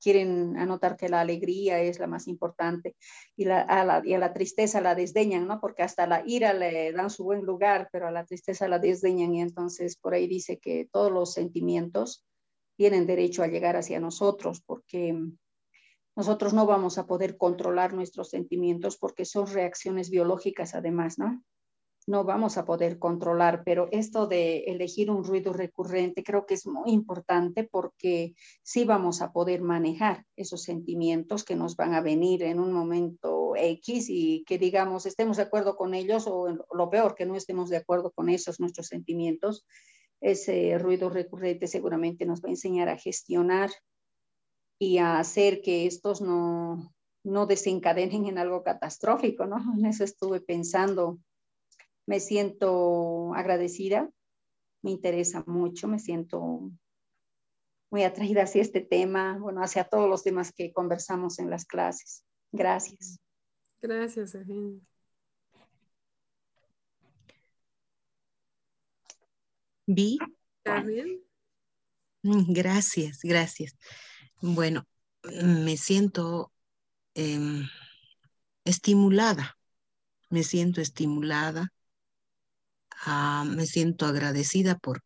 [0.01, 2.97] quieren anotar que la alegría es la más importante
[3.37, 5.61] y, la, y a la tristeza la desdeñan, ¿no?
[5.61, 9.35] Porque hasta la ira le dan su buen lugar, pero a la tristeza la desdeñan
[9.35, 12.25] y entonces por ahí dice que todos los sentimientos
[12.77, 15.15] tienen derecho a llegar hacia nosotros porque
[16.17, 21.43] nosotros no vamos a poder controlar nuestros sentimientos porque son reacciones biológicas además, ¿no?
[22.11, 26.67] No vamos a poder controlar, pero esto de elegir un ruido recurrente creo que es
[26.67, 28.35] muy importante porque
[28.65, 33.53] sí vamos a poder manejar esos sentimientos que nos van a venir en un momento
[33.55, 37.71] X y que digamos estemos de acuerdo con ellos o lo peor que no estemos
[37.71, 39.65] de acuerdo con esos nuestros sentimientos.
[40.21, 43.71] Ese ruido recurrente seguramente nos va a enseñar a gestionar
[44.81, 46.93] y a hacer que estos no,
[47.23, 49.59] no desencadenen en algo catastrófico, ¿no?
[49.79, 51.21] En eso estuve pensando
[52.07, 54.11] me siento agradecida,
[54.83, 56.71] me interesa mucho, me siento
[57.91, 62.25] muy atraída hacia este tema, bueno, hacia todos los temas que conversamos en las clases.
[62.53, 63.19] Gracias.
[63.81, 64.81] Gracias, Eugenia.
[69.87, 70.19] Vi.
[70.59, 71.21] ¿Está bien?
[72.23, 73.77] Mm, gracias, gracias.
[74.41, 74.87] Bueno,
[75.43, 76.53] me siento
[77.15, 77.63] eh,
[78.65, 79.59] estimulada,
[80.29, 81.73] me siento estimulada
[83.03, 85.03] Ah, me siento agradecida por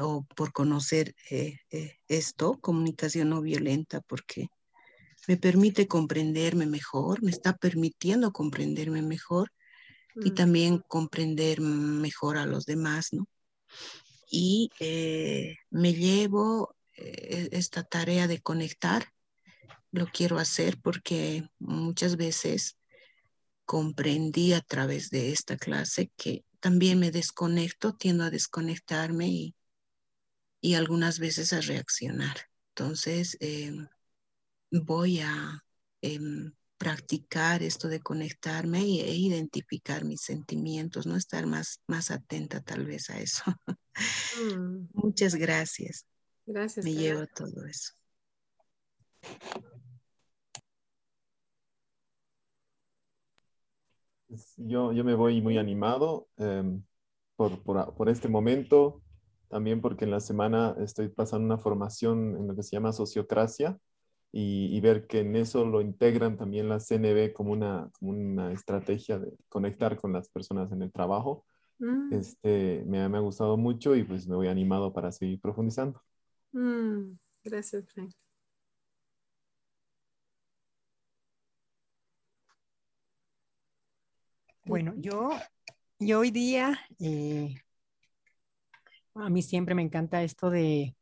[0.00, 4.48] o por conocer eh, eh, esto, comunicación no violenta, porque
[5.28, 9.52] me permite comprenderme mejor, me está permitiendo comprenderme mejor
[10.16, 10.34] y mm.
[10.34, 13.26] también comprender mejor a los demás, ¿no?
[14.28, 19.06] Y eh, me llevo esta tarea de conectar,
[19.92, 22.76] lo quiero hacer porque muchas veces
[23.64, 29.56] comprendí a través de esta clase que también me desconecto, tiendo a desconectarme y,
[30.60, 32.36] y algunas veces a reaccionar.
[32.68, 33.88] Entonces, em,
[34.70, 35.64] voy a
[36.02, 42.86] em, practicar esto de conectarme e, identificar mis sentimientos, no estar más, más atenta tal
[42.86, 43.42] vez a eso.
[44.40, 44.86] Mm.
[44.94, 46.06] Muchas gracias.
[46.46, 46.84] Gracias.
[46.84, 47.92] Me llevo todo eso.
[54.56, 56.82] Yo, yo me voy muy animado em,
[57.36, 59.02] por, por, por, este momento,
[59.48, 63.78] también porque en la semana estoy pasando una formación en lo que se llama sociocracia
[64.32, 68.52] y, y ver que en eso lo integran también la CNB como una, como una
[68.52, 71.44] estrategia de conectar con las personas en el trabajo.
[71.78, 72.12] Mm.
[72.14, 76.00] Este, me, me, ha gustado mucho y pues me voy animado para seguir profundizando.
[76.52, 77.18] Mm.
[77.44, 78.12] Gracias, Frank.
[84.72, 85.28] Bueno, yo,
[85.98, 87.56] yo hoy día, eh,
[89.14, 90.96] a mí siempre me encanta esto de,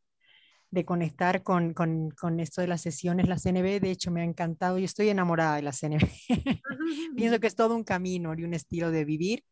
[0.73, 4.25] de conectar con, con, con, esto de las sesiones, la CNB, de hecho me ha
[4.25, 6.01] encantado, yo estoy enamorada de la CNB.
[7.17, 9.45] Pienso que es todo un camino y un estilo de vivir.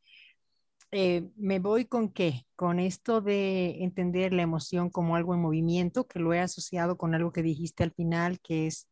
[0.90, 2.44] Eh, me voy con qué?
[2.56, 7.14] Con esto de entender la emoción como algo en movimiento, que lo he asociado con
[7.14, 8.88] algo que dijiste al final, que es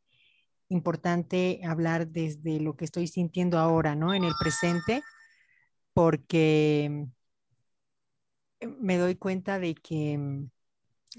[0.68, 4.14] importante hablar desde lo que estoy sintiendo ahora, ¿no?
[4.14, 5.02] En el presente,
[5.96, 7.08] porque
[8.60, 10.50] me doy cuenta de que mm,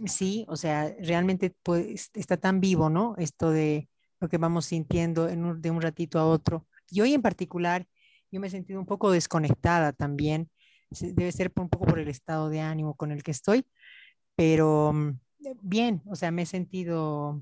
[0.07, 3.15] sí, o sea, realmente pues, está tan vivo, ¿no?
[3.17, 3.89] Esto de
[4.19, 6.67] lo que vamos sintiendo de un ratito a otro.
[6.91, 7.87] Y hoy en particular,
[8.31, 10.51] yo me he sentido un poco desconectada también.
[10.91, 13.65] Debe ser un poco por el estado de ánimo con el que estoy,
[14.35, 15.19] pero mm,
[15.63, 17.41] bien, o sea, me he sentido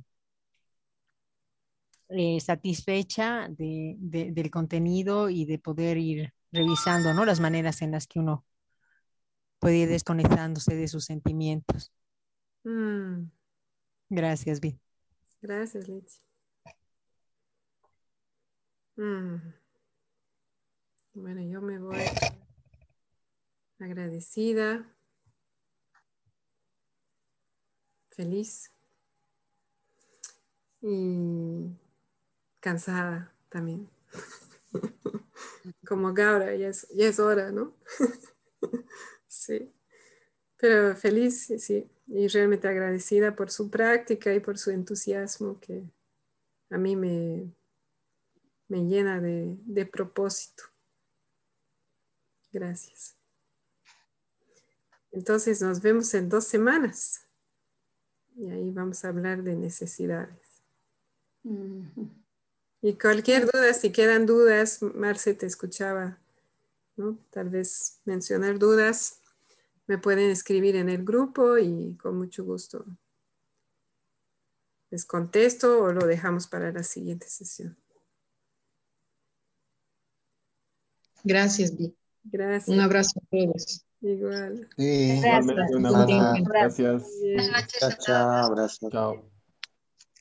[2.10, 7.26] eh, satisfecha del contenido y de poder ir revisando ¿no?
[7.26, 8.46] las maneras en las que uno
[9.60, 11.92] puede ir desconectándose de sus sentimientos.
[12.64, 13.30] Mm.
[14.10, 14.80] Gracias, Vi.
[15.42, 16.22] Gracias, Liz.
[18.98, 19.36] Mm.
[21.14, 22.04] Bueno, yo me voy
[23.80, 24.86] agradecida,
[28.10, 28.72] feliz
[30.82, 31.78] y
[32.60, 33.90] cansada también.
[35.88, 37.76] Como Gaura, ya es, hora, ¿no?
[39.28, 39.74] sí.
[40.58, 45.84] Pero feliz, sí, y realmente agradecida por su práctica y por su entusiasmo que
[46.70, 47.54] a mí me,
[48.68, 50.64] me llena de, de propósito.
[52.52, 53.16] Gracias.
[55.12, 57.26] Entonces nos vemos en dos semanas
[58.36, 60.46] y ahí vamos a hablar de necesidades.
[62.86, 66.20] Y cualquier duda, si quedan dudas, Marce te escuchaba,
[66.96, 67.18] ¿no?
[67.32, 69.22] Tal vez mencionar dudas,
[69.88, 72.86] me pueden escribir en el grupo y con mucho gusto
[74.92, 77.76] les contesto o lo dejamos para la siguiente sesión.
[81.24, 81.92] Gracias, Vi.
[82.26, 82.68] Gracias.
[82.70, 83.84] Un abrazo a todos.
[84.02, 84.70] Igual.
[84.78, 85.72] Sí, Gracias.
[85.72, 86.44] un abrazo.
[86.44, 86.48] Gracias.
[86.48, 87.04] Gracias.
[87.20, 88.06] Buenas noches a Chao, todos.
[88.06, 88.90] chao, abrazo.
[88.92, 89.32] Chao.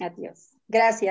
[0.00, 0.48] Adiós.
[0.66, 1.02] Gracias.